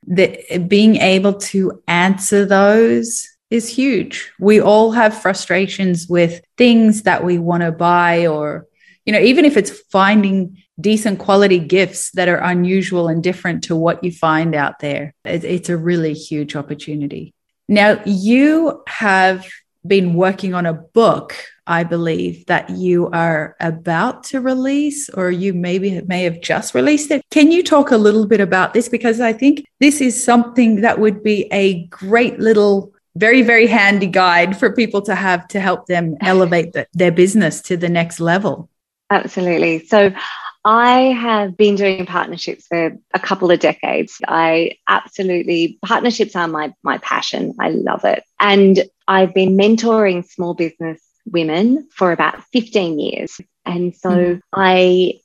that 0.08 0.68
being 0.68 0.96
able 0.98 1.34
to 1.34 1.84
answer 1.88 2.46
those 2.46 3.28
is 3.50 3.70
huge. 3.70 4.32
We 4.40 4.60
all 4.60 4.92
have 4.92 5.22
frustrations 5.22 6.08
with 6.08 6.42
things 6.58 7.04
that 7.04 7.24
we 7.24 7.38
want 7.38 7.64
to 7.64 7.72
buy 7.72 8.28
or 8.28 8.68
you 9.06 9.14
know 9.14 9.20
even 9.20 9.46
if 9.46 9.56
it's 9.56 9.72
finding 9.92 10.62
decent 10.80 11.20
quality 11.20 11.60
gifts 11.60 12.12
that 12.12 12.28
are 12.28 12.38
unusual 12.38 13.08
and 13.08 13.24
different 13.24 13.64
to 13.64 13.76
what 13.76 14.04
you 14.04 14.12
find 14.12 14.54
out 14.54 14.80
there 14.80 15.14
it, 15.26 15.44
it's 15.44 15.70
a 15.70 15.78
really 15.78 16.14
huge 16.14 16.56
opportunity. 16.56 17.34
Now 17.68 18.02
you 18.06 18.84
have 18.88 19.48
been 19.86 20.14
working 20.14 20.54
on 20.54 20.66
a 20.66 20.74
book 20.74 21.36
I 21.68 21.84
believe 21.84 22.46
that 22.46 22.70
you 22.70 23.10
are 23.10 23.56
about 23.60 24.24
to 24.26 24.42
release, 24.42 25.10
or 25.10 25.30
you 25.30 25.54
maybe 25.54 26.02
may 26.08 26.24
have 26.24 26.42
just 26.42 26.74
released 26.74 27.12
it. 27.12 27.24
Can 27.30 27.52
you 27.52 27.64
talk 27.64 27.92
a 27.92 27.98
little 27.98 28.26
bit 28.26 28.40
about 28.40 28.74
this? 28.74 28.90
Because 28.90 29.20
I 29.20 29.34
think 29.34 29.66
this 29.80 30.02
is 30.02 30.22
something 30.24 30.82
that 30.82 31.00
would 31.00 31.22
be 31.24 31.48
a 31.52 31.86
great 31.88 32.40
little, 32.40 32.94
very, 33.16 33.42
very 33.42 33.68
handy 33.68 34.08
guide 34.08 34.58
for 34.58 34.72
people 34.72 35.02
to 35.04 35.16
have 35.16 35.48
to 35.50 35.60
help 35.60 35.88
them 35.88 36.16
elevate 36.22 36.74
the, 36.74 36.88
their 36.94 37.12
business 37.12 37.62
to 37.64 37.78
the 37.78 37.90
next 37.90 38.20
level. 38.20 38.70
Absolutely. 39.10 39.86
So, 39.86 40.12
I 40.66 41.14
have 41.14 41.56
been 41.56 41.76
doing 41.76 42.06
partnerships 42.06 42.68
for 42.68 42.98
a 43.14 43.20
couple 43.22 43.50
of 43.52 43.62
decades. 43.62 44.20
I 44.28 44.74
absolutely 44.90 45.80
partnerships 45.86 46.36
are 46.36 46.46
my 46.46 46.74
my 46.84 46.98
passion. 46.98 47.56
I 47.58 47.70
love 47.70 48.04
it. 48.04 48.26
And 48.38 48.84
I've 49.08 49.34
been 49.34 49.56
mentoring 49.56 50.28
small 50.28 50.54
business 50.54 51.02
women 51.32 51.88
for 51.92 52.12
about 52.12 52.44
15 52.54 53.00
years. 53.00 53.40
And 53.66 53.96
so 53.96 54.10
mm. 54.10 54.42
I 54.54 55.20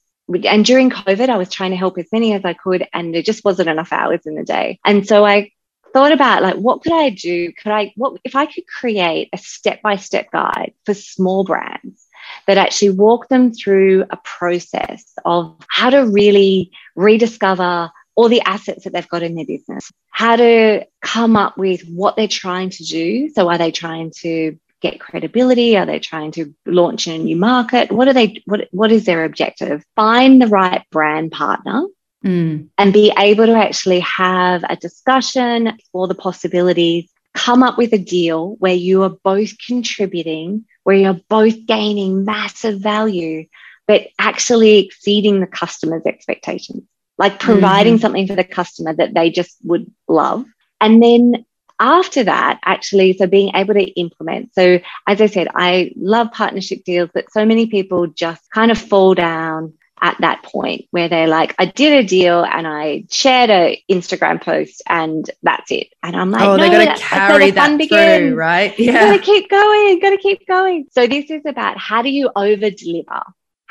and 0.49 0.65
during 0.65 0.91
COVID, 0.91 1.29
I 1.29 1.37
was 1.37 1.51
trying 1.51 1.73
to 1.73 1.77
help 1.77 1.99
as 1.99 2.07
many 2.13 2.33
as 2.33 2.45
I 2.45 2.55
could, 2.55 2.87
and 2.93 3.15
there 3.15 3.23
just 3.23 3.45
wasn't 3.45 3.69
enough 3.69 3.93
hours 3.93 4.21
in 4.25 4.35
the 4.35 4.45
day. 4.45 4.79
And 4.85 5.07
so 5.07 5.27
I 5.27 5.51
thought 5.93 6.13
about 6.13 6.43
like, 6.43 6.57
what 6.57 6.83
could 6.83 6.93
I 6.93 7.11
do? 7.11 7.53
Could 7.53 7.73
I, 7.73 7.93
what 7.97 8.19
if 8.25 8.35
I 8.35 8.47
could 8.47 8.67
create 8.67 9.29
a 9.33 9.39
step 9.39 9.83
by 9.83 9.97
step 9.97 10.31
guide 10.31 10.73
for 10.87 10.95
small 10.95 11.45
brands 11.45 12.07
that 12.47 12.57
actually 12.57 12.91
walk 12.91 13.29
them 13.29 13.53
through 13.53 14.05
a 14.11 14.17
process 14.17 15.05
of 15.25 15.57
how 15.69 15.91
to 15.91 16.07
really 16.07 16.71
rediscover 16.97 17.91
all 18.15 18.29
the 18.29 18.43
assets 18.43 18.85
that 18.85 18.93
they've 18.93 19.09
got 19.09 19.23
in 19.23 19.35
their 19.35 19.47
business, 19.47 19.91
how 20.11 20.37
to 20.37 20.87
come 21.01 21.37
up 21.37 21.57
with 21.57 21.83
what 21.89 22.17
they're 22.17 22.29
trying 22.29 22.71
to 22.71 22.85
do. 22.85 23.31
So, 23.31 23.49
are 23.49 23.59
they 23.59 23.71
trying 23.71 24.13
to 24.21 24.59
get 24.83 25.01
credibility? 25.01 25.77
Are 25.77 25.87
they 25.87 25.99
trying 25.99 26.33
to 26.33 26.55
launch 26.67 27.07
in 27.07 27.21
a 27.21 27.25
new 27.25 27.37
market? 27.37 27.91
What 27.91 28.09
are 28.09 28.13
they 28.13 28.43
what 28.45 28.69
what 28.73 28.93
is 28.93 29.07
their 29.07 29.25
objective? 29.25 29.85
Find 29.97 30.43
the 30.43 30.49
right 30.49 30.83
brand 30.91 31.33
partner 31.33 31.87
mm. 32.25 32.69
and 32.77 32.93
be 32.93 33.13
able 33.19 33.47
to 33.47 33.55
actually 33.55 34.01
have 34.01 34.65
a 34.69 34.77
discussion 34.77 35.79
for 35.93 36.09
the 36.09 36.15
possibilities, 36.15 37.11
come 37.35 37.63
up 37.63 37.79
with 37.79 37.93
a 37.93 37.99
deal 37.99 38.57
where 38.59 38.75
you 38.75 39.03
are 39.03 39.17
both 39.25 39.53
contributing, 39.67 40.65
where 40.85 40.97
you're 40.97 41.21
both 41.29 41.67
gaining 41.67 42.25
massive 42.25 42.81
value, 42.81 43.47
but 43.87 44.09
actually 44.19 44.79
exceeding 44.79 45.41
the 45.41 45.47
customer's 45.47 46.07
expectations. 46.07 46.83
Like 47.19 47.39
providing 47.39 47.95
mm-hmm. 47.95 48.01
something 48.01 48.27
for 48.27 48.35
the 48.35 48.43
customer 48.43 48.95
that 48.95 49.15
they 49.15 49.31
just 49.31 49.57
would 49.63 49.89
love. 50.09 50.45
And 50.81 51.01
then 51.01 51.45
after 51.79 52.25
that, 52.25 52.61
actually, 52.65 53.15
so 53.15 53.27
being 53.27 53.55
able 53.55 53.75
to 53.75 53.85
implement. 53.85 54.55
So, 54.55 54.81
as 55.07 55.21
I 55.21 55.27
said, 55.27 55.49
I 55.55 55.93
love 55.97 56.33
partnership 56.33 56.85
deals, 56.85 57.11
but 57.13 57.31
so 57.31 57.45
many 57.45 57.67
people 57.67 58.07
just 58.07 58.51
kind 58.51 58.71
of 58.71 58.79
fall 58.79 59.15
down 59.15 59.75
at 60.03 60.17
that 60.21 60.43
point 60.43 60.87
where 60.91 61.09
they're 61.09 61.29
like, 61.29 61.55
I 61.59 61.67
did 61.67 62.05
a 62.05 62.07
deal 62.07 62.45
and 62.45 62.67
I 62.67 63.05
shared 63.09 63.51
an 63.51 63.77
Instagram 63.89 64.43
post 64.43 64.83
and 64.89 65.31
that's 65.45 65.71
it. 65.71 65.89
And 66.03 66.17
I'm 66.17 66.33
like, 66.33 66.43
oh, 66.43 66.57
no, 66.57 66.69
they 66.69 66.85
got 66.85 66.97
to 66.97 67.03
carry 67.03 67.51
that 67.53 67.69
through, 67.69 67.79
begins. 67.79 68.35
right? 68.35 68.77
Yeah. 68.79 68.93
Got 68.93 69.17
to 69.19 69.23
keep 69.23 69.49
going, 69.49 70.01
got 70.01 70.11
to 70.11 70.19
keep 70.19 70.47
going. 70.49 70.87
So 70.91 71.07
this 71.07 71.31
is 71.31 71.43
about 71.47 71.79
how 71.79 72.03
do 72.03 72.11
you 72.11 72.31
over 72.35 72.71
deliver 72.71 73.23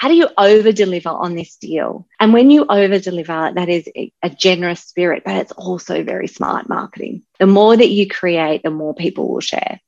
how 0.01 0.07
do 0.07 0.15
you 0.15 0.29
over 0.35 0.71
deliver 0.71 1.09
on 1.09 1.35
this 1.35 1.57
deal? 1.57 2.07
And 2.19 2.33
when 2.33 2.49
you 2.49 2.65
over 2.67 2.97
deliver, 2.97 3.51
that 3.53 3.69
is 3.69 3.87
a 3.95 4.29
generous 4.31 4.79
spirit, 4.79 5.21
but 5.23 5.35
it's 5.35 5.51
also 5.51 6.03
very 6.03 6.27
smart 6.27 6.67
marketing. 6.67 7.21
The 7.37 7.45
more 7.45 7.77
that 7.77 7.89
you 7.89 8.07
create, 8.07 8.63
the 8.63 8.71
more 8.71 8.95
people 8.95 9.31
will 9.31 9.41
share. 9.41 9.79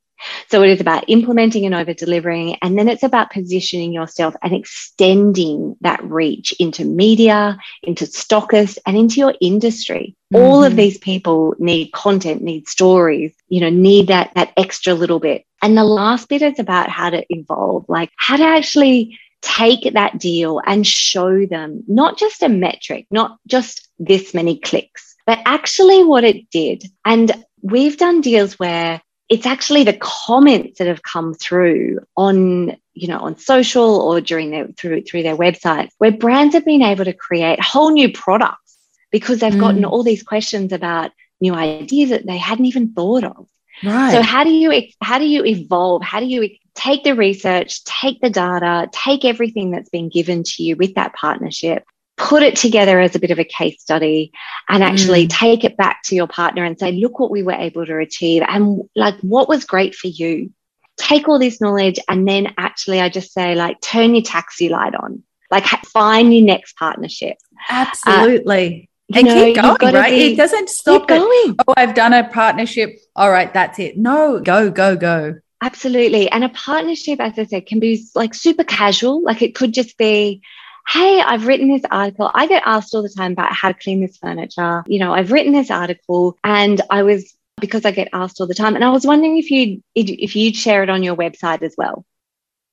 So 0.49 0.61
it 0.61 0.69
is 0.69 0.81
about 0.81 1.05
implementing 1.07 1.65
and 1.65 1.73
over 1.73 1.95
delivering. 1.95 2.57
And 2.61 2.77
then 2.77 2.89
it's 2.89 3.01
about 3.01 3.31
positioning 3.31 3.91
yourself 3.91 4.35
and 4.43 4.53
extending 4.53 5.77
that 5.81 6.03
reach 6.03 6.53
into 6.59 6.85
media, 6.85 7.57
into 7.81 8.05
stockists, 8.05 8.77
and 8.85 8.95
into 8.95 9.15
your 9.19 9.33
industry. 9.41 10.15
Mm-hmm. 10.31 10.45
All 10.45 10.63
of 10.63 10.73
mm-hmm. 10.73 10.77
these 10.77 10.99
people 10.99 11.55
need 11.57 11.91
content, 11.91 12.43
need 12.43 12.67
stories, 12.67 13.33
you 13.47 13.61
know, 13.61 13.71
need 13.71 14.09
that, 14.09 14.31
that 14.35 14.53
extra 14.57 14.93
little 14.93 15.19
bit. 15.19 15.43
And 15.63 15.75
the 15.75 15.83
last 15.83 16.29
bit 16.29 16.43
is 16.43 16.59
about 16.59 16.89
how 16.89 17.09
to 17.09 17.25
evolve, 17.29 17.85
like 17.87 18.11
how 18.17 18.37
to 18.37 18.43
actually 18.43 19.17
take 19.43 19.93
that 19.93 20.17
deal 20.19 20.61
and 20.65 20.87
show 20.87 21.45
them 21.45 21.83
not 21.87 22.17
just 22.17 22.41
a 22.41 22.49
metric, 22.49 23.05
not 23.11 23.37
just 23.45 23.87
this 23.99 24.33
many 24.33 24.57
clicks, 24.57 25.15
but 25.25 25.39
actually 25.45 26.03
what 26.03 26.23
it 26.23 26.49
did. 26.49 26.83
And 27.05 27.31
we've 27.61 27.97
done 27.97 28.21
deals 28.21 28.57
where 28.57 29.01
it's 29.29 29.45
actually 29.45 29.83
the 29.83 29.97
comments 29.99 30.79
that 30.79 30.87
have 30.87 31.03
come 31.03 31.33
through 31.33 31.99
on 32.15 32.75
you 32.93 33.07
know 33.07 33.19
on 33.19 33.37
social 33.37 34.01
or 34.01 34.21
during 34.21 34.51
their 34.51 34.67
through 34.67 35.01
through 35.01 35.23
their 35.23 35.37
websites 35.37 35.89
where 35.97 36.11
brands 36.11 36.53
have 36.53 36.65
been 36.65 36.83
able 36.83 37.05
to 37.05 37.13
create 37.13 37.59
whole 37.59 37.89
new 37.91 38.11
products 38.11 38.77
because 39.11 39.39
they've 39.39 39.53
mm. 39.53 39.59
gotten 39.59 39.85
all 39.85 40.03
these 40.03 40.23
questions 40.23 40.71
about 40.71 41.11
new 41.41 41.53
ideas 41.53 42.11
that 42.11 42.25
they 42.25 42.37
hadn't 42.37 42.65
even 42.65 42.93
thought 42.93 43.23
of 43.23 43.47
right 43.83 44.11
so 44.11 44.21
how 44.21 44.43
do 44.43 44.51
you 44.51 44.83
how 45.01 45.17
do 45.19 45.25
you 45.25 45.43
evolve 45.45 46.01
how 46.01 46.19
do 46.19 46.25
you 46.25 46.49
take 46.75 47.03
the 47.03 47.15
research, 47.15 47.83
take 47.83 48.19
the 48.21 48.29
data, 48.29 48.89
take 48.91 49.25
everything 49.25 49.71
that's 49.71 49.89
been 49.89 50.09
given 50.09 50.43
to 50.43 50.63
you 50.63 50.75
with 50.75 50.95
that 50.95 51.13
partnership, 51.13 51.83
put 52.17 52.43
it 52.43 52.55
together 52.55 52.99
as 52.99 53.15
a 53.15 53.19
bit 53.19 53.31
of 53.31 53.39
a 53.39 53.43
case 53.43 53.81
study, 53.81 54.31
and 54.69 54.83
actually 54.83 55.27
mm. 55.27 55.29
take 55.29 55.63
it 55.63 55.77
back 55.77 56.01
to 56.03 56.15
your 56.15 56.27
partner 56.27 56.63
and 56.63 56.79
say, 56.79 56.91
look 56.91 57.19
what 57.19 57.31
we 57.31 57.43
were 57.43 57.53
able 57.53 57.85
to 57.85 57.97
achieve 57.97 58.43
and 58.47 58.81
like 58.95 59.15
what 59.21 59.49
was 59.49 59.65
great 59.65 59.95
for 59.95 60.07
you. 60.07 60.51
Take 60.97 61.27
all 61.27 61.39
this 61.39 61.59
knowledge 61.59 61.99
and 62.07 62.27
then 62.27 62.53
actually, 62.57 63.01
I 63.01 63.09
just 63.09 63.33
say, 63.33 63.55
like, 63.55 63.81
turn 63.81 64.13
your 64.13 64.23
taxi 64.23 64.69
light 64.69 64.93
on, 64.93 65.23
like, 65.49 65.65
find 65.65 66.31
your 66.31 66.45
next 66.45 66.77
partnership. 66.77 67.37
Absolutely. 67.67 68.89
Uh, 68.89 68.92
and 69.13 69.27
know, 69.27 69.45
keep 69.45 69.55
going, 69.55 69.93
right? 69.93 70.11
Be, 70.11 70.33
it 70.33 70.37
doesn't 70.37 70.69
stop. 70.69 71.07
Going. 71.07 71.55
Oh, 71.67 71.73
I've 71.75 71.93
done 71.93 72.13
a 72.13 72.27
partnership. 72.29 72.99
All 73.15 73.31
right, 73.31 73.53
that's 73.53 73.79
it. 73.79 73.97
No, 73.97 74.39
go, 74.39 74.71
go, 74.71 74.95
go. 74.95 75.35
Absolutely. 75.61 76.29
And 76.29 76.43
a 76.43 76.49
partnership, 76.49 77.19
as 77.19 77.37
I 77.39 77.45
said, 77.45 77.65
can 77.65 77.79
be 77.79 78.05
like 78.15 78.33
super 78.33 78.63
casual. 78.63 79.23
Like 79.23 79.41
it 79.41 79.55
could 79.55 79.73
just 79.73 79.97
be, 79.97 80.41
hey, 80.87 81.21
I've 81.21 81.47
written 81.47 81.69
this 81.69 81.83
article. 81.89 82.29
I 82.33 82.47
get 82.47 82.63
asked 82.65 82.93
all 82.93 83.01
the 83.01 83.09
time 83.09 83.31
about 83.31 83.53
how 83.53 83.71
to 83.71 83.79
clean 83.79 84.01
this 84.01 84.17
furniture. 84.17 84.83
You 84.87 84.99
know, 84.99 85.13
I've 85.13 85.31
written 85.31 85.53
this 85.53 85.71
article 85.71 86.37
and 86.43 86.81
I 86.89 87.03
was 87.03 87.33
because 87.61 87.85
I 87.85 87.91
get 87.91 88.09
asked 88.11 88.41
all 88.41 88.47
the 88.47 88.53
time. 88.53 88.75
And 88.75 88.83
I 88.83 88.89
was 88.89 89.05
wondering 89.05 89.37
if 89.37 89.49
you 89.51 89.81
if 89.95 90.35
you'd 90.35 90.55
share 90.55 90.83
it 90.83 90.89
on 90.89 91.01
your 91.03 91.15
website 91.15 91.61
as 91.61 91.75
well. 91.77 92.05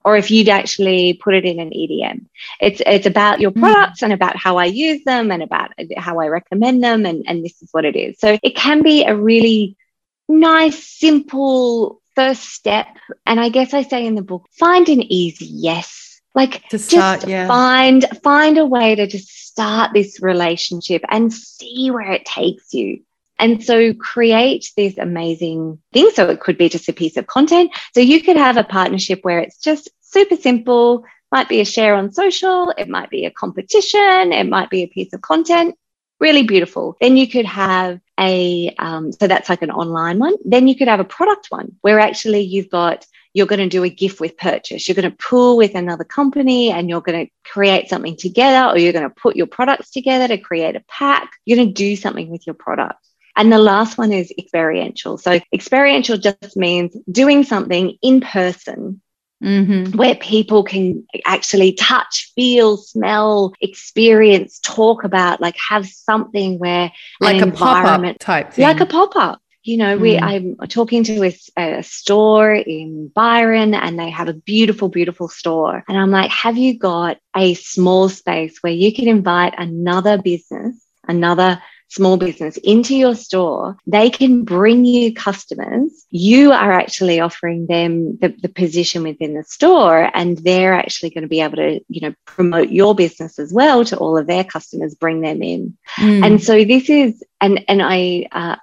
Or 0.04 0.16
if 0.16 0.30
you'd 0.30 0.48
actually 0.48 1.14
put 1.14 1.34
it 1.34 1.44
in 1.44 1.60
an 1.60 1.70
EDM. 1.70 2.26
It's 2.60 2.80
it's 2.86 3.06
about 3.06 3.40
your 3.40 3.50
hmm. 3.50 3.60
products 3.60 4.00
mm. 4.00 4.04
and 4.04 4.12
about 4.14 4.36
how 4.36 4.56
I 4.56 4.64
use 4.64 5.04
them 5.04 5.30
and 5.30 5.42
about 5.42 5.72
how 5.96 6.20
I 6.20 6.28
recommend 6.28 6.82
them 6.82 7.04
and, 7.04 7.24
and 7.26 7.44
this 7.44 7.60
is 7.60 7.68
what 7.72 7.84
it 7.84 7.96
is. 7.96 8.18
So 8.18 8.38
it 8.42 8.56
can 8.56 8.82
be 8.82 9.04
a 9.04 9.14
really 9.14 9.76
nice, 10.30 10.82
simple 10.98 12.00
first 12.14 12.44
step, 12.44 12.86
and 13.26 13.40
I 13.40 13.48
guess 13.48 13.74
I 13.74 13.82
say 13.82 14.06
in 14.06 14.14
the 14.14 14.22
book, 14.22 14.46
find 14.58 14.88
an 14.88 15.02
easy 15.02 15.46
yes. 15.46 16.20
Like 16.34 16.68
to 16.68 16.78
start, 16.78 17.20
just 17.20 17.28
yeah. 17.28 17.48
find 17.48 18.06
find 18.22 18.56
a 18.56 18.64
way 18.64 18.94
to 18.94 19.08
just 19.08 19.28
start 19.28 19.90
this 19.92 20.22
relationship 20.22 21.02
and 21.08 21.32
see 21.32 21.90
where 21.90 22.12
it 22.12 22.24
takes 22.24 22.72
you. 22.72 23.02
And 23.40 23.64
so 23.64 23.92
create 23.94 24.70
this 24.76 24.98
amazing 24.98 25.80
thing. 25.92 26.10
So 26.14 26.28
it 26.28 26.40
could 26.40 26.58
be 26.58 26.68
just 26.68 26.88
a 26.88 26.92
piece 26.92 27.16
of 27.16 27.26
content. 27.26 27.72
So 27.94 28.00
you 28.00 28.22
could 28.22 28.36
have 28.36 28.56
a 28.56 28.64
partnership 28.64 29.20
where 29.22 29.40
it's 29.40 29.58
just 29.58 29.90
super 30.00 30.36
simple, 30.36 31.04
might 31.32 31.48
be 31.48 31.60
a 31.60 31.64
share 31.64 31.94
on 31.94 32.12
social, 32.12 32.72
it 32.76 32.88
might 32.88 33.10
be 33.10 33.24
a 33.24 33.30
competition, 33.30 34.32
it 34.32 34.48
might 34.48 34.70
be 34.70 34.82
a 34.82 34.88
piece 34.88 35.12
of 35.12 35.20
content 35.20 35.74
really 36.20 36.42
beautiful. 36.42 36.96
Then 37.00 37.16
you 37.16 37.26
could 37.26 37.46
have 37.46 37.98
a, 38.18 38.74
um, 38.78 39.10
so 39.10 39.26
that's 39.26 39.48
like 39.48 39.62
an 39.62 39.70
online 39.70 40.18
one. 40.18 40.34
Then 40.44 40.68
you 40.68 40.76
could 40.76 40.88
have 40.88 41.00
a 41.00 41.04
product 41.04 41.46
one 41.48 41.76
where 41.80 41.98
actually 41.98 42.42
you've 42.42 42.70
got, 42.70 43.06
you're 43.32 43.46
going 43.46 43.60
to 43.60 43.68
do 43.68 43.84
a 43.84 43.88
gift 43.88 44.20
with 44.20 44.36
purchase. 44.36 44.86
You're 44.86 44.96
going 44.96 45.10
to 45.10 45.16
pool 45.16 45.56
with 45.56 45.74
another 45.74 46.04
company 46.04 46.70
and 46.70 46.88
you're 46.88 47.00
going 47.00 47.26
to 47.26 47.32
create 47.50 47.88
something 47.88 48.16
together, 48.16 48.70
or 48.70 48.78
you're 48.78 48.92
going 48.92 49.08
to 49.08 49.14
put 49.14 49.36
your 49.36 49.46
products 49.46 49.90
together 49.90 50.28
to 50.28 50.38
create 50.38 50.76
a 50.76 50.84
pack. 50.88 51.30
You're 51.46 51.56
going 51.56 51.68
to 51.68 51.74
do 51.74 51.96
something 51.96 52.28
with 52.28 52.46
your 52.46 52.54
product. 52.54 52.98
And 53.36 53.52
the 53.52 53.58
last 53.58 53.98
one 53.98 54.12
is 54.12 54.32
experiential. 54.38 55.18
So 55.18 55.40
experiential 55.52 56.18
just 56.18 56.56
means 56.56 56.96
doing 57.10 57.44
something 57.44 57.96
in 58.02 58.20
person 58.20 59.00
Mm-hmm. 59.42 59.96
where 59.96 60.16
people 60.16 60.64
can 60.64 61.06
actually 61.24 61.72
touch, 61.72 62.30
feel, 62.34 62.76
smell, 62.76 63.54
experience, 63.62 64.60
talk 64.62 65.02
about, 65.02 65.40
like 65.40 65.56
have 65.70 65.86
something 65.86 66.58
where 66.58 66.92
like 67.22 67.40
a 67.40 67.50
pop-up 67.50 68.18
type 68.18 68.52
thing. 68.52 68.64
Like 68.64 68.80
a 68.80 68.84
pop-up. 68.84 69.40
You 69.62 69.78
know, 69.78 69.96
mm. 69.96 70.00
we 70.00 70.18
I'm 70.18 70.56
talking 70.68 71.04
to 71.04 71.24
a, 71.24 71.36
a 71.56 71.82
store 71.82 72.52
in 72.52 73.08
Byron 73.08 73.72
and 73.72 73.98
they 73.98 74.10
have 74.10 74.28
a 74.28 74.34
beautiful, 74.34 74.90
beautiful 74.90 75.28
store. 75.28 75.84
And 75.88 75.96
I'm 75.96 76.10
like, 76.10 76.30
have 76.30 76.58
you 76.58 76.78
got 76.78 77.16
a 77.34 77.54
small 77.54 78.10
space 78.10 78.58
where 78.60 78.74
you 78.74 78.92
can 78.92 79.08
invite 79.08 79.54
another 79.56 80.20
business, 80.20 80.76
another 81.08 81.62
small 81.90 82.16
business 82.16 82.56
into 82.58 82.96
your 82.96 83.14
store, 83.14 83.76
they 83.86 84.10
can 84.10 84.44
bring 84.44 84.84
you 84.84 85.12
customers. 85.12 86.06
You 86.10 86.52
are 86.52 86.72
actually 86.72 87.20
offering 87.20 87.66
them 87.66 88.16
the, 88.18 88.28
the 88.28 88.48
position 88.48 89.02
within 89.02 89.34
the 89.34 89.44
store, 89.44 90.10
and 90.14 90.38
they're 90.38 90.74
actually 90.74 91.10
going 91.10 91.22
to 91.22 91.28
be 91.28 91.40
able 91.40 91.56
to, 91.56 91.80
you 91.88 92.00
know, 92.00 92.14
promote 92.24 92.70
your 92.70 92.94
business 92.94 93.38
as 93.38 93.52
well 93.52 93.84
to 93.84 93.96
all 93.96 94.16
of 94.16 94.26
their 94.26 94.44
customers, 94.44 94.94
bring 94.94 95.20
them 95.20 95.42
in. 95.42 95.76
Mm. 95.98 96.24
And 96.24 96.42
so 96.42 96.64
this 96.64 96.88
is, 96.88 97.22
and 97.40 97.64
and 97.68 97.82
I 97.82 98.28
uh, 98.30 98.56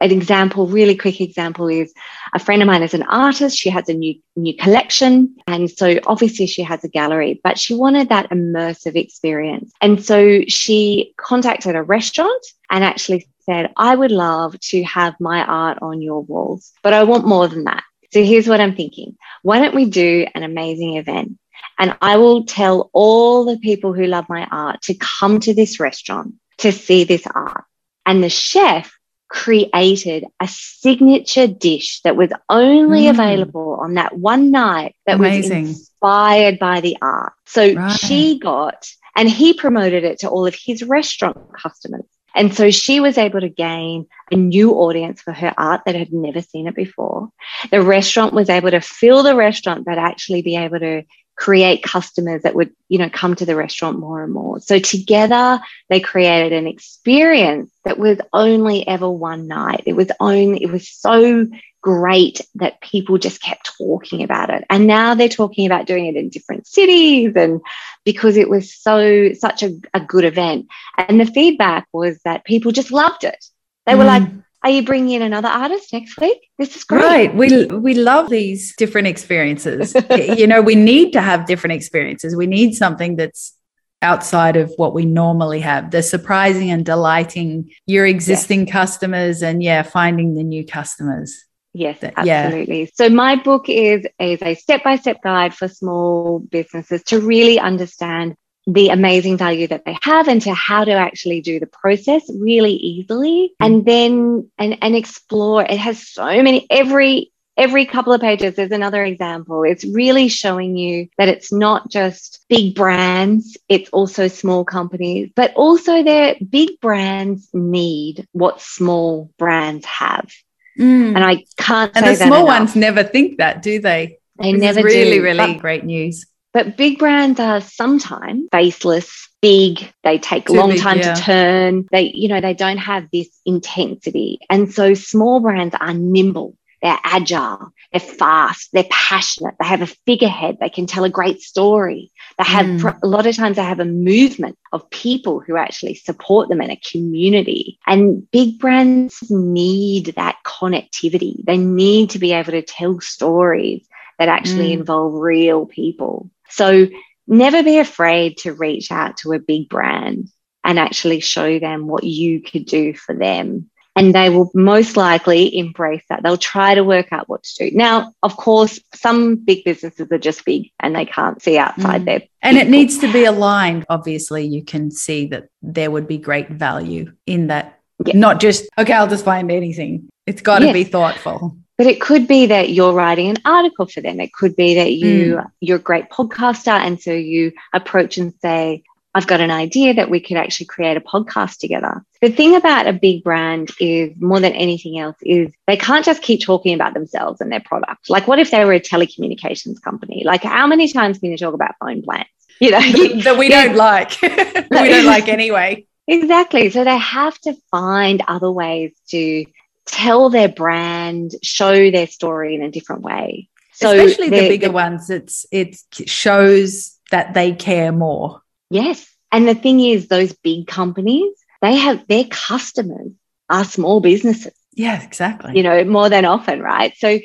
an 0.00 0.10
example, 0.10 0.66
really 0.66 0.96
quick 0.96 1.20
example 1.20 1.68
is 1.68 1.92
a 2.34 2.38
friend 2.38 2.60
of 2.60 2.66
mine 2.66 2.82
is 2.82 2.92
an 2.92 3.04
artist. 3.04 3.56
She 3.56 3.70
has 3.70 3.88
a 3.88 3.94
new 3.94 4.14
new 4.36 4.54
collection, 4.54 5.36
and 5.46 5.70
so 5.70 5.98
obviously 6.06 6.46
she 6.46 6.62
has 6.62 6.84
a 6.84 6.88
gallery, 6.88 7.40
but 7.42 7.58
she 7.58 7.74
wanted 7.74 8.10
that 8.10 8.30
immersive 8.30 8.94
experience, 8.94 9.72
and 9.80 10.04
so 10.04 10.42
she 10.48 11.14
contacted 11.16 11.76
a 11.76 11.82
restaurant 11.82 12.44
and 12.70 12.84
actually 12.84 13.26
said, 13.46 13.72
"I 13.76 13.96
would 13.96 14.10
love 14.10 14.58
to 14.60 14.82
have 14.84 15.14
my 15.18 15.42
art 15.42 15.78
on 15.80 16.02
your 16.02 16.22
walls, 16.22 16.72
but 16.82 16.92
I 16.92 17.04
want 17.04 17.26
more 17.26 17.48
than 17.48 17.64
that." 17.64 17.82
So 18.12 18.22
here's 18.22 18.48
what 18.48 18.60
I'm 18.60 18.76
thinking: 18.76 19.16
Why 19.42 19.60
don't 19.60 19.74
we 19.74 19.86
do 19.86 20.26
an 20.34 20.42
amazing 20.42 20.96
event? 20.96 21.38
And 21.78 21.96
I 22.02 22.18
will 22.18 22.44
tell 22.44 22.90
all 22.92 23.44
the 23.44 23.58
people 23.58 23.92
who 23.92 24.06
love 24.06 24.26
my 24.28 24.46
art 24.50 24.82
to 24.82 24.94
come 24.94 25.40
to 25.40 25.54
this 25.54 25.80
restaurant 25.80 26.34
to 26.58 26.72
see 26.72 27.04
this 27.04 27.26
art. 27.26 27.64
And 28.04 28.22
the 28.22 28.30
chef 28.30 28.95
created 29.28 30.24
a 30.40 30.48
signature 30.48 31.46
dish 31.46 32.00
that 32.02 32.16
was 32.16 32.30
only 32.48 33.04
mm. 33.04 33.10
available 33.10 33.78
on 33.80 33.94
that 33.94 34.16
one 34.16 34.50
night 34.50 34.94
that 35.06 35.16
Amazing. 35.16 35.62
was 35.62 35.70
inspired 35.70 36.58
by 36.58 36.80
the 36.80 36.96
art. 37.02 37.32
So 37.44 37.74
right. 37.74 37.98
she 37.98 38.38
got, 38.38 38.86
and 39.16 39.28
he 39.28 39.52
promoted 39.52 40.04
it 40.04 40.20
to 40.20 40.28
all 40.28 40.46
of 40.46 40.54
his 40.54 40.82
restaurant 40.82 41.38
customers. 41.52 42.04
And 42.36 42.54
so 42.54 42.70
she 42.70 43.00
was 43.00 43.16
able 43.16 43.40
to 43.40 43.48
gain 43.48 44.06
a 44.30 44.36
new 44.36 44.72
audience 44.72 45.22
for 45.22 45.32
her 45.32 45.54
art 45.56 45.80
that 45.86 45.94
had 45.94 46.12
never 46.12 46.42
seen 46.42 46.66
it 46.66 46.74
before. 46.74 47.30
The 47.70 47.82
restaurant 47.82 48.34
was 48.34 48.50
able 48.50 48.70
to 48.70 48.80
fill 48.82 49.22
the 49.22 49.34
restaurant, 49.34 49.86
but 49.86 49.96
actually 49.96 50.42
be 50.42 50.56
able 50.56 50.78
to 50.80 51.02
create 51.36 51.82
customers 51.82 52.42
that 52.42 52.54
would 52.54 52.70
you 52.88 52.98
know 52.98 53.10
come 53.10 53.34
to 53.34 53.46
the 53.46 53.56
restaurant 53.56 53.98
more 53.98 54.22
and 54.22 54.32
more. 54.32 54.58
So 54.60 54.78
together 54.78 55.60
they 55.88 56.00
created 56.00 56.52
an 56.52 56.66
experience 56.66 57.70
that 57.84 57.98
was 57.98 58.18
only 58.32 58.86
ever 58.88 59.10
one 59.10 59.46
night. 59.46 59.82
It 59.86 59.94
was 59.94 60.10
only 60.18 60.62
it 60.62 60.70
was 60.70 60.88
so 60.88 61.46
great 61.82 62.40
that 62.56 62.80
people 62.80 63.16
just 63.16 63.40
kept 63.40 63.70
talking 63.78 64.24
about 64.24 64.50
it. 64.50 64.64
And 64.68 64.88
now 64.88 65.14
they're 65.14 65.28
talking 65.28 65.66
about 65.66 65.86
doing 65.86 66.06
it 66.06 66.16
in 66.16 66.30
different 66.30 66.66
cities 66.66 67.32
and 67.36 67.60
because 68.04 68.36
it 68.36 68.48
was 68.48 68.74
so 68.74 69.32
such 69.34 69.62
a, 69.62 69.70
a 69.94 70.00
good 70.00 70.24
event. 70.24 70.66
And 70.98 71.20
the 71.20 71.26
feedback 71.26 71.86
was 71.92 72.18
that 72.24 72.44
people 72.44 72.72
just 72.72 72.90
loved 72.90 73.22
it. 73.22 73.44
They 73.84 73.94
were 73.94 74.02
mm. 74.02 74.06
like 74.06 74.28
are 74.66 74.70
you 74.70 74.82
bringing 74.82 75.14
in 75.14 75.22
another 75.22 75.46
artist 75.46 75.92
next 75.92 76.20
week? 76.20 76.50
This 76.58 76.74
is 76.74 76.82
great. 76.82 77.00
Right. 77.00 77.32
We 77.32 77.66
we 77.66 77.94
love 77.94 78.28
these 78.28 78.74
different 78.74 79.06
experiences. 79.06 79.94
you 80.10 80.48
know, 80.48 80.60
we 80.60 80.74
need 80.74 81.12
to 81.12 81.20
have 81.20 81.46
different 81.46 81.74
experiences. 81.74 82.34
We 82.34 82.48
need 82.48 82.74
something 82.74 83.14
that's 83.14 83.56
outside 84.02 84.56
of 84.56 84.72
what 84.76 84.92
we 84.92 85.06
normally 85.06 85.60
have. 85.60 85.92
The 85.92 86.02
surprising 86.02 86.72
and 86.72 86.84
delighting 86.84 87.70
your 87.86 88.06
existing 88.06 88.66
customers 88.66 89.40
and 89.40 89.62
yeah, 89.62 89.84
finding 89.84 90.34
the 90.34 90.42
new 90.42 90.66
customers. 90.66 91.32
Yes, 91.72 91.98
absolutely. 92.02 92.80
Yeah. 92.80 92.86
So 92.92 93.08
my 93.08 93.36
book 93.36 93.68
is 93.68 94.04
is 94.18 94.42
a 94.42 94.56
step-by-step 94.56 95.22
guide 95.22 95.54
for 95.54 95.68
small 95.68 96.40
businesses 96.40 97.04
to 97.04 97.20
really 97.20 97.60
understand 97.60 98.34
the 98.66 98.88
amazing 98.88 99.36
value 99.36 99.68
that 99.68 99.84
they 99.84 99.96
have 100.02 100.26
and 100.28 100.42
to 100.42 100.52
how 100.52 100.84
to 100.84 100.92
actually 100.92 101.40
do 101.40 101.60
the 101.60 101.66
process 101.66 102.28
really 102.40 102.72
easily 102.72 103.52
mm. 103.60 103.66
and 103.66 103.86
then 103.86 104.50
and 104.58 104.78
and 104.82 104.96
explore 104.96 105.62
it 105.62 105.78
has 105.78 106.06
so 106.08 106.24
many 106.42 106.66
every 106.68 107.32
every 107.56 107.86
couple 107.86 108.12
of 108.12 108.20
pages 108.20 108.56
there's 108.56 108.72
another 108.72 109.04
example 109.04 109.62
it's 109.62 109.84
really 109.84 110.28
showing 110.28 110.76
you 110.76 111.08
that 111.16 111.28
it's 111.28 111.52
not 111.52 111.88
just 111.90 112.44
big 112.48 112.74
brands 112.74 113.56
it's 113.68 113.88
also 113.90 114.26
small 114.26 114.64
companies 114.64 115.30
but 115.36 115.54
also 115.54 116.02
their 116.02 116.34
big 116.50 116.80
brands 116.80 117.48
need 117.54 118.26
what 118.32 118.60
small 118.60 119.30
brands 119.38 119.86
have 119.86 120.28
mm. 120.76 121.14
and 121.14 121.24
i 121.24 121.44
can't 121.56 121.92
and 121.94 122.04
the 122.04 122.16
small 122.16 122.46
enough. 122.46 122.58
ones 122.58 122.76
never 122.76 123.04
think 123.04 123.38
that 123.38 123.62
do 123.62 123.80
they 123.80 124.18
they 124.40 124.52
this 124.52 124.60
never 124.60 124.82
really 124.82 125.18
do, 125.18 125.22
really 125.22 125.54
great 125.54 125.84
news 125.84 126.26
but 126.56 126.74
big 126.74 126.98
brands 126.98 127.38
are 127.38 127.60
sometimes 127.60 128.48
faceless, 128.50 129.28
big, 129.42 129.92
they 130.02 130.16
take 130.16 130.48
a 130.48 130.54
long 130.54 130.70
big, 130.70 130.80
time 130.80 130.96
yeah. 130.96 131.12
to 131.12 131.20
turn. 131.20 131.86
They, 131.92 132.10
you 132.14 132.28
know, 132.28 132.40
they 132.40 132.54
don't 132.54 132.78
have 132.78 133.10
this 133.12 133.28
intensity. 133.44 134.38
And 134.48 134.72
so 134.72 134.94
small 134.94 135.40
brands 135.40 135.76
are 135.78 135.92
nimble, 135.92 136.56
they're 136.80 136.96
agile, 137.04 137.74
they're 137.92 138.00
fast, 138.00 138.70
they're 138.72 138.88
passionate, 138.90 139.54
they 139.60 139.66
have 139.66 139.82
a 139.82 139.86
figurehead, 140.06 140.56
they 140.58 140.70
can 140.70 140.86
tell 140.86 141.04
a 141.04 141.10
great 141.10 141.42
story. 141.42 142.10
They 142.38 142.44
have 142.44 142.64
mm. 142.64 142.98
a 143.02 143.06
lot 143.06 143.26
of 143.26 143.36
times 143.36 143.56
they 143.56 143.62
have 143.62 143.80
a 143.80 143.84
movement 143.84 144.56
of 144.72 144.88
people 144.88 145.40
who 145.40 145.58
actually 145.58 145.96
support 145.96 146.48
them 146.48 146.62
in 146.62 146.70
a 146.70 146.80
community. 146.90 147.78
And 147.86 148.30
big 148.30 148.58
brands 148.58 149.22
need 149.28 150.14
that 150.16 150.38
connectivity. 150.46 151.44
They 151.44 151.58
need 151.58 152.08
to 152.10 152.18
be 152.18 152.32
able 152.32 152.52
to 152.52 152.62
tell 152.62 152.98
stories 153.00 153.86
that 154.18 154.30
actually 154.30 154.70
mm. 154.70 154.78
involve 154.78 155.12
real 155.12 155.66
people. 155.66 156.30
So 156.50 156.86
never 157.26 157.62
be 157.62 157.78
afraid 157.78 158.38
to 158.38 158.54
reach 158.54 158.90
out 158.90 159.16
to 159.18 159.32
a 159.32 159.38
big 159.38 159.68
brand 159.68 160.28
and 160.64 160.78
actually 160.78 161.20
show 161.20 161.58
them 161.58 161.86
what 161.86 162.04
you 162.04 162.42
could 162.42 162.66
do 162.66 162.94
for 162.94 163.14
them. 163.14 163.70
And 163.94 164.14
they 164.14 164.28
will 164.28 164.50
most 164.52 164.96
likely 164.98 165.56
embrace 165.56 166.02
that. 166.10 166.22
They'll 166.22 166.36
try 166.36 166.74
to 166.74 166.84
work 166.84 167.12
out 167.12 167.30
what 167.30 167.44
to 167.44 167.70
do. 167.70 167.76
Now, 167.76 168.12
of 168.22 168.36
course, 168.36 168.78
some 168.94 169.36
big 169.36 169.64
businesses 169.64 170.08
are 170.12 170.18
just 170.18 170.44
big 170.44 170.70
and 170.80 170.94
they 170.94 171.06
can't 171.06 171.40
see 171.40 171.56
outside 171.56 172.02
mm. 172.02 172.04
their. 172.04 172.22
And 172.42 172.58
it 172.58 172.68
needs 172.68 172.98
to 172.98 173.10
be 173.10 173.24
aligned. 173.24 173.86
Obviously, 173.88 174.44
you 174.44 174.64
can 174.64 174.90
see 174.90 175.28
that 175.28 175.48
there 175.62 175.90
would 175.90 176.06
be 176.06 176.18
great 176.18 176.50
value 176.50 177.12
in 177.24 177.46
that. 177.46 177.80
Yeah. 178.04 178.18
Not 178.18 178.40
just, 178.40 178.68
okay, 178.76 178.92
I'll 178.92 179.08
just 179.08 179.24
find 179.24 179.50
anything. 179.50 180.10
It's 180.26 180.42
got 180.42 180.58
to 180.58 180.66
yes. 180.66 180.74
be 180.74 180.84
thoughtful 180.84 181.56
but 181.78 181.86
it 181.86 182.00
could 182.00 182.26
be 182.26 182.46
that 182.46 182.70
you're 182.70 182.92
writing 182.92 183.28
an 183.28 183.36
article 183.44 183.86
for 183.86 184.00
them 184.00 184.20
it 184.20 184.32
could 184.32 184.56
be 184.56 184.76
that 184.76 184.92
you 184.92 185.36
mm. 185.36 185.50
you're 185.60 185.78
a 185.78 185.80
great 185.80 186.10
podcaster 186.10 186.68
and 186.68 187.00
so 187.00 187.12
you 187.12 187.52
approach 187.72 188.18
and 188.18 188.32
say 188.40 188.82
I've 189.16 189.26
got 189.26 189.40
an 189.40 189.50
idea 189.50 189.94
that 189.94 190.10
we 190.10 190.20
could 190.20 190.36
actually 190.36 190.66
create 190.66 190.98
a 190.98 191.00
podcast 191.00 191.56
together. 191.56 192.04
The 192.20 192.28
thing 192.28 192.54
about 192.54 192.86
a 192.86 192.92
big 192.92 193.24
brand 193.24 193.70
is 193.80 194.12
more 194.20 194.40
than 194.40 194.52
anything 194.52 194.98
else 194.98 195.16
is 195.22 195.50
they 195.66 195.78
can't 195.78 196.04
just 196.04 196.20
keep 196.20 196.42
talking 196.42 196.74
about 196.74 196.92
themselves 196.92 197.40
and 197.40 197.50
their 197.50 197.60
product. 197.60 198.10
Like 198.10 198.28
what 198.28 198.38
if 198.38 198.50
they 198.50 198.62
were 198.66 198.74
a 198.74 198.80
telecommunications 198.80 199.80
company? 199.80 200.22
Like 200.26 200.42
how 200.42 200.66
many 200.66 200.92
times 200.92 201.18
can 201.18 201.30
you 201.30 201.38
talk 201.38 201.54
about 201.54 201.76
phone 201.80 202.02
plans? 202.02 202.26
You 202.58 202.70
know, 202.70 202.80
that 203.22 203.36
we 203.38 203.48
don't 203.48 203.76
like. 203.76 204.20
we 204.22 204.28
don't 204.30 205.04
like 205.04 205.28
anyway. 205.28 205.86
Exactly. 206.06 206.70
So 206.70 206.84
they 206.84 206.96
have 206.96 207.38
to 207.40 207.54
find 207.70 208.22
other 208.28 208.50
ways 208.50 208.94
to 209.08 209.44
tell 209.86 210.30
their 210.30 210.48
brand, 210.48 211.32
show 211.42 211.90
their 211.90 212.06
story 212.06 212.54
in 212.54 212.62
a 212.62 212.70
different 212.70 213.02
way. 213.02 213.48
So 213.72 213.90
especially 213.90 214.30
the 214.30 214.48
bigger 214.48 214.72
ones, 214.72 215.10
it's 215.10 215.46
it 215.50 215.76
shows 215.92 216.98
that 217.10 217.34
they 217.34 217.52
care 217.52 217.92
more. 217.92 218.40
Yes. 218.70 219.06
And 219.30 219.46
the 219.46 219.54
thing 219.54 219.80
is, 219.80 220.08
those 220.08 220.32
big 220.32 220.66
companies, 220.66 221.32
they 221.60 221.76
have 221.76 222.06
their 222.08 222.24
customers 222.24 223.12
are 223.48 223.64
small 223.64 224.00
businesses. 224.00 224.54
Yeah, 224.72 225.02
exactly. 225.02 225.56
You 225.56 225.62
know, 225.62 225.84
more 225.84 226.08
than 226.08 226.24
often, 226.24 226.60
right? 226.62 226.94
So 226.96 227.18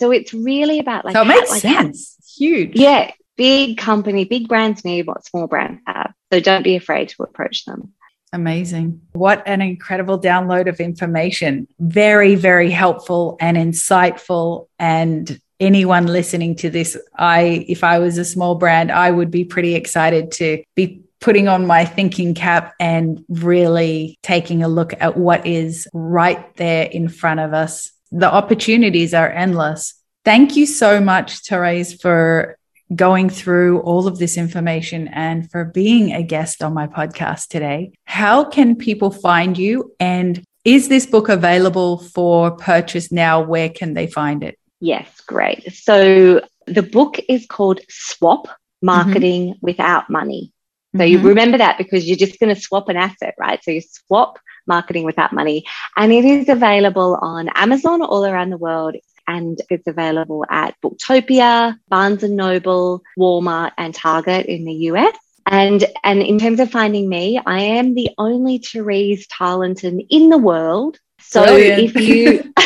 so 0.00 0.10
it's 0.12 0.32
really 0.32 0.78
about 0.78 1.04
like 1.04 1.14
So 1.14 1.22
it 1.22 1.28
makes 1.28 1.50
like 1.50 1.62
sense. 1.62 2.16
Huge. 2.36 2.74
Yeah. 2.74 3.12
Big 3.36 3.78
company, 3.78 4.24
big 4.24 4.48
brands 4.48 4.84
need 4.84 5.06
what 5.06 5.24
small 5.24 5.46
brands 5.46 5.80
have. 5.86 6.12
So 6.32 6.40
don't 6.40 6.64
be 6.64 6.74
afraid 6.74 7.10
to 7.10 7.22
approach 7.22 7.64
them. 7.64 7.92
Amazing. 8.32 9.00
What 9.12 9.42
an 9.46 9.62
incredible 9.62 10.20
download 10.20 10.68
of 10.68 10.80
information. 10.80 11.66
Very, 11.78 12.34
very 12.34 12.70
helpful 12.70 13.36
and 13.40 13.56
insightful. 13.56 14.68
And 14.78 15.40
anyone 15.58 16.06
listening 16.06 16.56
to 16.56 16.70
this, 16.70 16.96
I, 17.16 17.64
if 17.68 17.82
I 17.82 17.98
was 17.98 18.18
a 18.18 18.24
small 18.24 18.54
brand, 18.56 18.92
I 18.92 19.10
would 19.10 19.30
be 19.30 19.44
pretty 19.44 19.74
excited 19.74 20.30
to 20.32 20.62
be 20.74 21.02
putting 21.20 21.48
on 21.48 21.66
my 21.66 21.84
thinking 21.84 22.34
cap 22.34 22.74
and 22.78 23.24
really 23.28 24.18
taking 24.22 24.62
a 24.62 24.68
look 24.68 24.92
at 25.00 25.16
what 25.16 25.46
is 25.46 25.88
right 25.92 26.54
there 26.56 26.84
in 26.84 27.08
front 27.08 27.40
of 27.40 27.54
us. 27.54 27.90
The 28.12 28.32
opportunities 28.32 29.14
are 29.14 29.30
endless 29.30 29.94
Thank 30.28 30.56
you 30.56 30.66
so 30.66 31.00
much, 31.00 31.38
Therese, 31.46 31.94
for 31.94 32.57
going 32.94 33.28
through 33.28 33.80
all 33.80 34.06
of 34.06 34.18
this 34.18 34.36
information 34.36 35.08
and 35.08 35.50
for 35.50 35.64
being 35.64 36.12
a 36.12 36.22
guest 36.22 36.62
on 36.62 36.74
my 36.74 36.86
podcast 36.86 37.48
today. 37.48 37.92
How 38.04 38.44
can 38.44 38.76
people 38.76 39.10
find 39.10 39.58
you? 39.58 39.94
And 40.00 40.42
is 40.64 40.88
this 40.88 41.06
book 41.06 41.28
available 41.28 41.98
for 41.98 42.50
purchase 42.52 43.12
now? 43.12 43.40
Where 43.40 43.68
can 43.68 43.94
they 43.94 44.06
find 44.06 44.42
it? 44.42 44.58
Yes, 44.80 45.20
great. 45.20 45.72
So 45.74 46.42
the 46.66 46.82
book 46.82 47.18
is 47.28 47.46
called 47.46 47.80
Swap 47.88 48.48
Marketing 48.82 49.50
mm-hmm. 49.50 49.66
Without 49.66 50.08
Money. 50.08 50.52
So 50.94 51.02
mm-hmm. 51.02 51.12
you 51.12 51.28
remember 51.28 51.58
that 51.58 51.78
because 51.78 52.06
you're 52.06 52.16
just 52.16 52.38
going 52.38 52.54
to 52.54 52.60
swap 52.60 52.88
an 52.88 52.96
asset, 52.96 53.34
right? 53.38 53.62
So 53.62 53.70
you 53.70 53.82
swap 53.82 54.38
marketing 54.66 55.04
without 55.04 55.32
money. 55.32 55.64
And 55.96 56.12
it 56.12 56.24
is 56.24 56.48
available 56.48 57.18
on 57.20 57.48
Amazon 57.54 58.02
all 58.02 58.24
around 58.24 58.50
the 58.50 58.58
world 58.58 58.96
and 59.28 59.62
it's 59.70 59.86
available 59.86 60.44
at 60.50 60.74
Booktopia, 60.82 61.78
Barnes 61.88 62.24
and 62.24 62.36
Noble, 62.36 63.02
Walmart, 63.16 63.70
and 63.78 63.94
Target 63.94 64.46
in 64.46 64.64
the 64.64 64.74
US. 64.90 65.16
And, 65.46 65.84
and 66.02 66.20
in 66.20 66.40
terms 66.40 66.58
of 66.58 66.70
finding 66.70 67.08
me, 67.08 67.40
I 67.46 67.60
am 67.60 67.94
the 67.94 68.10
only 68.18 68.58
Therese 68.58 69.28
Tarlinton 69.28 70.04
in 70.10 70.30
the 70.30 70.38
world. 70.38 70.98
So 71.20 71.44
Brilliant. 71.44 71.96
if 71.96 71.96
you 71.96 72.52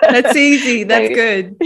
That's 0.00 0.36
easy. 0.36 0.84
That's 0.84 1.08
so, 1.08 1.14
good. 1.14 1.56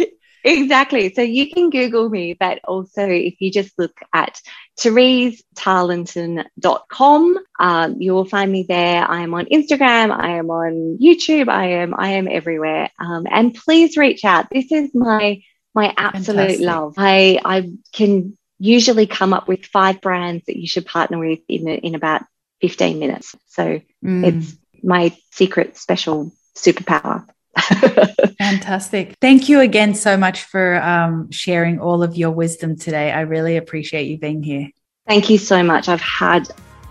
Exactly. 0.45 1.13
So 1.15 1.23
you 1.23 1.51
can 1.51 1.71
Google 1.71 2.11
me, 2.11 2.35
but 2.35 2.61
also 2.65 3.09
if 3.09 3.41
you 3.41 3.51
just 3.51 3.79
look 3.79 3.99
at 4.13 4.39
theresetarlinton.com, 4.79 7.39
um, 7.59 8.01
you 8.01 8.13
will 8.13 8.27
find 8.27 8.53
me 8.53 8.67
there. 8.69 9.11
I 9.11 9.23
am 9.23 9.33
on 9.33 9.47
Instagram. 9.47 10.11
I 10.11 10.37
am 10.37 10.51
on 10.51 10.99
YouTube. 11.03 11.49
I 11.49 11.69
am, 11.69 11.95
I 11.97 12.11
am 12.11 12.29
everywhere. 12.29 12.91
Um, 12.99 13.27
and 13.31 13.55
please 13.55 13.97
reach 13.97 14.27
out. 14.27 14.51
This 14.51 14.71
is 14.71 14.95
my, 14.95 15.43
my 15.75 15.95
absolute 15.97 16.37
Fantastic. 16.37 16.67
love. 16.67 16.93
I, 16.99 17.41
I 17.43 17.71
can 17.93 18.37
usually 18.59 19.07
come 19.07 19.33
up 19.33 19.49
with 19.49 19.65
five 19.65 20.03
brands 20.03 20.45
that 20.47 20.59
you 20.59 20.67
should 20.67 20.85
partner 20.85 21.19
with 21.19 21.41
in, 21.49 21.67
in 21.69 21.95
about 21.95 22.21
15 22.61 22.99
minutes. 22.99 23.35
So 23.47 23.81
mm. 24.05 24.27
it's 24.27 24.55
my 24.83 25.17
secret 25.33 25.79
special 25.79 26.35
superpower. 26.55 27.27
Fantastic. 28.39 29.15
Thank 29.21 29.49
you 29.49 29.61
again 29.61 29.95
so 29.95 30.17
much 30.17 30.43
for 30.43 30.83
um, 30.83 31.31
sharing 31.31 31.79
all 31.79 32.03
of 32.03 32.17
your 32.17 32.31
wisdom 32.31 32.77
today. 32.77 33.13
I 33.13 33.21
really 33.21 33.57
appreciate 33.57 34.07
you 34.07 34.19
being 34.19 34.43
here. 34.43 34.71
Thank 35.07 35.31
you 35.31 35.39
so 35.39 35.63
much. 35.63 35.89
I've 35.89 36.01
had 36.01 36.49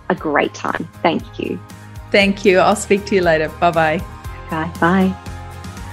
a 0.09 0.15
great 0.15 0.53
time. 0.53 0.87
Thank 1.01 1.39
you. 1.39 1.59
Thank 2.11 2.45
you. 2.45 2.59
I'll 2.59 2.75
speak 2.75 3.05
to 3.05 3.15
you 3.15 3.21
later. 3.21 3.49
Bye 3.59 3.71
bye. 3.71 4.05
Bye. 4.49 4.71
Bye. 4.79 5.15